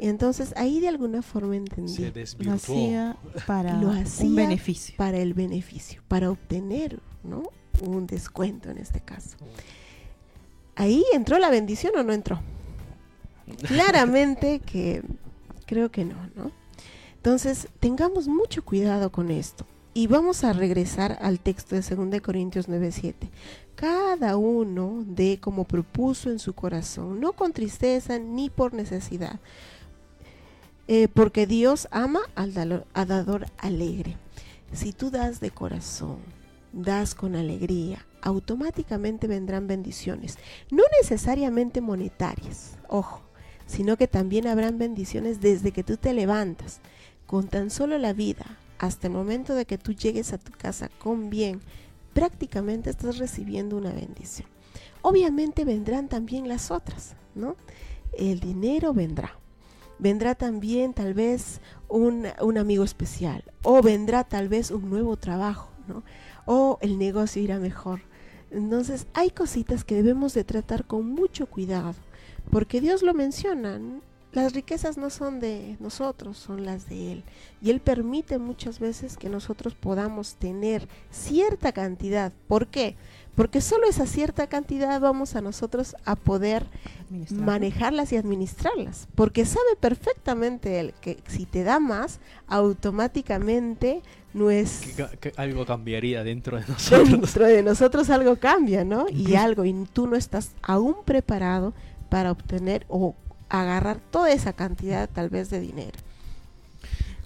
Y 0.00 0.08
entonces 0.08 0.54
ahí 0.56 0.80
de 0.80 0.88
alguna 0.88 1.20
forma 1.20 1.56
entendí. 1.56 1.92
Se 1.92 2.42
Lo 2.42 2.52
hacía 2.52 3.18
para 3.46 3.76
Lo 3.76 3.90
hacía 3.90 4.26
un 4.30 4.34
beneficio. 4.34 4.94
para 4.96 5.18
el 5.18 5.34
beneficio, 5.34 6.02
para 6.08 6.30
obtener 6.30 7.00
¿no? 7.22 7.42
un 7.86 8.06
descuento 8.06 8.70
en 8.70 8.78
este 8.78 9.00
caso. 9.00 9.36
¿Ahí 10.74 11.04
entró 11.12 11.38
la 11.38 11.50
bendición 11.50 11.92
o 11.96 12.02
no 12.02 12.14
entró? 12.14 12.40
Claramente 13.66 14.60
que 14.60 15.02
creo 15.66 15.90
que 15.90 16.06
no, 16.06 16.16
¿no? 16.34 16.50
Entonces, 17.16 17.68
tengamos 17.78 18.26
mucho 18.26 18.64
cuidado 18.64 19.12
con 19.12 19.30
esto. 19.30 19.66
Y 19.92 20.06
vamos 20.06 20.44
a 20.44 20.54
regresar 20.54 21.18
al 21.20 21.40
texto 21.40 21.76
de 21.76 21.82
2 21.82 22.22
Corintios 22.22 22.68
9:7. 22.68 23.28
Cada 23.74 24.38
uno 24.38 25.04
de 25.06 25.38
como 25.40 25.64
propuso 25.64 26.30
en 26.30 26.38
su 26.38 26.54
corazón, 26.54 27.20
no 27.20 27.32
con 27.34 27.52
tristeza 27.52 28.18
ni 28.18 28.48
por 28.48 28.72
necesidad, 28.72 29.40
eh, 30.92 31.06
porque 31.06 31.46
Dios 31.46 31.86
ama 31.92 32.18
al 32.34 32.52
dador 32.52 33.46
alegre. 33.58 34.16
Si 34.72 34.92
tú 34.92 35.12
das 35.12 35.38
de 35.38 35.52
corazón, 35.52 36.18
das 36.72 37.14
con 37.14 37.36
alegría, 37.36 38.04
automáticamente 38.22 39.28
vendrán 39.28 39.68
bendiciones, 39.68 40.36
no 40.68 40.82
necesariamente 41.00 41.80
monetarias, 41.80 42.76
ojo, 42.88 43.22
sino 43.66 43.96
que 43.96 44.08
también 44.08 44.48
habrán 44.48 44.78
bendiciones 44.78 45.40
desde 45.40 45.70
que 45.70 45.84
tú 45.84 45.96
te 45.96 46.12
levantas, 46.12 46.80
con 47.24 47.46
tan 47.46 47.70
solo 47.70 47.96
la 47.96 48.12
vida, 48.12 48.58
hasta 48.78 49.06
el 49.06 49.12
momento 49.12 49.54
de 49.54 49.66
que 49.66 49.78
tú 49.78 49.92
llegues 49.92 50.32
a 50.32 50.38
tu 50.38 50.50
casa 50.50 50.90
con 50.98 51.30
bien, 51.30 51.60
prácticamente 52.14 52.90
estás 52.90 53.18
recibiendo 53.18 53.76
una 53.76 53.92
bendición. 53.92 54.48
Obviamente 55.02 55.64
vendrán 55.64 56.08
también 56.08 56.48
las 56.48 56.72
otras, 56.72 57.14
¿no? 57.36 57.54
El 58.12 58.40
dinero 58.40 58.92
vendrá. 58.92 59.39
Vendrá 60.00 60.34
también 60.34 60.94
tal 60.94 61.14
vez 61.14 61.60
un, 61.88 62.26
un 62.40 62.58
amigo 62.58 62.84
especial 62.84 63.44
o 63.62 63.82
vendrá 63.82 64.24
tal 64.24 64.48
vez 64.48 64.70
un 64.70 64.88
nuevo 64.88 65.16
trabajo, 65.16 65.70
¿no? 65.86 66.02
O 66.46 66.78
el 66.80 66.98
negocio 66.98 67.42
irá 67.42 67.58
mejor. 67.58 68.00
Entonces 68.50 69.06
hay 69.14 69.30
cositas 69.30 69.84
que 69.84 69.94
debemos 69.94 70.34
de 70.34 70.44
tratar 70.44 70.84
con 70.86 71.06
mucho 71.06 71.46
cuidado, 71.46 71.94
porque 72.50 72.80
Dios 72.80 73.02
lo 73.02 73.14
menciona, 73.14 73.78
las 74.32 74.52
riquezas 74.52 74.96
no 74.96 75.10
son 75.10 75.40
de 75.40 75.76
nosotros, 75.80 76.38
son 76.38 76.64
las 76.64 76.88
de 76.88 77.12
Él. 77.12 77.24
Y 77.60 77.70
Él 77.70 77.80
permite 77.80 78.38
muchas 78.38 78.78
veces 78.78 79.16
que 79.16 79.28
nosotros 79.28 79.74
podamos 79.74 80.34
tener 80.34 80.88
cierta 81.10 81.72
cantidad. 81.72 82.32
¿Por 82.46 82.68
qué? 82.68 82.96
Porque 83.34 83.60
solo 83.60 83.86
esa 83.88 84.06
cierta 84.06 84.46
cantidad 84.48 85.00
vamos 85.00 85.34
a 85.36 85.40
nosotros 85.40 85.96
a 86.04 86.14
poder 86.16 86.66
manejarlas 87.30 88.12
y 88.12 88.16
administrarlas. 88.16 89.08
Porque 89.14 89.44
sabe 89.46 89.76
perfectamente 89.80 90.78
Él 90.80 90.94
que 91.00 91.18
si 91.26 91.46
te 91.46 91.62
da 91.64 91.78
más, 91.80 92.20
automáticamente 92.48 94.02
no 94.34 94.50
es... 94.50 94.80
Que 94.80 94.92
ca- 94.92 95.10
que 95.16 95.32
algo 95.36 95.64
cambiaría 95.64 96.22
dentro 96.22 96.58
de 96.58 96.64
nosotros. 96.68 97.08
Dentro 97.10 97.46
de 97.46 97.62
nosotros 97.62 98.10
algo 98.10 98.36
cambia, 98.36 98.84
¿no? 98.84 99.06
Y 99.08 99.34
algo, 99.36 99.64
y 99.64 99.72
tú 99.92 100.06
no 100.06 100.16
estás 100.16 100.50
aún 100.62 100.96
preparado 101.04 101.72
para 102.08 102.30
obtener 102.32 102.84
o 102.88 103.14
agarrar 103.48 103.98
toda 104.10 104.30
esa 104.32 104.52
cantidad 104.52 105.08
tal 105.08 105.30
vez 105.30 105.50
de 105.50 105.60
dinero. 105.60 105.98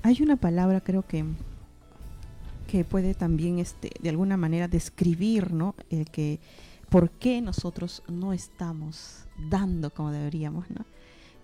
Hay 0.03 0.23
una 0.23 0.37
palabra 0.37 0.81
creo 0.81 1.03
que 1.03 1.25
que 2.75 2.85
puede 2.85 3.15
también 3.15 3.61
este 3.61 3.93
de 4.01 4.09
alguna 4.09 4.37
manera 4.37 4.67
describir, 4.67 5.53
¿no? 5.53 5.77
El 5.91 6.11
que 6.11 6.41
por 6.91 7.09
qué 7.09 7.41
nosotros 7.41 8.03
no 8.09 8.33
estamos 8.33 9.27
dando 9.49 9.91
como 9.91 10.11
deberíamos, 10.11 10.69
¿no? 10.71 10.85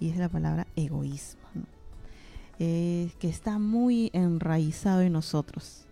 Y 0.00 0.08
es 0.08 0.16
la 0.16 0.28
palabra 0.28 0.66
egoísmo, 0.74 1.42
¿no? 1.54 1.66
Eh, 2.58 3.12
que 3.20 3.28
está 3.28 3.60
muy 3.60 4.10
enraizado 4.12 5.02
en 5.02 5.12
nosotros. 5.12 5.84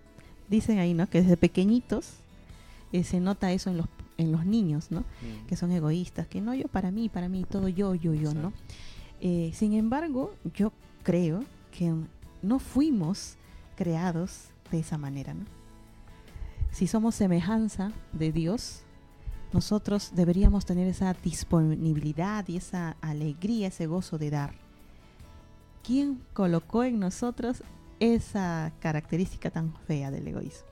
Dicen 0.49 0.81
ahí, 0.81 0.93
¿no? 0.93 1.09
Que 1.09 1.23
desde 1.23 1.37
pequeñitos 1.37 2.15
eh, 2.91 3.05
se 3.05 3.21
nota 3.21 3.53
eso 3.53 3.71
en 3.71 3.77
los 3.77 3.87
en 4.17 4.33
los 4.33 4.45
niños, 4.45 4.91
¿no? 4.91 5.03
Mm. 5.03 5.47
que 5.47 5.55
son 5.55 5.71
egoístas, 5.71 6.27
que 6.27 6.41
no 6.41 6.53
yo 6.53 6.67
para 6.67 6.91
mí, 6.91 7.09
para 7.09 7.29
mí, 7.29 7.45
todo 7.49 7.69
yo, 7.69 7.95
yo, 7.95 8.13
yo, 8.13 8.35
¿no? 8.35 8.53
Eh, 9.21 9.53
sin 9.55 9.75
embargo, 9.75 10.35
yo 10.53 10.73
creo 11.05 11.45
que 11.71 11.95
no 12.43 12.59
fuimos 12.59 13.37
creados 13.77 14.49
de 14.71 14.81
esa 14.81 14.99
manera, 14.99 15.35
¿no? 15.35 15.45
Si 16.71 16.87
somos 16.87 17.15
semejanza 17.15 17.93
de 18.13 18.31
Dios, 18.31 18.83
nosotros 19.53 20.13
deberíamos 20.15 20.67
tener 20.67 20.87
esa 20.87 21.15
disponibilidad 21.15 22.47
y 22.49 22.59
esa 22.59 22.97
alegría, 23.01 23.69
ese 23.69 23.87
gozo 23.87 24.19
de 24.19 24.31
dar. 24.31 24.55
¿Quién 25.83 26.21
colocó 26.35 26.85
en 26.85 26.99
nosotros 26.99 27.63
esa 27.99 28.73
característica 28.81 29.51
tan 29.51 29.75
fea 29.87 30.11
del 30.11 30.29
egoísmo? 30.29 30.69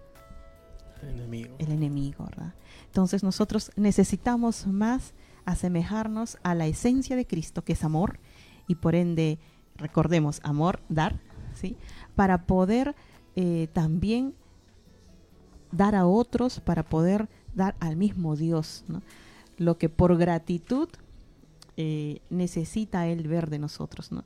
Enemigo. 1.02 1.54
el 1.58 1.72
enemigo, 1.72 2.24
¿verdad? 2.24 2.54
Entonces 2.86 3.22
nosotros 3.22 3.70
necesitamos 3.76 4.66
más 4.66 5.12
asemejarnos 5.44 6.38
a 6.42 6.54
la 6.54 6.66
esencia 6.66 7.16
de 7.16 7.26
Cristo, 7.26 7.62
que 7.62 7.74
es 7.74 7.84
amor, 7.84 8.18
y 8.66 8.76
por 8.76 8.94
ende, 8.94 9.38
recordemos, 9.76 10.40
amor, 10.42 10.80
dar, 10.88 11.20
¿sí? 11.54 11.76
Para 12.14 12.46
poder 12.46 12.96
eh, 13.36 13.68
también 13.72 14.34
dar 15.70 15.94
a 15.94 16.06
otros, 16.06 16.60
para 16.60 16.82
poder 16.82 17.28
dar 17.54 17.76
al 17.80 17.96
mismo 17.96 18.34
Dios. 18.34 18.84
Lo 19.58 19.78
que 19.78 19.88
por 19.88 20.16
gratitud 20.16 20.88
eh, 21.76 22.20
necesita 22.30 23.06
Él 23.06 23.28
ver 23.28 23.50
de 23.50 23.58
nosotros, 23.58 24.10
¿no? 24.10 24.24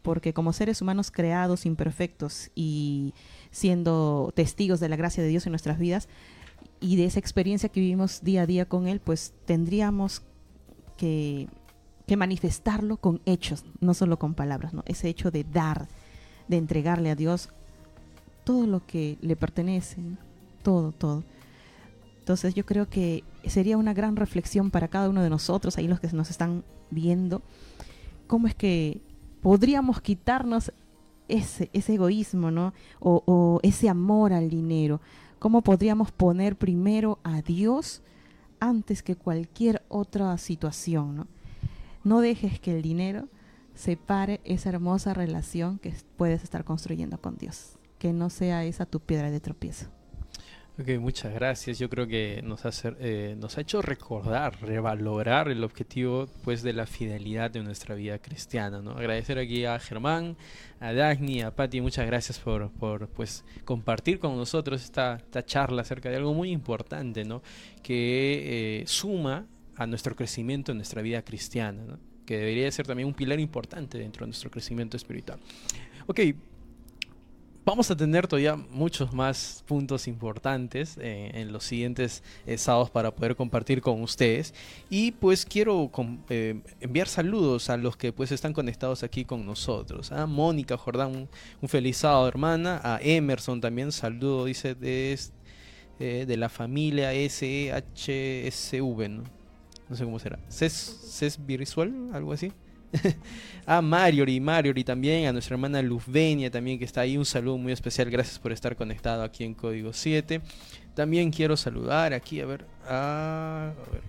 Porque 0.00 0.32
como 0.32 0.52
seres 0.52 0.82
humanos 0.82 1.10
creados, 1.10 1.66
imperfectos 1.66 2.50
y 2.54 3.14
siendo 3.50 4.32
testigos 4.34 4.80
de 4.80 4.88
la 4.88 4.96
gracia 4.96 5.22
de 5.22 5.28
Dios 5.28 5.46
en 5.46 5.52
nuestras 5.52 5.78
vidas 5.78 6.08
y 6.80 6.96
de 6.96 7.04
esa 7.04 7.20
experiencia 7.20 7.68
que 7.68 7.80
vivimos 7.80 8.22
día 8.24 8.42
a 8.42 8.46
día 8.46 8.64
con 8.64 8.88
Él, 8.88 9.00
pues 9.00 9.34
tendríamos 9.44 10.22
que, 10.96 11.48
que 12.06 12.16
manifestarlo 12.16 12.96
con 12.96 13.20
hechos, 13.26 13.64
no 13.80 13.94
solo 13.94 14.18
con 14.18 14.34
palabras, 14.34 14.72
¿no? 14.72 14.82
Ese 14.86 15.08
hecho 15.08 15.30
de 15.30 15.44
dar, 15.44 15.86
de 16.48 16.56
entregarle 16.56 17.10
a 17.10 17.14
Dios 17.14 17.50
todo 18.44 18.66
lo 18.66 18.86
que 18.86 19.18
le 19.20 19.36
pertenece, 19.36 20.00
todo, 20.62 20.92
todo. 20.92 21.24
Entonces 22.18 22.54
yo 22.54 22.64
creo 22.64 22.88
que 22.88 23.24
sería 23.46 23.76
una 23.76 23.94
gran 23.94 24.16
reflexión 24.16 24.70
para 24.70 24.88
cada 24.88 25.08
uno 25.08 25.22
de 25.22 25.30
nosotros, 25.30 25.76
ahí 25.76 25.88
los 25.88 26.00
que 26.00 26.08
nos 26.12 26.30
están 26.30 26.64
viendo, 26.90 27.42
cómo 28.26 28.46
es 28.46 28.54
que 28.54 29.00
podríamos 29.40 30.00
quitarnos 30.00 30.72
ese, 31.28 31.70
ese 31.72 31.94
egoísmo, 31.94 32.50
¿no? 32.50 32.74
O, 33.00 33.22
o 33.26 33.60
ese 33.62 33.88
amor 33.88 34.32
al 34.32 34.48
dinero. 34.48 35.00
¿Cómo 35.38 35.62
podríamos 35.62 36.12
poner 36.12 36.56
primero 36.56 37.18
a 37.24 37.42
Dios 37.42 38.02
antes 38.60 39.02
que 39.02 39.16
cualquier 39.16 39.82
otra 39.88 40.38
situación, 40.38 41.16
¿no? 41.16 41.26
No 42.04 42.20
dejes 42.20 42.60
que 42.60 42.76
el 42.76 42.82
dinero 42.82 43.28
separe 43.74 44.40
esa 44.44 44.68
hermosa 44.68 45.14
relación 45.14 45.78
que 45.78 45.92
puedes 46.16 46.44
estar 46.44 46.64
construyendo 46.64 47.18
con 47.20 47.36
Dios. 47.36 47.76
Que 48.02 48.12
no 48.12 48.30
sea 48.30 48.64
esa 48.64 48.84
tu 48.84 48.98
piedra 48.98 49.30
de 49.30 49.38
tropiezo. 49.38 49.86
Ok, 50.76 50.88
muchas 50.98 51.32
gracias. 51.32 51.78
Yo 51.78 51.88
creo 51.88 52.08
que 52.08 52.40
nos 52.42 52.64
ha, 52.64 52.70
hacer- 52.70 52.96
eh, 52.98 53.36
nos 53.38 53.56
ha 53.56 53.60
hecho 53.60 53.80
recordar, 53.80 54.60
revalorar 54.60 55.48
el 55.48 55.62
objetivo 55.62 56.26
pues 56.42 56.64
de 56.64 56.72
la 56.72 56.86
fidelidad 56.86 57.52
de 57.52 57.62
nuestra 57.62 57.94
vida 57.94 58.18
cristiana. 58.18 58.82
¿no? 58.82 58.90
Agradecer 58.90 59.38
aquí 59.38 59.66
a 59.66 59.78
Germán, 59.78 60.36
a 60.80 60.92
Dagny, 60.92 61.42
a 61.42 61.54
Patti, 61.54 61.80
muchas 61.80 62.04
gracias 62.06 62.40
por, 62.40 62.70
pues 63.10 63.44
compartir 63.64 64.18
con 64.18 64.36
nosotros 64.36 64.82
esta, 64.82 65.14
esta 65.16 65.44
charla 65.44 65.82
acerca 65.82 66.10
de 66.10 66.16
algo 66.16 66.34
muy 66.34 66.50
importante, 66.50 67.24
¿no? 67.24 67.40
que 67.84 68.80
eh, 68.80 68.84
suma 68.88 69.46
a 69.76 69.86
nuestro 69.86 70.16
crecimiento 70.16 70.72
en 70.72 70.78
nuestra 70.78 71.02
vida 71.02 71.22
cristiana, 71.22 71.84
¿no? 71.86 71.98
que 72.26 72.36
debería 72.38 72.68
ser 72.72 72.84
también 72.86 73.06
un 73.06 73.14
pilar 73.14 73.38
importante 73.38 73.96
dentro 73.98 74.24
de 74.24 74.30
nuestro 74.30 74.50
crecimiento 74.50 74.96
espiritual. 74.96 75.38
Ok, 76.08 76.18
Vamos 77.64 77.88
a 77.92 77.96
tener 77.96 78.26
todavía 78.26 78.56
muchos 78.56 79.12
más 79.12 79.62
puntos 79.68 80.08
importantes 80.08 80.98
eh, 81.00 81.30
en 81.34 81.52
los 81.52 81.62
siguientes 81.62 82.24
eh, 82.44 82.58
sábados 82.58 82.90
para 82.90 83.14
poder 83.14 83.36
compartir 83.36 83.80
con 83.80 84.02
ustedes. 84.02 84.52
Y 84.90 85.12
pues 85.12 85.46
quiero 85.46 85.88
eh, 86.28 86.60
enviar 86.80 87.06
saludos 87.06 87.70
a 87.70 87.76
los 87.76 87.96
que 87.96 88.12
pues 88.12 88.32
están 88.32 88.52
conectados 88.52 89.04
aquí 89.04 89.24
con 89.24 89.46
nosotros. 89.46 90.10
A 90.10 90.26
Mónica 90.26 90.76
Jordán, 90.76 91.28
un, 91.60 91.68
feliz 91.68 91.98
sábado 91.98 92.26
hermana. 92.26 92.80
A 92.82 92.98
Emerson 93.00 93.60
también, 93.60 93.92
saludo, 93.92 94.46
dice, 94.46 94.74
de, 94.74 95.16
eh, 96.00 96.24
de 96.26 96.36
la 96.36 96.48
familia 96.48 97.12
SEHSV, 97.12 99.08
¿no? 99.08 99.22
No 99.88 99.96
sé 99.96 100.04
cómo 100.04 100.18
será. 100.18 100.40
CES, 100.48 100.72
CES 101.12 101.46
Visual, 101.46 102.10
algo 102.12 102.32
así. 102.32 102.50
a 103.66 103.80
Mariori, 103.82 104.40
Mariori 104.40 104.84
también, 104.84 105.26
a 105.26 105.32
nuestra 105.32 105.54
hermana 105.54 105.82
Luzvenia 105.82 106.50
también 106.50 106.78
que 106.78 106.84
está 106.84 107.02
ahí, 107.02 107.16
un 107.16 107.24
saludo 107.24 107.58
muy 107.58 107.72
especial, 107.72 108.10
gracias 108.10 108.38
por 108.38 108.52
estar 108.52 108.76
conectado 108.76 109.22
aquí 109.22 109.44
en 109.44 109.54
Código 109.54 109.92
7. 109.92 110.40
También 110.94 111.30
quiero 111.30 111.56
saludar 111.56 112.12
aquí, 112.12 112.40
a 112.40 112.46
ver, 112.46 112.66
a, 112.86 113.72
a 113.72 113.90
ver, 113.92 114.02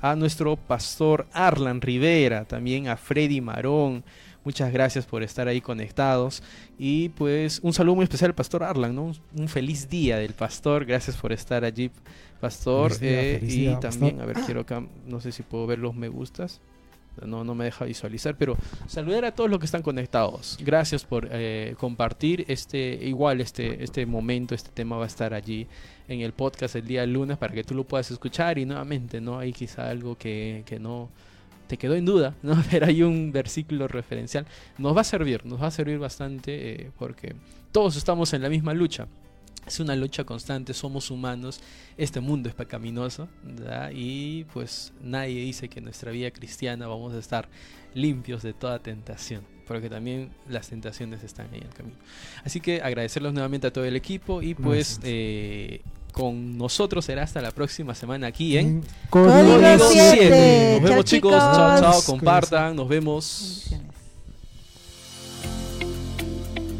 a 0.00 0.16
nuestro 0.16 0.56
pastor 0.56 1.26
Arlan 1.32 1.80
Rivera, 1.80 2.44
también 2.44 2.88
a 2.88 2.96
Freddy 2.96 3.40
Marón. 3.40 4.04
Muchas 4.44 4.72
gracias 4.72 5.04
por 5.06 5.24
estar 5.24 5.48
ahí 5.48 5.60
conectados. 5.60 6.40
Y 6.78 7.08
pues 7.10 7.58
un 7.64 7.72
saludo 7.72 7.96
muy 7.96 8.04
especial 8.04 8.30
al 8.30 8.34
pastor 8.36 8.62
Arlan, 8.62 8.94
¿no? 8.94 9.12
Un 9.36 9.48
feliz 9.48 9.88
día 9.90 10.18
del 10.18 10.34
pastor. 10.34 10.84
Gracias 10.84 11.16
por 11.16 11.32
estar 11.32 11.64
allí, 11.64 11.90
pastor. 12.40 12.92
Feliz 12.94 13.00
día, 13.00 13.22
Eh, 13.22 13.38
feliz 13.40 13.56
y 13.56 13.60
día, 13.62 13.80
también, 13.80 14.18
pastor. 14.18 14.22
a 14.22 14.26
ver, 14.26 14.36
quiero 14.46 14.60
acá, 14.60 14.86
no 15.04 15.20
sé 15.20 15.32
si 15.32 15.42
puedo 15.42 15.66
ver 15.66 15.80
los 15.80 15.96
me 15.96 16.08
gustas. 16.08 16.60
No, 17.24 17.44
no 17.44 17.54
me 17.54 17.64
deja 17.64 17.84
visualizar, 17.84 18.36
pero 18.36 18.56
saludar 18.86 19.24
a 19.24 19.32
todos 19.32 19.48
los 19.48 19.58
que 19.58 19.66
están 19.66 19.82
conectados. 19.82 20.58
Gracias 20.62 21.04
por 21.04 21.28
eh, 21.30 21.74
compartir 21.78 22.44
este, 22.48 22.98
igual 23.02 23.40
este, 23.40 23.82
este 23.82 24.06
momento, 24.06 24.54
este 24.54 24.70
tema 24.70 24.96
va 24.96 25.04
a 25.04 25.08
estar 25.08 25.34
allí 25.34 25.66
en 26.08 26.20
el 26.20 26.32
podcast 26.32 26.76
el 26.76 26.86
día 26.86 27.06
lunes 27.06 27.36
para 27.38 27.54
que 27.54 27.64
tú 27.64 27.74
lo 27.74 27.84
puedas 27.84 28.10
escuchar 28.10 28.58
y 28.58 28.64
nuevamente, 28.64 29.20
¿no? 29.20 29.38
Hay 29.38 29.52
quizá 29.52 29.88
algo 29.88 30.16
que, 30.16 30.62
que 30.66 30.78
no 30.78 31.08
te 31.66 31.76
quedó 31.76 31.94
en 31.94 32.04
duda, 32.04 32.34
¿no? 32.42 32.62
Pero 32.70 32.86
hay 32.86 33.02
un 33.02 33.32
versículo 33.32 33.88
referencial. 33.88 34.46
Nos 34.78 34.96
va 34.96 35.00
a 35.00 35.04
servir, 35.04 35.44
nos 35.44 35.60
va 35.60 35.68
a 35.68 35.70
servir 35.70 35.98
bastante 35.98 36.72
eh, 36.72 36.90
porque 36.98 37.34
todos 37.72 37.96
estamos 37.96 38.32
en 38.32 38.42
la 38.42 38.48
misma 38.48 38.74
lucha. 38.74 39.06
Es 39.66 39.80
una 39.80 39.96
lucha 39.96 40.24
constante, 40.24 40.72
somos 40.74 41.10
humanos, 41.10 41.60
este 41.98 42.20
mundo 42.20 42.48
es 42.48 42.54
pecaminoso, 42.54 43.28
¿verdad? 43.42 43.90
Y 43.92 44.44
pues 44.52 44.92
nadie 45.02 45.40
dice 45.40 45.68
que 45.68 45.80
en 45.80 45.86
nuestra 45.86 46.12
vida 46.12 46.30
cristiana 46.30 46.86
vamos 46.86 47.14
a 47.14 47.18
estar 47.18 47.48
limpios 47.94 48.42
de 48.42 48.52
toda 48.52 48.78
tentación, 48.78 49.42
porque 49.66 49.90
también 49.90 50.30
las 50.48 50.68
tentaciones 50.68 51.24
están 51.24 51.48
ahí 51.52 51.58
en 51.58 51.66
el 51.66 51.74
camino. 51.74 51.96
Así 52.44 52.60
que 52.60 52.80
agradecerlos 52.80 53.32
nuevamente 53.32 53.66
a 53.66 53.72
todo 53.72 53.84
el 53.84 53.96
equipo 53.96 54.40
y 54.40 54.54
pues 54.54 55.00
eh, 55.02 55.80
con 56.12 56.56
nosotros 56.56 57.04
será 57.04 57.24
hasta 57.24 57.42
la 57.42 57.50
próxima 57.50 57.94
semana 57.94 58.28
aquí 58.28 58.56
en 58.56 58.82
Código 59.10 59.58
Código 59.58 59.90
siete. 59.90 60.18
7. 60.18 60.78
Nos 60.80 60.80
Chao, 60.80 60.88
vemos 60.88 61.04
chicos, 61.04 61.32
chao, 61.32 61.80
chao, 61.80 62.02
compartan, 62.06 62.76
nos 62.76 62.88
vemos. 62.88 63.70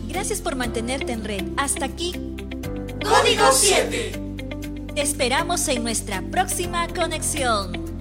Gracias 0.09 0.41
por 0.41 0.57
mantenerte 0.57 1.12
en 1.12 1.24
red. 1.24 1.45
Hasta 1.57 1.84
aquí. 1.84 2.14
Código 3.09 3.52
7. 3.52 4.12
Te 4.94 5.00
esperamos 5.00 5.68
en 5.68 5.84
nuestra 5.84 6.22
próxima 6.22 6.88
conexión. 6.88 7.95